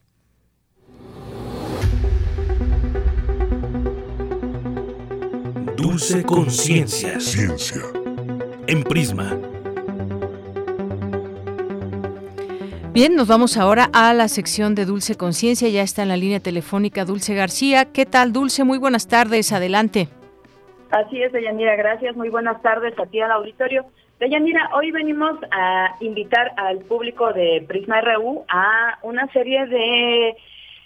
[5.78, 7.20] Dulce Conciencia.
[7.20, 7.82] Ciencia.
[8.68, 9.38] En Prisma.
[12.94, 15.68] Bien, nos vamos ahora a la sección de Dulce Conciencia.
[15.70, 17.92] Ya está en la línea telefónica Dulce García.
[17.92, 18.64] ¿Qué tal, Dulce?
[18.64, 19.52] Muy buenas tardes.
[19.52, 20.10] Adelante.
[20.92, 21.76] Así es, Deyanira.
[21.76, 22.16] Gracias.
[22.16, 23.86] Muy buenas tardes a ti al auditorio.
[24.20, 30.36] Deyanira, hoy venimos a invitar al público de Prisma RU a una serie de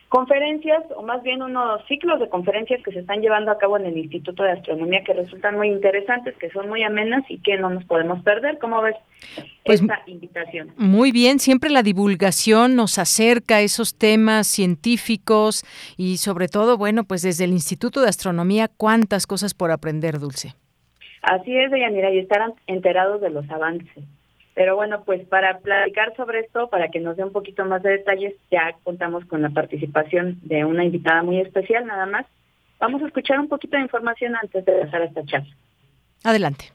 [0.09, 3.85] conferencias, o más bien unos ciclos de conferencias que se están llevando a cabo en
[3.85, 7.69] el Instituto de Astronomía que resultan muy interesantes, que son muy amenas y que no
[7.69, 8.57] nos podemos perder.
[8.59, 8.95] ¿Cómo ves
[9.65, 10.71] pues, esta invitación?
[10.77, 15.65] Muy bien, siempre la divulgación nos acerca a esos temas científicos
[15.97, 20.55] y sobre todo, bueno, pues desde el Instituto de Astronomía, cuántas cosas por aprender, Dulce.
[21.21, 24.05] Así es, Deyanira, y estarán enterados de los avances.
[24.57, 27.91] Pero bueno, pues para platicar sobre esto, para que nos dé un poquito más de
[27.91, 32.25] detalles, ya contamos con la participación de una invitada muy especial, nada más.
[32.79, 35.55] Vamos a escuchar un poquito de información antes de pasar esta charla.
[36.23, 36.71] Adelante.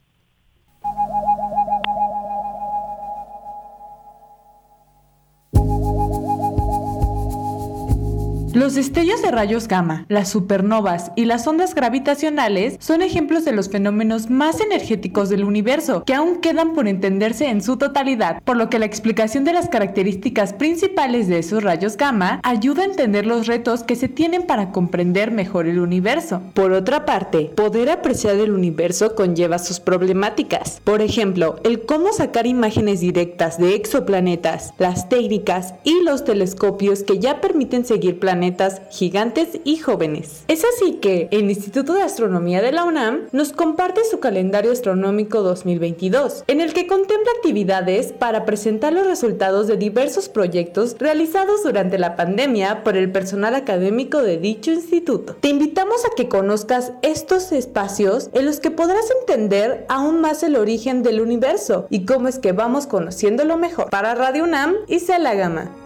[8.55, 13.70] Los destellos de rayos gamma, las supernovas y las ondas gravitacionales son ejemplos de los
[13.70, 18.69] fenómenos más energéticos del universo que aún quedan por entenderse en su totalidad, por lo
[18.69, 23.47] que la explicación de las características principales de esos rayos gamma ayuda a entender los
[23.47, 26.43] retos que se tienen para comprender mejor el universo.
[26.53, 30.83] Por otra parte, poder apreciar el universo conlleva sus problemáticas.
[30.85, 37.19] Por ejemplo, el cómo sacar imágenes directas de exoplanetas, las técnicas y los telescopios que
[37.19, 40.43] ya permiten seguir planetas planetas gigantes y jóvenes.
[40.48, 45.43] Es así que el Instituto de Astronomía de la UNAM nos comparte su calendario astronómico
[45.43, 51.98] 2022, en el que contempla actividades para presentar los resultados de diversos proyectos realizados durante
[51.98, 55.36] la pandemia por el personal académico de dicho instituto.
[55.39, 60.56] Te invitamos a que conozcas estos espacios en los que podrás entender aún más el
[60.56, 63.89] origen del universo y cómo es que vamos conociéndolo mejor.
[63.90, 65.82] Para Radio UNAM, y Gama.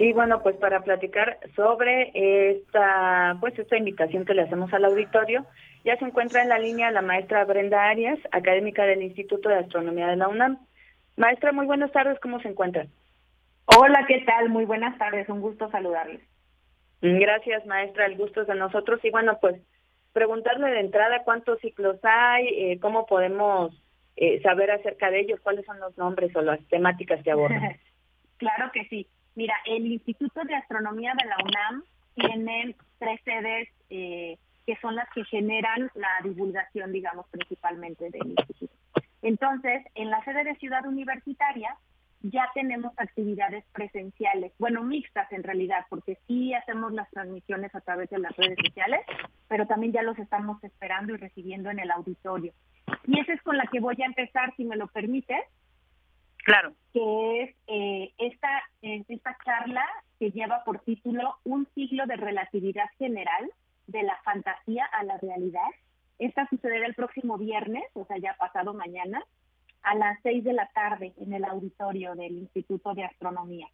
[0.00, 2.10] Y bueno, pues para platicar sobre
[2.52, 5.44] esta, pues esta invitación que le hacemos al auditorio,
[5.84, 10.06] ya se encuentra en la línea la maestra Brenda Arias, académica del Instituto de Astronomía
[10.06, 10.58] de la UNAM.
[11.18, 12.86] Maestra, muy buenas tardes, ¿cómo se encuentra?
[13.66, 14.48] Hola, ¿qué tal?
[14.48, 16.22] Muy buenas tardes, un gusto saludarles.
[17.02, 19.00] Gracias, maestra, el gusto es de nosotros.
[19.04, 19.60] Y bueno, pues
[20.14, 23.78] preguntarle de entrada cuántos ciclos hay, eh, cómo podemos
[24.16, 27.76] eh, saber acerca de ellos, cuáles son los nombres o las temáticas que abordan.
[28.38, 29.06] claro que sí.
[29.34, 31.84] Mira, el Instituto de Astronomía de la UNAM
[32.14, 38.74] tiene tres sedes eh, que son las que generan la divulgación, digamos, principalmente del instituto.
[39.22, 41.76] Entonces, en la sede de Ciudad Universitaria
[42.22, 48.10] ya tenemos actividades presenciales, bueno, mixtas en realidad, porque sí hacemos las transmisiones a través
[48.10, 49.00] de las redes sociales,
[49.48, 52.52] pero también ya los estamos esperando y recibiendo en el auditorio.
[53.06, 55.40] Y esa es con la que voy a empezar, si me lo permites.
[56.44, 56.72] Claro.
[56.92, 59.86] Que es eh, esta, esta charla
[60.18, 63.50] que lleva por título Un siglo de relatividad general,
[63.86, 65.68] de la fantasía a la realidad.
[66.18, 69.22] Esta sucederá el próximo viernes, o sea, ya pasado mañana,
[69.82, 73.66] a las seis de la tarde en el auditorio del Instituto de Astronomía.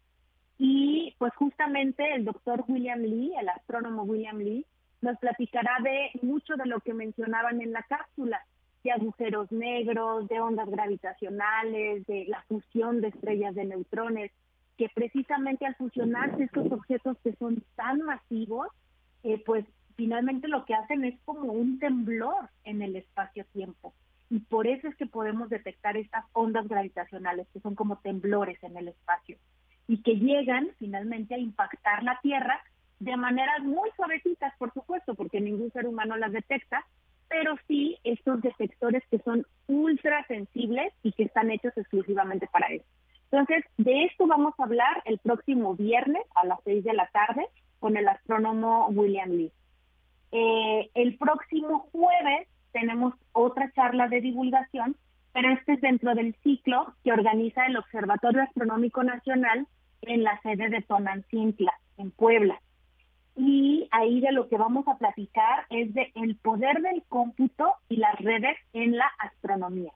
[0.57, 4.65] Y pues justamente el doctor William Lee, el astrónomo William Lee,
[5.01, 8.41] nos platicará de mucho de lo que mencionaban en la cápsula,
[8.87, 14.31] de agujeros negros, de ondas gravitacionales, de la fusión de estrellas de neutrones,
[14.77, 18.67] que precisamente al fusionarse estos objetos que son tan masivos,
[19.23, 19.65] eh, pues
[19.97, 23.93] finalmente lo que hacen es como un temblor en el espacio-tiempo.
[24.29, 28.77] Y por eso es que podemos detectar estas ondas gravitacionales, que son como temblores en
[28.77, 29.37] el espacio,
[29.85, 32.61] y que llegan finalmente a impactar la Tierra
[32.99, 36.85] de maneras muy suavecitas, por supuesto, porque ningún ser humano las detecta,
[37.29, 42.85] pero sí estos detectores que son ultra sensibles y que están hechos exclusivamente para eso.
[43.31, 47.45] Entonces, de esto vamos a hablar el próximo viernes a las seis de la tarde
[47.79, 49.51] con el astrónomo William Lee.
[50.31, 54.95] Eh, el próximo jueves tenemos otra charla de divulgación,
[55.33, 59.67] pero este es dentro del ciclo que organiza el Observatorio Astronómico Nacional
[60.01, 62.59] en la sede de Tonancintla, en Puebla
[63.37, 67.97] y ahí de lo que vamos a platicar es de el poder del cómputo y
[67.97, 69.91] las redes en la astronomía.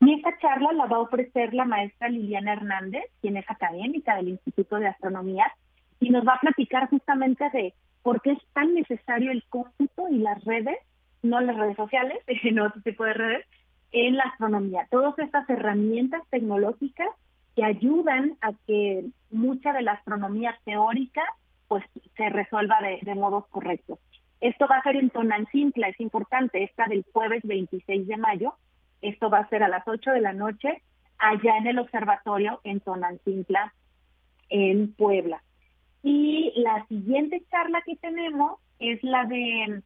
[0.00, 4.30] Y esta charla la va a ofrecer la maestra Liliana Hernández, quien es académica del
[4.30, 5.52] Instituto de Astronomía,
[6.00, 10.18] y nos va a platicar justamente de por qué es tan necesario el cómputo y
[10.18, 10.78] las redes,
[11.22, 13.46] no las redes sociales, sino otro tipo de redes,
[13.92, 14.88] en la astronomía.
[14.90, 17.08] Todas estas herramientas tecnológicas
[17.54, 21.22] que ayudan a que mucha de la astronomía teórica
[21.72, 21.84] pues
[22.18, 23.98] se resuelva de, modos correctos.
[24.42, 28.56] Esto va a ser en Tonancintla, es importante, esta del jueves 26 de mayo.
[29.00, 30.82] Esto va a ser a las 8 de la noche
[31.16, 33.72] allá en el observatorio en Tonancintla,
[34.50, 35.42] en Puebla.
[36.02, 39.82] Y la siguiente charla que tenemos es la de,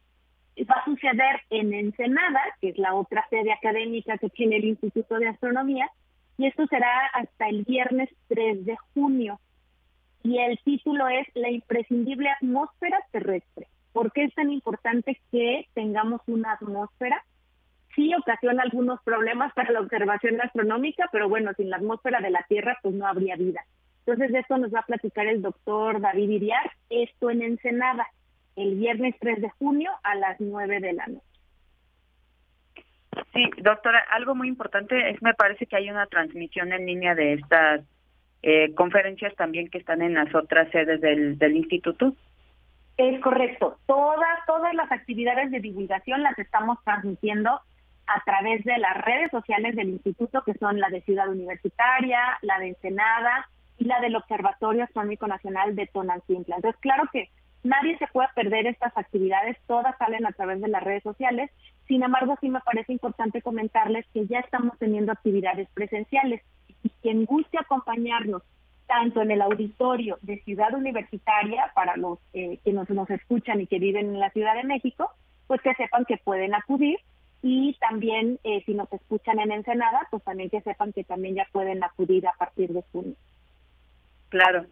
[0.69, 5.19] va a suceder en Ensenada, que es la otra sede académica que tiene el Instituto
[5.19, 5.89] de Astronomía,
[6.37, 9.39] y esto será hasta el viernes 3 de junio
[10.27, 13.67] y el título es La imprescindible atmósfera terrestre.
[13.93, 17.23] ¿Por qué es tan importante que tengamos una atmósfera?
[17.95, 22.43] Sí ocasiona algunos problemas para la observación astronómica, pero bueno, sin la atmósfera de la
[22.49, 23.61] Tierra pues no habría vida.
[23.99, 28.05] Entonces de esto nos va a platicar el doctor David Iriar, esto en Ensenada,
[28.57, 31.25] el viernes 3 de junio a las 9 de la noche.
[33.33, 37.33] Sí, doctora, algo muy importante es, me parece que hay una transmisión en línea de
[37.33, 37.81] estas
[38.49, 42.13] eh, conferencias también que están en las otras sedes del, del instituto.
[42.95, 43.77] Es correcto.
[43.87, 49.75] Todas, todas las actividades de divulgación las estamos transmitiendo a través de las redes sociales
[49.75, 53.49] del instituto, que son la de Ciudad Universitaria, la de Ensenada
[53.79, 56.55] y la del Observatorio Astronómico Nacional de Tonalcintla.
[56.55, 57.29] Entonces, claro que
[57.65, 61.51] nadie se puede perder estas actividades, todas salen a través de las redes sociales.
[61.85, 66.41] Sin embargo, sí me parece importante comentarles que ya estamos teniendo actividades presenciales
[66.83, 68.43] y quien guste acompañarnos
[68.87, 73.79] tanto en el auditorio de Ciudad Universitaria para los eh, que nos, escuchan y que
[73.79, 75.11] viven en la Ciudad de México,
[75.45, 76.97] pues que sepan que pueden acudir
[77.43, 81.47] y también eh, si nos escuchan en Ensenada, pues también que sepan que también ya
[81.51, 83.15] pueden acudir a partir de junio.
[84.29, 84.65] Claro,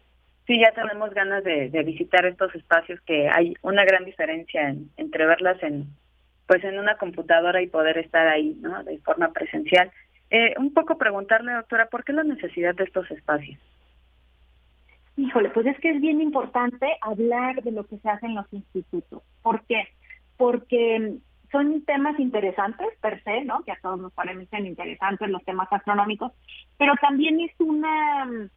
[0.46, 5.62] sí, ya tenemos ganas de, visitar estos espacios que hay una gran diferencia entre verlas
[5.62, 5.86] en
[6.46, 8.84] pues en una computadora y poder estar ahí, ¿no?
[8.84, 9.90] De forma presencial.
[10.30, 13.58] Eh, un poco preguntarle, doctora, ¿por qué la necesidad de estos espacios?
[15.16, 18.52] Híjole, pues es que es bien importante hablar de lo que se hace en los
[18.52, 19.22] institutos.
[19.42, 19.88] ¿Por qué?
[20.36, 21.18] Porque
[21.50, 23.62] son temas interesantes per se, ¿no?
[23.62, 26.32] Que a todos nos parecen interesantes los temas astronómicos,
[26.76, 28.50] pero también es una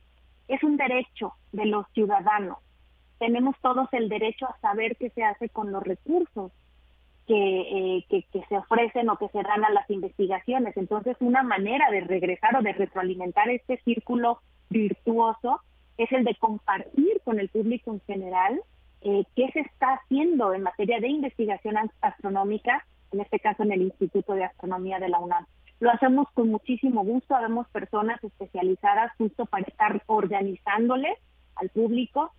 [0.48, 2.58] es un derecho de los ciudadanos.
[3.20, 6.52] Tenemos todos el derecho a saber qué se hace con los recursos
[7.30, 10.76] que, eh, que, se ofrecen o que se dan a las investigaciones.
[10.76, 14.42] Entonces, una manera de regresar o de retroalimentar este círculo
[14.72, 15.62] virtuoso
[16.00, 18.60] es el de compartir con el público en general
[19.02, 23.84] eh, qué se está haciendo en materia de investigación astronómica, en este caso en el
[23.84, 25.46] Instituto de Astronomía de la UNAM.
[25.80, 31.16] Lo hacemos con muchísimo gusto, habemos personas especializadas justo para estar organizándoles
[31.58, 32.32] al público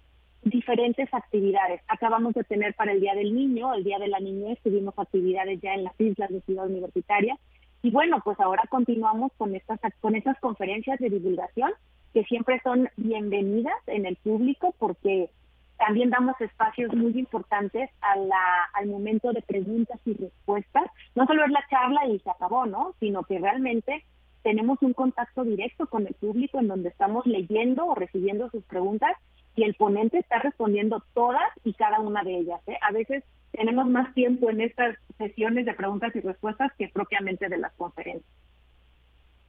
[0.43, 1.81] diferentes actividades.
[1.89, 5.61] Acabamos de tener para el Día del Niño, el Día de la Niñez, tuvimos actividades
[5.61, 7.37] ya en las islas de Ciudad Universitaria.
[7.83, 11.73] Y bueno, pues ahora continuamos con estas, con estas conferencias de divulgación
[12.13, 15.31] que siempre son bienvenidas en el público porque
[15.79, 20.85] también damos espacios muy importantes a la, al momento de preguntas y respuestas.
[21.15, 22.95] No solo es la charla y se acabó, ¿no?
[23.01, 24.05] Sino que realmente
[24.43, 29.17] tenemos un contacto directo con el público en donde estamos leyendo o recibiendo sus preguntas
[29.61, 32.61] y el ponente está respondiendo todas y cada una de ellas.
[32.67, 32.79] ¿eh?
[32.81, 33.23] A veces
[33.53, 38.25] tenemos más tiempo en estas sesiones de preguntas y respuestas que propiamente de las conferencias.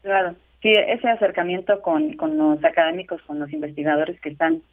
[0.01, 4.63] Claro, sí, ese acercamiento con, con los académicos, con los investigadores que están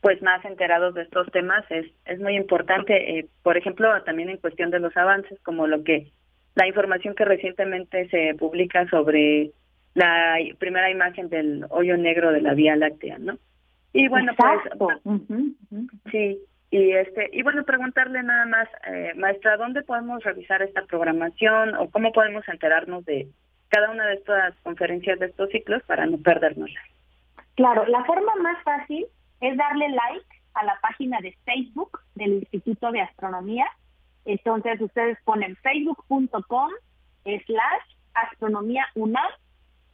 [0.00, 4.36] pues más enterados de estos temas es, es muy importante, eh, por ejemplo, también en
[4.36, 6.12] cuestión de los avances, como lo que
[6.54, 9.50] la información que recientemente se publica sobre
[9.94, 13.38] la primera imagen del hoyo negro de la Vía Láctea, ¿no?
[13.94, 14.98] Y bueno, pues
[16.10, 16.40] sí,
[16.72, 21.88] y este y bueno, preguntarle nada más, eh, maestra, ¿dónde podemos revisar esta programación o
[21.90, 23.28] cómo podemos enterarnos de
[23.68, 26.80] cada una de estas conferencias de estos ciclos para no perdernosla?
[27.54, 29.06] Claro, la forma más fácil
[29.40, 33.66] es darle like a la página de Facebook del Instituto de Astronomía.
[34.24, 36.70] Entonces ustedes ponen facebook.com
[37.22, 39.30] slash astronomía UNAM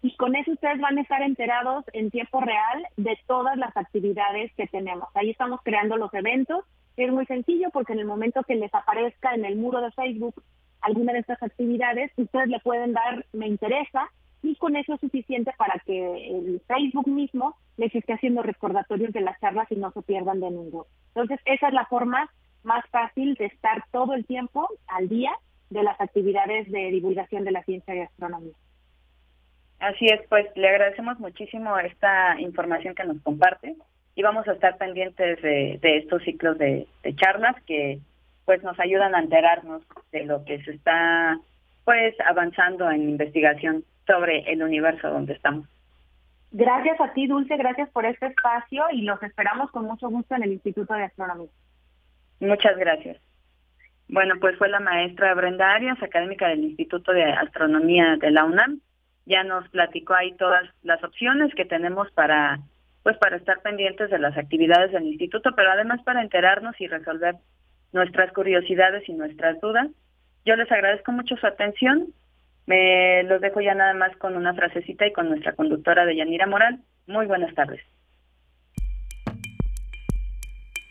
[0.03, 4.53] y con eso ustedes van a estar enterados en tiempo real de todas las actividades
[4.55, 5.09] que tenemos.
[5.15, 6.65] Ahí estamos creando los eventos.
[6.97, 10.43] Es muy sencillo porque en el momento que les aparezca en el muro de Facebook
[10.81, 14.09] alguna de estas actividades, ustedes le pueden dar me interesa
[14.43, 19.21] y con eso es suficiente para que el Facebook mismo les esté haciendo recordatorios de
[19.21, 20.87] las charlas y no se pierdan de ninguno.
[21.09, 22.31] Entonces, esa es la forma
[22.63, 25.33] más fácil de estar todo el tiempo al día
[25.69, 28.55] de las actividades de divulgación de la ciencia y astronomía.
[29.81, 33.75] Así es, pues le agradecemos muchísimo esta información que nos comparte
[34.15, 37.99] y vamos a estar pendientes de, estos ciclos de, de, charlas que
[38.45, 39.83] pues nos ayudan a enterarnos
[40.13, 41.39] de lo que se está
[41.85, 45.67] pues avanzando en investigación sobre el universo donde estamos.
[46.53, 50.43] Gracias a ti, Dulce, gracias por este espacio y los esperamos con mucho gusto en
[50.43, 51.51] el Instituto de Astronomía.
[52.41, 53.19] Muchas gracias.
[54.09, 58.81] Bueno, pues fue la maestra Brenda Arias, académica del Instituto de Astronomía de la UNAM.
[59.31, 62.61] Ya nos platicó ahí todas las opciones que tenemos para
[63.03, 67.37] pues para estar pendientes de las actividades del instituto, pero además para enterarnos y resolver
[67.93, 69.89] nuestras curiosidades y nuestras dudas.
[70.45, 72.13] Yo les agradezco mucho su atención
[72.71, 76.47] me los dejo ya nada más con una frasecita y con nuestra conductora de Yanira
[76.47, 76.79] Moral.
[77.09, 77.81] Muy buenas tardes.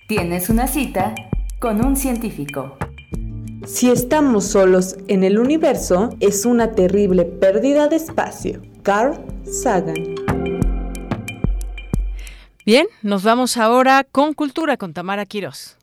[0.10, 1.14] Tienes una cita
[1.60, 2.78] con un científico.
[3.65, 8.61] Si estamos solos en el universo, es una terrible pérdida de espacio.
[8.84, 10.15] Carl Sagan.
[12.65, 15.77] Bien, nos vamos ahora con Cultura con Tamara Quiroz.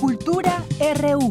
[0.00, 0.64] Cultura
[1.00, 1.30] RU.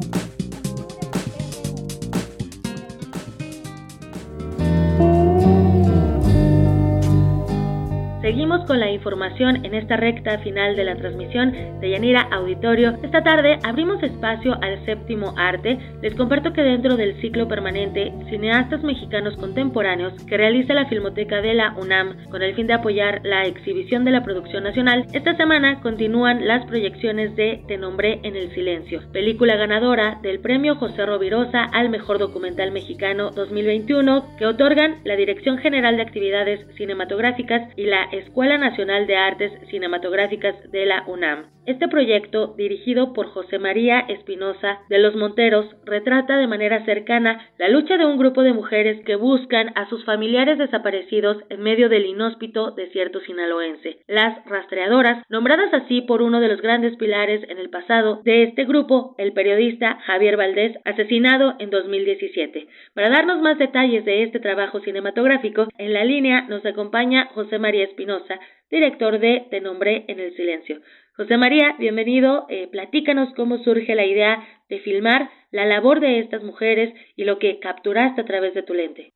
[8.25, 12.97] Seguimos con la información en esta recta final de la transmisión de Yanira Auditorio.
[13.03, 15.77] Esta tarde abrimos espacio al séptimo arte.
[16.01, 21.53] Les comparto que dentro del ciclo permanente Cineastas Mexicanos Contemporáneos que realiza la Filmoteca de
[21.53, 25.81] la UNAM con el fin de apoyar la exhibición de la producción nacional, esta semana
[25.81, 31.65] continúan las proyecciones de Te nombré en el silencio, película ganadora del premio José Rovirosa
[31.65, 38.14] al mejor documental mexicano 2021 que otorgan la Dirección General de Actividades Cinematográficas y la
[38.17, 41.54] Escuela Nacional de Artes Cinematográficas de la UNAM.
[41.65, 47.69] Este proyecto, dirigido por José María Espinosa de los Monteros, retrata de manera cercana la
[47.69, 52.05] lucha de un grupo de mujeres que buscan a sus familiares desaparecidos en medio del
[52.05, 53.97] inhóspito desierto sinaloense.
[54.07, 58.65] Las rastreadoras, nombradas así por uno de los grandes pilares en el pasado de este
[58.65, 62.67] grupo, el periodista Javier Valdés, asesinado en 2017.
[62.93, 67.85] Para darnos más detalles de este trabajo cinematográfico, en la línea nos acompaña José María
[67.85, 68.39] Espinosa,
[68.69, 70.79] director de Te nombré en el silencio.
[71.17, 72.45] José María, bienvenido.
[72.49, 77.39] Eh, platícanos cómo surge la idea de filmar la labor de estas mujeres y lo
[77.39, 79.14] que capturaste a través de tu lente.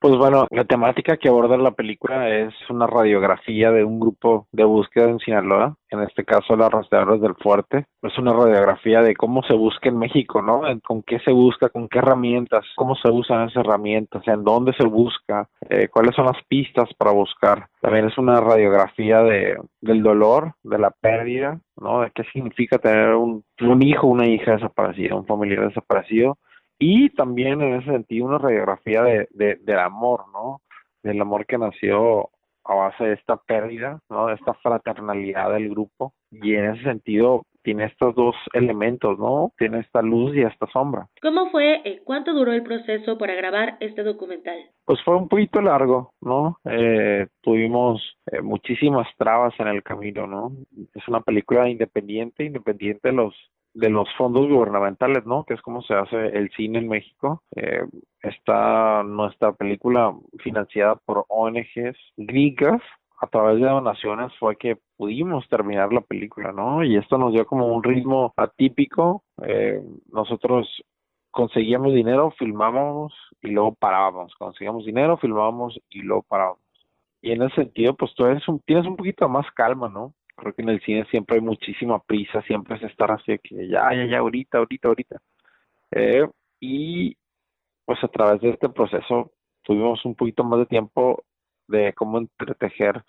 [0.00, 4.62] Pues bueno, la temática que aborda la película es una radiografía de un grupo de
[4.62, 7.86] búsqueda en Sinaloa, en este caso las rastreadores del fuerte.
[8.02, 10.62] Es una radiografía de cómo se busca en México, ¿no?
[10.86, 14.86] Con qué se busca, con qué herramientas, cómo se usan esas herramientas, en dónde se
[14.86, 17.66] busca, eh, cuáles son las pistas para buscar.
[17.80, 22.02] También es una radiografía de, del dolor, de la pérdida, ¿no?
[22.02, 26.38] De qué significa tener un, un hijo, una hija desaparecida, un familiar desaparecido
[26.78, 30.60] y también en ese sentido una radiografía de, de, del amor, ¿no?
[31.02, 32.30] Del amor que nació
[32.64, 34.26] a base de esta pérdida, ¿no?
[34.26, 39.52] De esta fraternalidad del grupo y en ese sentido tiene estos dos elementos, ¿no?
[39.58, 41.06] Tiene esta luz y esta sombra.
[41.20, 44.58] ¿Cómo fue, eh, cuánto duró el proceso para grabar este documental?
[44.84, 46.58] Pues fue un poquito largo, ¿no?
[46.64, 48.00] Eh, tuvimos
[48.32, 50.52] eh, muchísimas trabas en el camino, ¿no?
[50.94, 53.34] Es una película independiente, independiente de los
[53.74, 55.44] de los fondos gubernamentales, ¿no?
[55.44, 57.42] Que es como se hace el cine en México.
[57.54, 57.84] Eh,
[58.22, 62.82] está nuestra película financiada por ONGs gringas
[63.20, 66.84] a través de donaciones fue que pudimos terminar la película, ¿no?
[66.84, 69.24] Y esto nos dio como un ritmo atípico.
[69.42, 69.82] Eh,
[70.12, 70.68] nosotros
[71.32, 73.12] conseguíamos dinero, filmábamos
[73.42, 74.34] y luego parábamos.
[74.36, 76.62] Conseguíamos dinero, filmábamos y luego parábamos.
[77.20, 80.14] Y en ese sentido, pues tú eres un, tienes un poquito más calma, ¿no?
[80.38, 83.92] Creo que en el cine siempre hay muchísima prisa, siempre es estar así que ya,
[83.94, 85.18] ya, ya, ahorita, ahorita, ahorita.
[85.92, 86.26] Eh,
[86.60, 87.16] y
[87.84, 89.32] pues a través de este proceso
[89.62, 91.24] tuvimos un poquito más de tiempo
[91.68, 93.04] de cómo entretejer,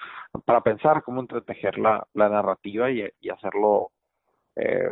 [0.46, 3.92] para pensar cómo entretejer la, la narrativa y, y hacerlo
[4.56, 4.92] eh,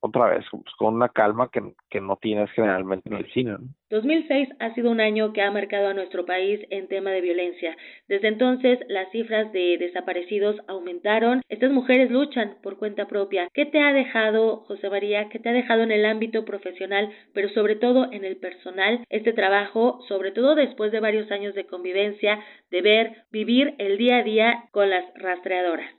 [0.00, 1.60] otra vez, pues, con una calma que,
[1.90, 3.56] que, no tienes generalmente en el cine.
[3.90, 7.76] 2006 ha sido un año que ha marcado a nuestro país en tema de violencia.
[8.08, 11.42] Desde entonces, las cifras de desaparecidos aumentaron.
[11.48, 13.48] Estas mujeres luchan por cuenta propia.
[13.52, 15.28] ¿Qué te ha dejado, José María?
[15.28, 19.32] ¿Qué te ha dejado en el ámbito profesional, pero sobre todo en el personal, este
[19.32, 22.40] trabajo, sobre todo después de varios años de convivencia,
[22.70, 25.90] de ver, vivir el día a día con las rastreadoras?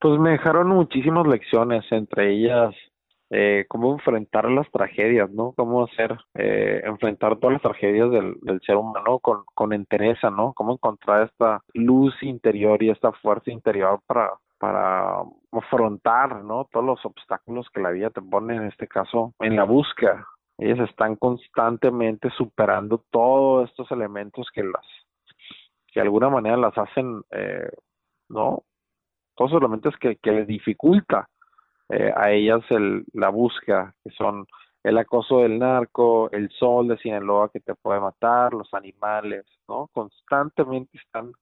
[0.00, 2.74] Pues me dejaron muchísimas lecciones, entre ellas
[3.30, 5.52] eh, cómo enfrentar las tragedias, ¿no?
[5.52, 10.54] Cómo hacer, eh, enfrentar todas las tragedias del, ser humano con, con entereza, ¿no?
[10.54, 15.22] Cómo encontrar esta luz interior y esta fuerza interior para, para
[15.52, 16.68] afrontar, ¿no?
[16.72, 20.26] Todos los obstáculos que la vida te pone, en este caso, en la búsqueda.
[20.56, 24.86] Ellas están constantemente superando todos estos elementos que las,
[25.86, 27.70] que de alguna manera las hacen, eh,
[28.30, 28.64] ¿no?
[29.36, 31.28] Todos los elementos que, que les dificulta
[31.88, 34.46] eh, a ellas el, la búsqueda, que son
[34.84, 39.88] el acoso del narco, el sol de Sinaloa que te puede matar, los animales, ¿no?
[39.92, 41.32] Constantemente están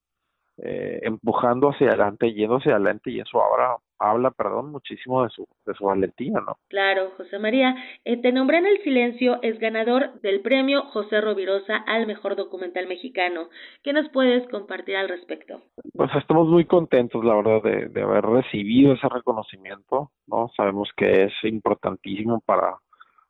[0.57, 5.47] eh, empujando hacia adelante, yendo hacia adelante y eso ahora habla, perdón, muchísimo de su,
[5.65, 6.57] de su valentía, ¿no?
[6.67, 7.75] Claro, José María.
[8.05, 12.87] Eh, te nombré en el silencio, es ganador del premio José Rovirosa al mejor documental
[12.87, 13.49] mexicano.
[13.83, 15.61] ¿Qué nos puedes compartir al respecto?
[15.93, 20.49] Pues estamos muy contentos, la verdad, de, de haber recibido ese reconocimiento, ¿no?
[20.55, 22.77] Sabemos que es importantísimo para,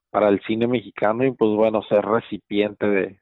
[0.09, 3.19] para el cine mexicano y pues bueno, ser recipiente de,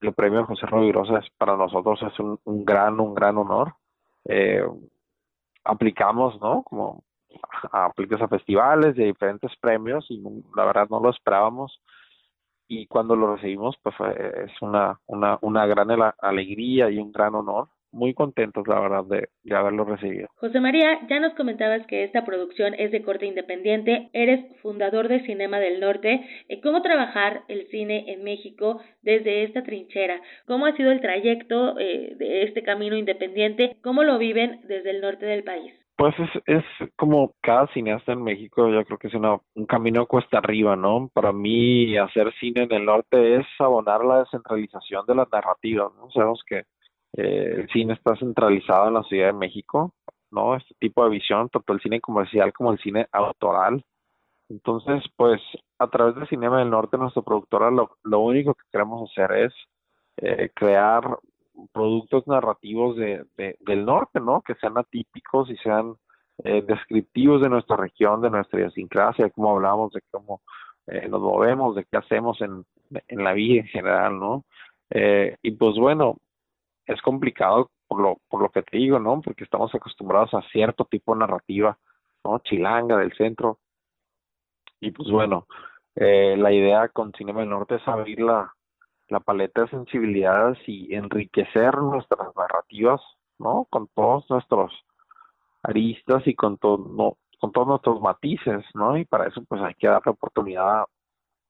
[0.00, 3.74] el premio José Rovirosa es para nosotros es un, un gran, un gran honor.
[4.26, 4.62] Eh,
[5.64, 6.62] aplicamos, ¿no?
[6.62, 7.02] Como
[7.72, 10.22] aplicas a festivales de diferentes premios y
[10.56, 11.80] la verdad no lo esperábamos
[12.68, 15.88] y cuando lo recibimos pues es una, una, una gran
[16.20, 20.28] alegría y un gran honor muy contentos, la verdad, de, de, haberlo recibido.
[20.36, 25.24] José María, ya nos comentabas que esta producción es de corte independiente, eres fundador de
[25.24, 26.26] Cinema del Norte.
[26.48, 30.20] Eh, ¿Cómo trabajar el cine en México desde esta trinchera?
[30.46, 33.76] ¿Cómo ha sido el trayecto eh, de este camino independiente?
[33.82, 35.72] ¿Cómo lo viven desde el norte del país?
[35.96, 40.06] Pues es, es como cada cineasta en México, yo creo que es una, un camino
[40.06, 41.08] cuesta arriba, ¿no?
[41.14, 46.10] Para mí hacer cine en el norte es abonar la descentralización de las narrativas, ¿no?
[46.10, 46.64] Sabemos que
[47.16, 49.94] eh, el cine está centralizado en la Ciudad de México,
[50.30, 50.56] ¿no?
[50.56, 53.84] Este tipo de visión, tanto el cine comercial como el cine autoral.
[54.48, 55.40] Entonces, pues,
[55.78, 59.52] a través de Cinema del Norte, nuestra productora, lo, lo único que queremos hacer es
[60.18, 61.18] eh, crear
[61.72, 64.42] productos narrativos de, de, del norte, ¿no?
[64.42, 65.94] Que sean atípicos y sean
[66.42, 70.40] eh, descriptivos de nuestra región, de nuestra idiosincrasia, de cómo hablamos, de cómo
[70.86, 72.64] eh, nos movemos, de qué hacemos en,
[73.08, 74.44] en la vida en general, ¿no?
[74.90, 76.16] Eh, y pues bueno,
[76.86, 79.20] es complicado por lo, por lo que te digo, ¿no?
[79.20, 81.78] Porque estamos acostumbrados a cierto tipo de narrativa,
[82.24, 82.38] ¿no?
[82.40, 83.58] Chilanga del centro.
[84.80, 85.46] Y pues bueno,
[85.94, 88.52] eh, la idea con Cinema del Norte es abrir la,
[89.08, 93.00] la paleta de sensibilidades y enriquecer nuestras narrativas,
[93.38, 93.66] ¿no?
[93.70, 94.72] Con todos nuestros
[95.62, 98.96] aristas y con, todo, no, con todos nuestros matices, ¿no?
[98.96, 100.84] Y para eso pues hay que darle oportunidad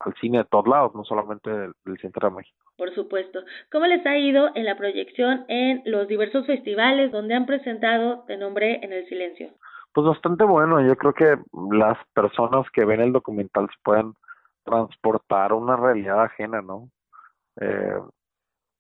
[0.05, 2.59] al cine de todos lados, no solamente del, del, centro de México.
[2.77, 3.41] Por supuesto.
[3.71, 8.37] ¿Cómo les ha ido en la proyección en los diversos festivales donde han presentado Te
[8.37, 9.51] nombré en el silencio?
[9.93, 10.85] Pues bastante bueno.
[10.87, 11.39] Yo creo que
[11.71, 14.15] las personas que ven el documental se pueden
[14.65, 16.89] transportar una realidad ajena, ¿no?
[17.61, 18.01] Eh,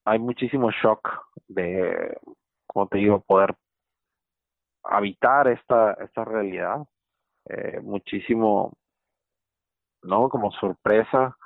[0.04, 1.08] hay muchísimo shock
[1.48, 2.16] de,
[2.66, 3.54] como te digo, poder
[4.82, 6.84] habitar esta, esta realidad.
[7.48, 8.72] Eh, muchísimo
[10.04, 10.28] ¿no?
[10.28, 11.36] Como sorpresa,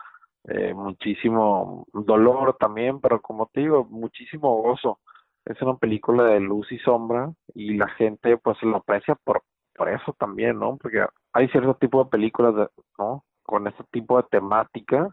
[0.44, 4.98] eh, muchísimo dolor también, pero como te digo, muchísimo gozo.
[5.44, 9.42] Es una película de luz y sombra y la gente pues lo aprecia por,
[9.74, 10.76] por eso también, ¿no?
[10.76, 13.24] Porque hay cierto tipo de películas, ¿no?
[13.42, 15.08] Con este tipo de temática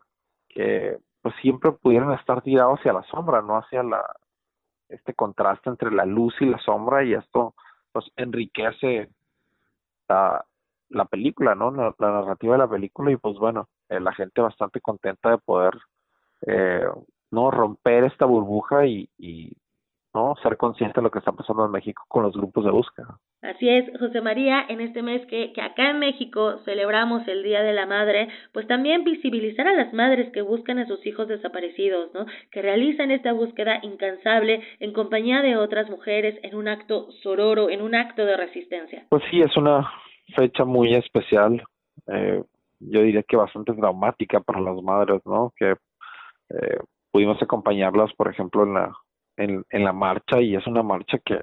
[0.50, 4.04] que pues siempre pudieran estar tirados hacia la sombra, no hacia la
[4.90, 7.56] este contraste entre la luz y la sombra y esto
[7.92, 9.10] pues enriquece
[10.08, 10.46] la,
[10.96, 11.72] la película, ¿no?
[11.72, 15.38] La, la, narrativa de la película y pues bueno, eh, la gente bastante contenta de
[15.38, 15.74] poder,
[16.48, 16.86] eh,
[17.32, 17.52] ¿no?
[17.52, 19.52] Romper esta burbuja y, y,
[20.14, 20.36] ¿no?
[20.42, 23.20] Ser consciente de lo que está pasando en México con los grupos de búsqueda.
[23.42, 27.62] Así es, José María, en este mes que, que acá en México celebramos el Día
[27.62, 32.12] de la Madre, pues también visibilizar a las madres que buscan a sus hijos desaparecidos,
[32.14, 32.26] ¿no?
[32.52, 37.82] Que realizan esta búsqueda incansable en compañía de otras mujeres en un acto sororo, en
[37.82, 39.06] un acto de resistencia.
[39.10, 39.88] Pues sí, es una
[40.36, 41.64] fecha muy especial,
[42.08, 42.44] eh,
[42.80, 45.54] yo diría que bastante dramática para las madres, ¿no?
[45.56, 45.76] Que
[46.50, 46.80] eh,
[47.12, 48.96] pudimos acompañarlas, por ejemplo, en la,
[49.38, 51.40] en, en la marcha y es una marcha que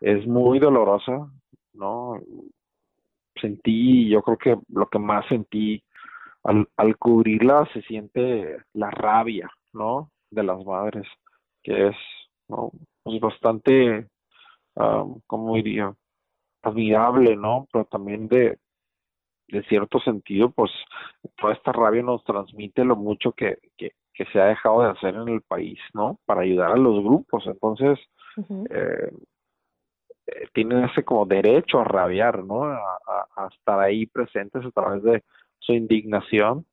[0.00, 1.30] es muy dolorosa,
[1.72, 2.20] ¿no?
[3.40, 5.82] Sentí, yo creo que lo que más sentí
[6.42, 10.10] al, al cubrirla se siente la rabia, ¿no?
[10.30, 11.06] De las madres,
[11.62, 11.96] que es.
[13.02, 14.08] Pues bastante,
[14.74, 15.94] um, ¿cómo diría?
[16.66, 17.66] Admirable, ¿no?
[17.72, 18.58] Pero también de,
[19.48, 20.70] de cierto sentido, pues
[21.36, 25.14] toda esta rabia nos transmite lo mucho que, que, que se ha dejado de hacer
[25.14, 26.18] en el país, ¿no?
[26.26, 27.46] Para ayudar a los grupos.
[27.46, 27.98] Entonces,
[28.36, 28.66] uh -huh.
[28.70, 29.10] eh,
[30.26, 32.64] eh, tienen ese como derecho a rabiar, ¿no?
[32.64, 35.22] A, a, a, estar ahí presentes a través de
[35.58, 36.66] su indignación.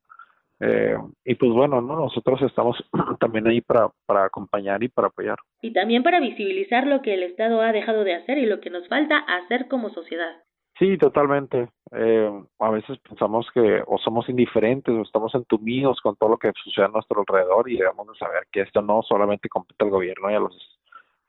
[0.60, 1.96] Eh, y pues bueno, ¿no?
[1.96, 2.76] nosotros estamos
[3.20, 5.38] también ahí para, para acompañar y para apoyar.
[5.60, 8.70] Y también para visibilizar lo que el Estado ha dejado de hacer y lo que
[8.70, 10.42] nos falta hacer como sociedad.
[10.78, 11.68] Sí, totalmente.
[11.92, 16.52] Eh, a veces pensamos que o somos indiferentes o estamos entumidos con todo lo que
[16.64, 20.30] sucede a nuestro alrededor y debemos de saber que esto no solamente compete al gobierno
[20.30, 20.80] y a los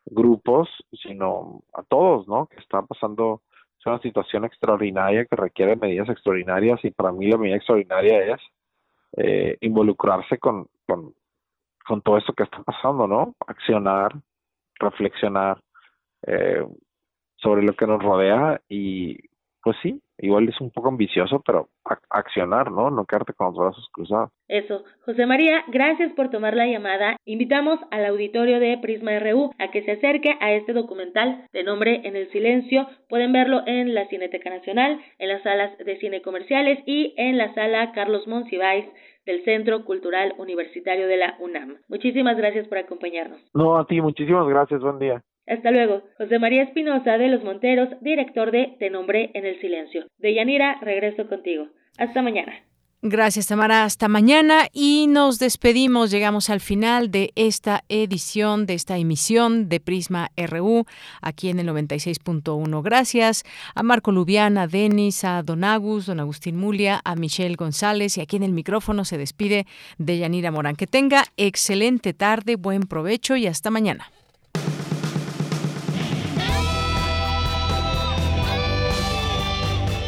[0.05, 0.67] grupos,
[1.03, 2.47] sino a todos, ¿no?
[2.47, 3.41] Que está pasando
[3.79, 8.41] es una situación extraordinaria que requiere medidas extraordinarias y para mí la medida extraordinaria es
[9.17, 11.13] eh, involucrarse con, con,
[12.01, 13.35] todo esto que está pasando, ¿no?
[13.47, 14.11] Accionar,
[14.75, 15.61] reflexionar
[16.27, 16.65] eh,
[17.37, 19.17] sobre lo que nos rodea y
[19.65, 21.69] pues sí, igual es un poco ambicioso, pero
[22.11, 22.91] accionar, ¿no?
[22.91, 24.29] No quedarte con los brazos cruzados.
[24.47, 24.83] Eso.
[25.05, 27.17] José María, gracias por tomar la llamada.
[27.25, 32.01] Invitamos al auditorio de Prisma RU a que se acerque a este documental de nombre
[32.03, 32.87] En el Silencio.
[33.09, 37.51] Pueden verlo en la Cineteca Nacional, en las salas de cine comerciales y en la
[37.55, 38.85] sala Carlos Monsiváis
[39.25, 41.77] del Centro Cultural Universitario de la UNAM.
[41.87, 43.41] Muchísimas gracias por acompañarnos.
[43.55, 44.79] No, a ti, muchísimas gracias.
[44.79, 45.23] Buen día.
[45.47, 46.03] Hasta luego.
[46.17, 50.05] José María Espinosa de Los Monteros, director de Te nombré en el silencio.
[50.17, 51.67] De Yanira, regreso contigo.
[51.97, 52.53] Hasta mañana.
[53.07, 53.83] Gracias, Tamara.
[53.83, 56.09] Hasta mañana y nos despedimos.
[56.09, 60.85] Llegamos al final de esta edición, de esta emisión de Prisma RU,
[61.21, 62.81] aquí en el 96.1.
[62.81, 63.43] Gracias
[63.75, 68.21] a Marco Lubiana, a Denis, a Don Agus, Don Agustín Mulia, a Michelle González y
[68.21, 69.67] aquí en el micrófono se despide
[69.99, 70.75] de Yanira Morán.
[70.75, 74.09] Que tenga excelente tarde, buen provecho y hasta mañana.